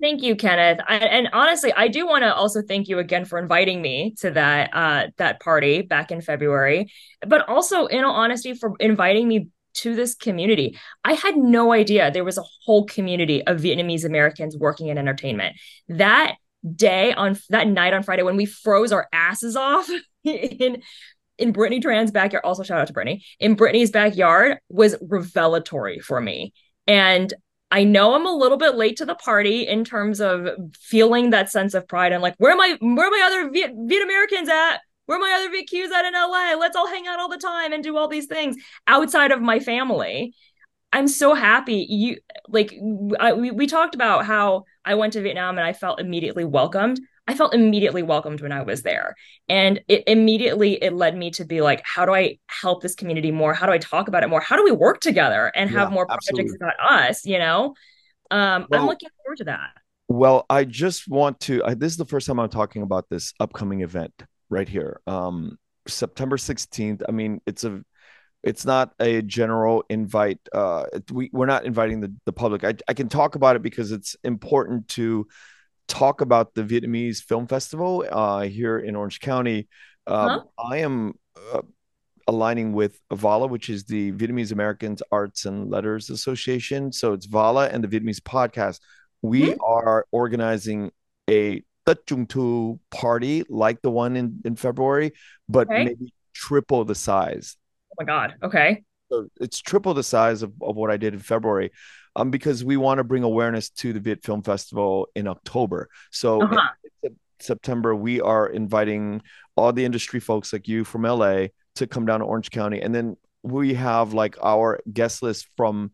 Thank 0.00 0.22
you, 0.22 0.36
Kenneth. 0.36 0.78
I, 0.86 0.98
and 0.98 1.28
honestly, 1.32 1.72
I 1.72 1.88
do 1.88 2.06
want 2.06 2.22
to 2.22 2.32
also 2.32 2.62
thank 2.62 2.86
you 2.86 3.00
again 3.00 3.24
for 3.24 3.36
inviting 3.36 3.82
me 3.82 4.14
to 4.20 4.30
that 4.30 4.70
uh, 4.72 5.06
that 5.16 5.40
party 5.40 5.82
back 5.82 6.12
in 6.12 6.20
February, 6.20 6.92
but 7.26 7.48
also, 7.48 7.86
in 7.86 8.04
all 8.04 8.14
honesty, 8.14 8.54
for 8.54 8.74
inviting 8.78 9.26
me 9.26 9.48
to 9.78 9.96
this 9.96 10.14
community. 10.14 10.78
I 11.02 11.14
had 11.14 11.36
no 11.36 11.72
idea 11.72 12.12
there 12.12 12.22
was 12.22 12.38
a 12.38 12.44
whole 12.64 12.86
community 12.86 13.44
of 13.44 13.60
Vietnamese 13.60 14.04
Americans 14.04 14.56
working 14.56 14.86
in 14.86 14.98
entertainment. 14.98 15.56
That 15.88 16.36
day 16.76 17.12
on 17.12 17.38
that 17.50 17.68
night 17.68 17.92
on 17.92 18.02
Friday 18.02 18.22
when 18.22 18.36
we 18.36 18.46
froze 18.46 18.92
our 18.92 19.08
asses 19.12 19.56
off 19.56 19.88
in 20.24 20.82
in 21.38 21.52
Brittany 21.52 21.80
Tran's 21.80 22.10
backyard, 22.10 22.44
also 22.44 22.62
shout 22.62 22.80
out 22.80 22.86
to 22.86 22.92
Brittany, 22.92 23.24
in 23.38 23.54
Brittany's 23.54 23.90
backyard 23.90 24.58
was 24.68 24.96
revelatory 25.00 25.98
for 25.98 26.20
me. 26.20 26.52
And 26.86 27.32
I 27.70 27.84
know 27.84 28.14
I'm 28.14 28.26
a 28.26 28.36
little 28.36 28.58
bit 28.58 28.76
late 28.76 28.98
to 28.98 29.06
the 29.06 29.14
party 29.14 29.66
in 29.66 29.84
terms 29.84 30.20
of 30.20 30.48
feeling 30.78 31.30
that 31.30 31.50
sense 31.50 31.74
of 31.74 31.88
pride 31.88 32.12
and 32.12 32.22
like, 32.22 32.34
where 32.38 32.52
am 32.52 32.60
I, 32.60 32.76
where 32.80 33.08
are 33.08 33.10
my 33.10 33.22
other 33.26 33.50
Viet, 33.50 33.72
Viet 33.74 34.02
Americans 34.02 34.48
at? 34.48 34.78
where 35.06 35.18
are 35.18 35.20
my 35.20 35.36
other 35.38 35.50
Viet 35.50 35.68
Kieus 35.68 35.90
at 35.90 36.04
in 36.04 36.14
LA? 36.14 36.54
Let's 36.58 36.76
all 36.76 36.88
hang 36.88 37.06
out 37.06 37.20
all 37.20 37.28
the 37.28 37.38
time 37.38 37.72
and 37.72 37.82
do 37.82 37.96
all 37.96 38.08
these 38.08 38.26
things 38.26 38.56
outside 38.86 39.32
of 39.32 39.40
my 39.40 39.60
family. 39.60 40.34
I'm 40.92 41.08
so 41.08 41.34
happy 41.34 41.86
you 41.88 42.18
like 42.48 42.72
I, 43.18 43.32
we, 43.32 43.50
we 43.50 43.66
talked 43.66 43.94
about 43.94 44.24
how 44.24 44.64
I 44.84 44.94
went 44.94 45.14
to 45.14 45.22
Vietnam 45.22 45.58
and 45.58 45.66
I 45.66 45.72
felt 45.72 46.00
immediately 46.00 46.44
welcomed. 46.44 47.00
I 47.26 47.34
felt 47.34 47.54
immediately 47.54 48.02
welcomed 48.02 48.40
when 48.42 48.52
I 48.52 48.62
was 48.62 48.82
there. 48.82 49.14
And 49.48 49.80
it 49.88 50.04
immediately 50.06 50.74
it 50.82 50.92
led 50.92 51.16
me 51.16 51.30
to 51.32 51.44
be 51.44 51.62
like, 51.62 51.82
how 51.84 52.04
do 52.04 52.14
I 52.14 52.38
help 52.46 52.82
this 52.82 52.94
community 52.94 53.30
more? 53.30 53.54
How 53.54 53.66
do 53.66 53.72
I 53.72 53.78
talk 53.78 54.08
about 54.08 54.22
it 54.22 54.28
more? 54.28 54.40
How 54.40 54.56
do 54.56 54.64
we 54.64 54.72
work 54.72 55.00
together 55.00 55.50
and 55.54 55.70
have 55.70 55.88
yeah, 55.88 55.94
more 55.94 56.06
absolutely. 56.10 56.44
projects 56.44 56.56
about 56.60 57.08
us? 57.08 57.24
You 57.24 57.38
know, 57.38 57.74
um, 58.30 58.66
well, 58.68 58.82
I'm 58.82 58.86
looking 58.86 59.08
forward 59.24 59.38
to 59.38 59.44
that. 59.44 59.70
Well, 60.08 60.44
I 60.50 60.64
just 60.64 61.08
want 61.08 61.40
to. 61.40 61.64
I, 61.64 61.74
this 61.74 61.92
is 61.92 61.96
the 61.96 62.04
first 62.04 62.26
time 62.26 62.38
I'm 62.38 62.50
talking 62.50 62.82
about 62.82 63.08
this 63.08 63.32
upcoming 63.40 63.80
event 63.80 64.12
right 64.50 64.68
here. 64.68 65.00
Um, 65.06 65.58
September 65.88 66.36
16th. 66.36 67.02
I 67.08 67.12
mean, 67.12 67.40
it's 67.46 67.64
a 67.64 67.82
it's 68.42 68.66
not 68.66 68.92
a 69.00 69.22
general 69.22 69.84
invite 69.88 70.38
uh 70.52 70.84
we, 71.10 71.30
we're 71.32 71.46
not 71.46 71.64
inviting 71.64 72.00
the, 72.00 72.14
the 72.26 72.32
public 72.32 72.62
I, 72.62 72.74
I 72.86 72.92
can 72.92 73.08
talk 73.08 73.36
about 73.36 73.56
it 73.56 73.62
because 73.62 73.90
it's 73.90 74.16
important 74.22 74.86
to 74.88 75.26
talk 75.88 76.20
about 76.20 76.54
the 76.54 76.62
Vietnamese 76.62 77.22
Film 77.22 77.46
Festival 77.46 78.04
uh, 78.10 78.42
here 78.42 78.78
in 78.78 78.96
Orange 78.96 79.20
County. 79.20 79.68
Um, 80.06 80.28
huh? 80.28 80.40
I 80.58 80.78
am 80.78 81.14
uh, 81.52 81.62
aligning 82.26 82.72
with 82.72 82.98
VALA, 83.12 83.48
which 83.48 83.68
is 83.68 83.84
the 83.84 84.12
Vietnamese 84.12 84.52
Americans 84.52 85.02
Arts 85.12 85.44
and 85.44 85.70
Letters 85.70 86.10
Association. 86.10 86.92
So 86.92 87.12
it's 87.12 87.26
VALA 87.26 87.68
and 87.68 87.84
the 87.84 87.88
Vietnamese 87.88 88.20
podcast. 88.20 88.80
We 89.22 89.42
mm-hmm. 89.42 89.60
are 89.64 90.06
organizing 90.10 90.90
a 91.28 91.62
Tết 91.86 92.06
Trung 92.06 92.28
Thu 92.28 92.80
party 92.90 93.44
like 93.48 93.82
the 93.82 93.90
one 93.90 94.16
in, 94.16 94.40
in 94.44 94.56
February, 94.56 95.12
but 95.48 95.68
okay. 95.68 95.84
maybe 95.84 96.12
triple 96.34 96.84
the 96.84 96.94
size. 96.94 97.56
Oh 97.92 97.96
my 97.98 98.04
God. 98.04 98.34
Okay. 98.42 98.82
So 99.10 99.28
it's 99.40 99.60
triple 99.60 99.94
the 99.94 100.02
size 100.02 100.42
of, 100.42 100.52
of 100.62 100.76
what 100.76 100.90
I 100.90 100.96
did 100.96 101.14
in 101.14 101.20
February 101.20 101.72
um, 102.16 102.30
because 102.30 102.64
we 102.64 102.76
want 102.76 102.98
to 102.98 103.04
bring 103.04 103.22
awareness 103.22 103.70
to 103.70 103.92
the 103.92 104.00
Viet 104.00 104.24
Film 104.24 104.42
Festival 104.42 105.08
in 105.14 105.26
October. 105.26 105.88
So 106.10 106.42
uh-huh. 106.42 106.68
in 107.02 107.16
September, 107.40 107.94
we 107.94 108.20
are 108.20 108.46
inviting 108.46 109.22
all 109.56 109.72
the 109.72 109.84
industry 109.84 110.20
folks 110.20 110.52
like 110.52 110.68
you 110.68 110.84
from 110.84 111.02
LA 111.02 111.46
to 111.76 111.86
come 111.86 112.06
down 112.06 112.20
to 112.20 112.26
Orange 112.26 112.50
County. 112.50 112.80
And 112.80 112.94
then 112.94 113.16
we 113.42 113.74
have 113.74 114.14
like 114.14 114.36
our 114.42 114.80
guest 114.92 115.22
list 115.22 115.48
from 115.56 115.90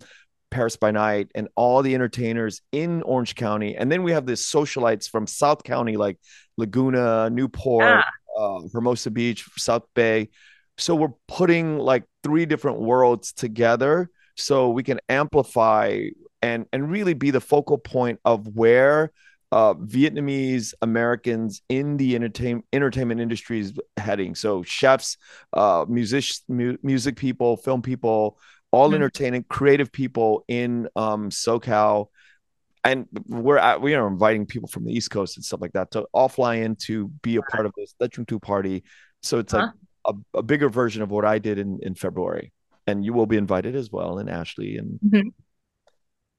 Paris 0.51 0.77
by 0.77 0.91
Night 0.91 1.31
and 1.35 1.49
all 1.55 1.83
the 1.83 1.95
entertainers 1.95 2.61
in 2.73 3.03
Orange 3.03 3.35
County. 3.35 3.77
And 3.77 3.91
then 3.91 4.03
we 4.03 4.12
have 4.12 4.27
the 4.27 4.33
socialites 4.33 5.09
from 5.09 5.27
South 5.27 5.62
County, 5.64 5.97
like 5.97 6.18
Laguna, 6.57 7.31
Newport, 7.31 7.85
yeah. 7.85 8.03
uh, 8.39 8.61
Hermosa 8.73 9.11
Beach, 9.11 9.49
South 9.57 9.85
Bay. 9.95 10.29
So 10.77 10.95
we're 10.95 11.12
putting 11.29 11.79
like 11.79 12.05
three 12.23 12.47
different 12.47 12.81
worlds 12.81 13.33
together 13.33 14.11
so 14.41 14.70
we 14.70 14.82
can 14.82 15.01
amplify 15.09 16.07
and 16.43 16.66
and 16.72 16.91
really 16.91 17.14
be 17.14 17.30
the 17.30 17.41
focal 17.41 17.78
point 17.78 18.20
of 18.24 18.47
where 18.49 19.12
uh, 19.53 19.74
Vietnamese 19.74 20.74
Americans 20.80 21.62
in 21.68 21.97
the 21.97 22.14
entertain, 22.14 22.62
entertainment 22.72 23.20
industry 23.20 23.61
is 23.61 23.72
heading. 23.97 24.34
So 24.34 24.62
chefs, 24.62 25.16
uh, 25.53 25.84
music, 25.88 26.24
mu- 26.49 26.76
music 26.82 27.16
people, 27.16 27.57
film 27.57 27.82
people, 27.82 28.38
all 28.70 28.88
mm-hmm. 28.88 28.97
entertaining, 28.97 29.45
creative 29.49 29.91
people 29.91 30.45
in 30.47 30.88
um, 30.95 31.30
SoCal. 31.30 32.07
And 32.84 33.07
we're 33.26 33.59
at, 33.59 33.82
we 33.82 33.95
are 33.95 34.07
inviting 34.07 34.47
people 34.47 34.68
from 34.68 34.84
the 34.84 34.93
East 34.93 35.11
Coast 35.11 35.36
and 35.36 35.45
stuff 35.45 35.61
like 35.61 35.72
that 35.72 35.91
to 35.91 36.07
all 36.12 36.28
fly 36.28 36.57
in 36.57 36.76
to 36.76 37.09
be 37.09 37.36
a 37.36 37.43
part 37.43 37.66
of 37.66 37.74
this 37.76 37.95
Trung 38.09 38.26
Thu 38.26 38.38
party. 38.38 38.84
So 39.22 39.38
it's 39.38 39.53
huh? 39.53 39.59
like 40.05 40.16
a, 40.34 40.38
a, 40.38 40.43
bigger 40.43 40.70
version 40.70 41.03
of 41.03 41.11
what 41.11 41.26
I 41.26 41.38
did 41.38 41.59
in, 41.59 41.80
in 41.82 41.95
February 41.95 42.53
and 42.91 43.05
you 43.05 43.12
will 43.12 43.26
be 43.26 43.36
invited 43.36 43.74
as 43.76 43.91
well 43.91 44.18
and 44.18 44.28
ashley 44.28 44.76
and 44.76 44.99
mm-hmm. 45.05 45.28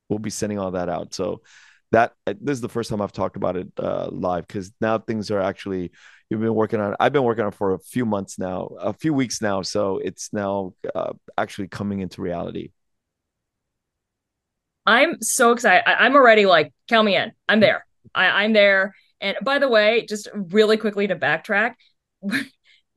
we'll 0.09 0.19
be 0.19 0.29
sending 0.29 0.59
all 0.59 0.71
that 0.71 0.89
out. 0.89 1.13
So 1.13 1.41
that 1.91 2.13
uh, 2.25 2.33
this 2.41 2.55
is 2.55 2.61
the 2.61 2.69
first 2.69 2.89
time 2.89 3.01
i've 3.01 3.11
talked 3.11 3.35
about 3.35 3.55
it 3.55 3.67
uh, 3.77 4.07
live 4.11 4.47
because 4.47 4.71
now 4.81 4.97
things 4.97 5.29
are 5.29 5.39
actually 5.39 5.91
you've 6.29 6.41
been 6.41 6.55
working 6.55 6.79
on 6.79 6.95
i've 6.99 7.13
been 7.13 7.23
working 7.23 7.45
on 7.45 7.51
for 7.51 7.73
a 7.73 7.79
few 7.79 8.05
months 8.05 8.39
now 8.39 8.67
a 8.79 8.93
few 8.93 9.13
weeks 9.13 9.41
now 9.41 9.61
so 9.61 9.97
it's 9.97 10.31
now 10.33 10.73
uh, 10.95 11.13
actually 11.37 11.67
coming 11.67 11.99
into 11.99 12.21
reality. 12.21 12.71
I'm 14.85 15.21
so 15.21 15.51
excited 15.51 15.83
I- 15.87 16.05
i'm 16.05 16.15
already 16.15 16.45
like 16.45 16.73
count 16.89 17.05
me 17.05 17.15
in. 17.15 17.31
I'm 17.47 17.59
there. 17.59 17.85
I- 18.15 18.43
i'm 18.43 18.53
there. 18.53 18.95
And 19.19 19.37
by 19.43 19.59
the 19.59 19.69
way 19.69 20.05
just 20.07 20.27
really 20.33 20.77
quickly 20.77 21.07
to 21.07 21.15
backtrack 21.15 21.75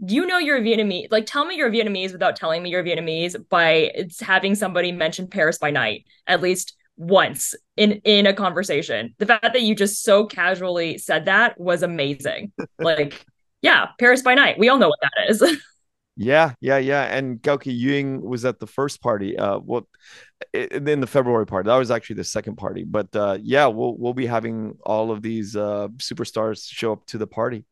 you 0.08 0.26
know 0.26 0.38
you're 0.38 0.60
Vietnamese. 0.60 1.08
Like, 1.10 1.26
tell 1.26 1.44
me 1.44 1.56
you're 1.56 1.70
Vietnamese 1.70 2.12
without 2.12 2.36
telling 2.36 2.62
me 2.62 2.70
you're 2.70 2.84
Vietnamese 2.84 3.36
by 3.48 3.92
having 4.20 4.54
somebody 4.54 4.92
mention 4.92 5.28
Paris 5.28 5.58
by 5.58 5.70
night 5.70 6.06
at 6.26 6.40
least 6.40 6.76
once 6.96 7.54
in 7.76 7.92
in 8.04 8.26
a 8.26 8.32
conversation. 8.32 9.14
The 9.18 9.26
fact 9.26 9.44
that 9.52 9.62
you 9.62 9.74
just 9.74 10.02
so 10.02 10.26
casually 10.26 10.98
said 10.98 11.26
that 11.26 11.58
was 11.58 11.82
amazing. 11.82 12.52
like, 12.78 13.24
yeah, 13.62 13.88
Paris 13.98 14.22
by 14.22 14.34
night. 14.34 14.58
We 14.58 14.68
all 14.68 14.78
know 14.78 14.88
what 14.88 15.00
that 15.02 15.30
is. 15.30 15.60
yeah, 16.16 16.52
yeah, 16.60 16.78
yeah. 16.78 17.04
And 17.04 17.40
Gauke 17.40 17.66
Ying 17.66 18.22
was 18.22 18.44
at 18.44 18.60
the 18.60 18.66
first 18.66 19.02
party. 19.02 19.36
Uh, 19.36 19.58
what 19.58 19.84
in 20.52 21.00
the 21.00 21.06
February 21.06 21.46
party? 21.46 21.68
That 21.68 21.76
was 21.76 21.90
actually 21.90 22.16
the 22.16 22.24
second 22.24 22.56
party. 22.56 22.84
But 22.84 23.14
uh, 23.16 23.38
yeah, 23.40 23.66
we'll 23.66 23.96
we'll 23.96 24.14
be 24.14 24.26
having 24.26 24.78
all 24.84 25.10
of 25.10 25.22
these 25.22 25.56
uh, 25.56 25.88
superstars 25.96 26.68
show 26.68 26.92
up 26.92 27.06
to 27.06 27.18
the 27.18 27.26
party. 27.26 27.64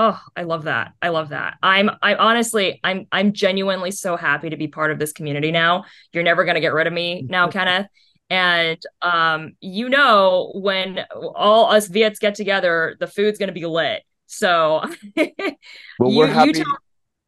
Oh, 0.00 0.20
I 0.36 0.44
love 0.44 0.64
that. 0.64 0.92
I 1.02 1.08
love 1.08 1.30
that. 1.30 1.56
I'm 1.60 1.90
I 2.00 2.14
honestly 2.14 2.78
I'm 2.84 3.08
I'm 3.10 3.32
genuinely 3.32 3.90
so 3.90 4.16
happy 4.16 4.48
to 4.50 4.56
be 4.56 4.68
part 4.68 4.92
of 4.92 5.00
this 5.00 5.12
community 5.12 5.50
now. 5.50 5.84
You're 6.12 6.22
never 6.22 6.44
going 6.44 6.54
to 6.54 6.60
get 6.60 6.72
rid 6.72 6.86
of 6.86 6.92
me 6.92 7.26
now, 7.28 7.48
Kenneth. 7.48 7.88
And 8.30 8.80
um 9.02 9.56
you 9.60 9.88
know 9.88 10.52
when 10.54 11.04
all 11.34 11.66
us 11.66 11.88
Viets 11.88 12.20
get 12.20 12.36
together, 12.36 12.96
the 13.00 13.08
food's 13.08 13.38
going 13.38 13.48
to 13.48 13.52
be 13.54 13.66
lit. 13.66 14.02
So 14.26 14.84
Well, 15.98 16.14
we're 16.14 16.28
happy 16.28 16.52
tell- 16.52 16.78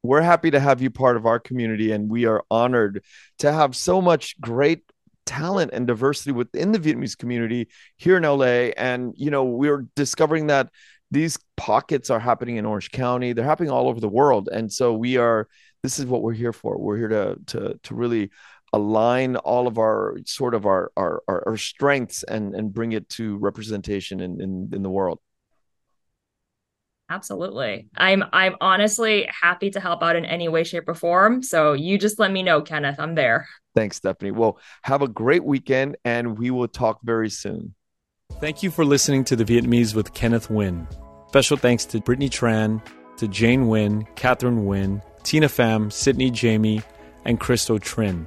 we're 0.02 0.22
happy 0.22 0.52
to 0.52 0.60
have 0.60 0.80
you 0.80 0.90
part 0.90 1.16
of 1.16 1.26
our 1.26 1.40
community 1.40 1.90
and 1.90 2.08
we 2.08 2.24
are 2.24 2.44
honored 2.50 3.04
to 3.38 3.52
have 3.52 3.74
so 3.74 4.00
much 4.00 4.40
great 4.40 4.82
talent 5.26 5.72
and 5.72 5.86
diversity 5.86 6.32
within 6.32 6.72
the 6.72 6.78
Vietnamese 6.78 7.18
community 7.18 7.68
here 7.96 8.16
in 8.16 8.22
LA 8.22 8.70
and 8.76 9.12
you 9.16 9.30
know 9.30 9.44
we're 9.44 9.86
discovering 9.96 10.46
that 10.46 10.70
these 11.10 11.38
pockets 11.56 12.10
are 12.10 12.20
happening 12.20 12.56
in 12.56 12.66
Orange 12.66 12.90
County. 12.90 13.32
They're 13.32 13.44
happening 13.44 13.70
all 13.70 13.88
over 13.88 14.00
the 14.00 14.08
world. 14.08 14.48
And 14.52 14.72
so 14.72 14.94
we 14.94 15.16
are, 15.16 15.48
this 15.82 15.98
is 15.98 16.06
what 16.06 16.22
we're 16.22 16.32
here 16.32 16.52
for. 16.52 16.78
We're 16.78 16.96
here 16.96 17.08
to, 17.08 17.36
to, 17.46 17.80
to 17.82 17.94
really 17.94 18.30
align 18.72 19.36
all 19.36 19.66
of 19.66 19.78
our 19.78 20.16
sort 20.26 20.54
of 20.54 20.64
our, 20.64 20.92
our, 20.96 21.22
our, 21.26 21.56
strengths 21.56 22.22
and, 22.22 22.54
and 22.54 22.72
bring 22.72 22.92
it 22.92 23.08
to 23.08 23.36
representation 23.38 24.20
in, 24.20 24.40
in, 24.40 24.70
in 24.72 24.82
the 24.82 24.90
world. 24.90 25.18
Absolutely. 27.10 27.88
I'm 27.96 28.22
I'm 28.32 28.54
honestly 28.60 29.28
happy 29.28 29.70
to 29.72 29.80
help 29.80 30.00
out 30.00 30.14
in 30.14 30.24
any 30.24 30.46
way, 30.48 30.62
shape, 30.62 30.88
or 30.88 30.94
form. 30.94 31.42
So 31.42 31.72
you 31.72 31.98
just 31.98 32.20
let 32.20 32.30
me 32.30 32.44
know, 32.44 32.62
Kenneth. 32.62 33.00
I'm 33.00 33.16
there. 33.16 33.48
Thanks, 33.74 33.96
Stephanie. 33.96 34.30
Well, 34.30 34.60
have 34.82 35.02
a 35.02 35.08
great 35.08 35.42
weekend 35.42 35.96
and 36.04 36.38
we 36.38 36.52
will 36.52 36.68
talk 36.68 37.00
very 37.02 37.28
soon. 37.28 37.74
Thank 38.38 38.62
you 38.62 38.70
for 38.70 38.84
listening 38.84 39.24
to 39.24 39.36
The 39.36 39.44
Vietnamese 39.44 39.94
with 39.94 40.14
Kenneth 40.14 40.48
Nguyen. 40.48 40.86
Special 41.28 41.56
thanks 41.56 41.84
to 41.86 42.00
Brittany 42.00 42.28
Tran, 42.30 42.82
to 43.18 43.28
Jane 43.28 43.66
Nguyen, 43.66 44.06
Catherine 44.16 44.64
Nguyen, 44.64 45.02
Tina 45.22 45.46
Pham, 45.46 45.92
Sydney 45.92 46.30
Jamie, 46.30 46.82
and 47.24 47.38
Christo 47.38 47.78
Trin. 47.78 48.26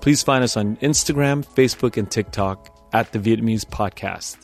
Please 0.00 0.22
find 0.22 0.42
us 0.42 0.56
on 0.56 0.76
Instagram, 0.76 1.46
Facebook, 1.46 1.96
and 1.96 2.10
TikTok 2.10 2.74
at 2.92 3.12
The 3.12 3.18
Vietnamese 3.18 3.64
Podcast. 3.66 4.38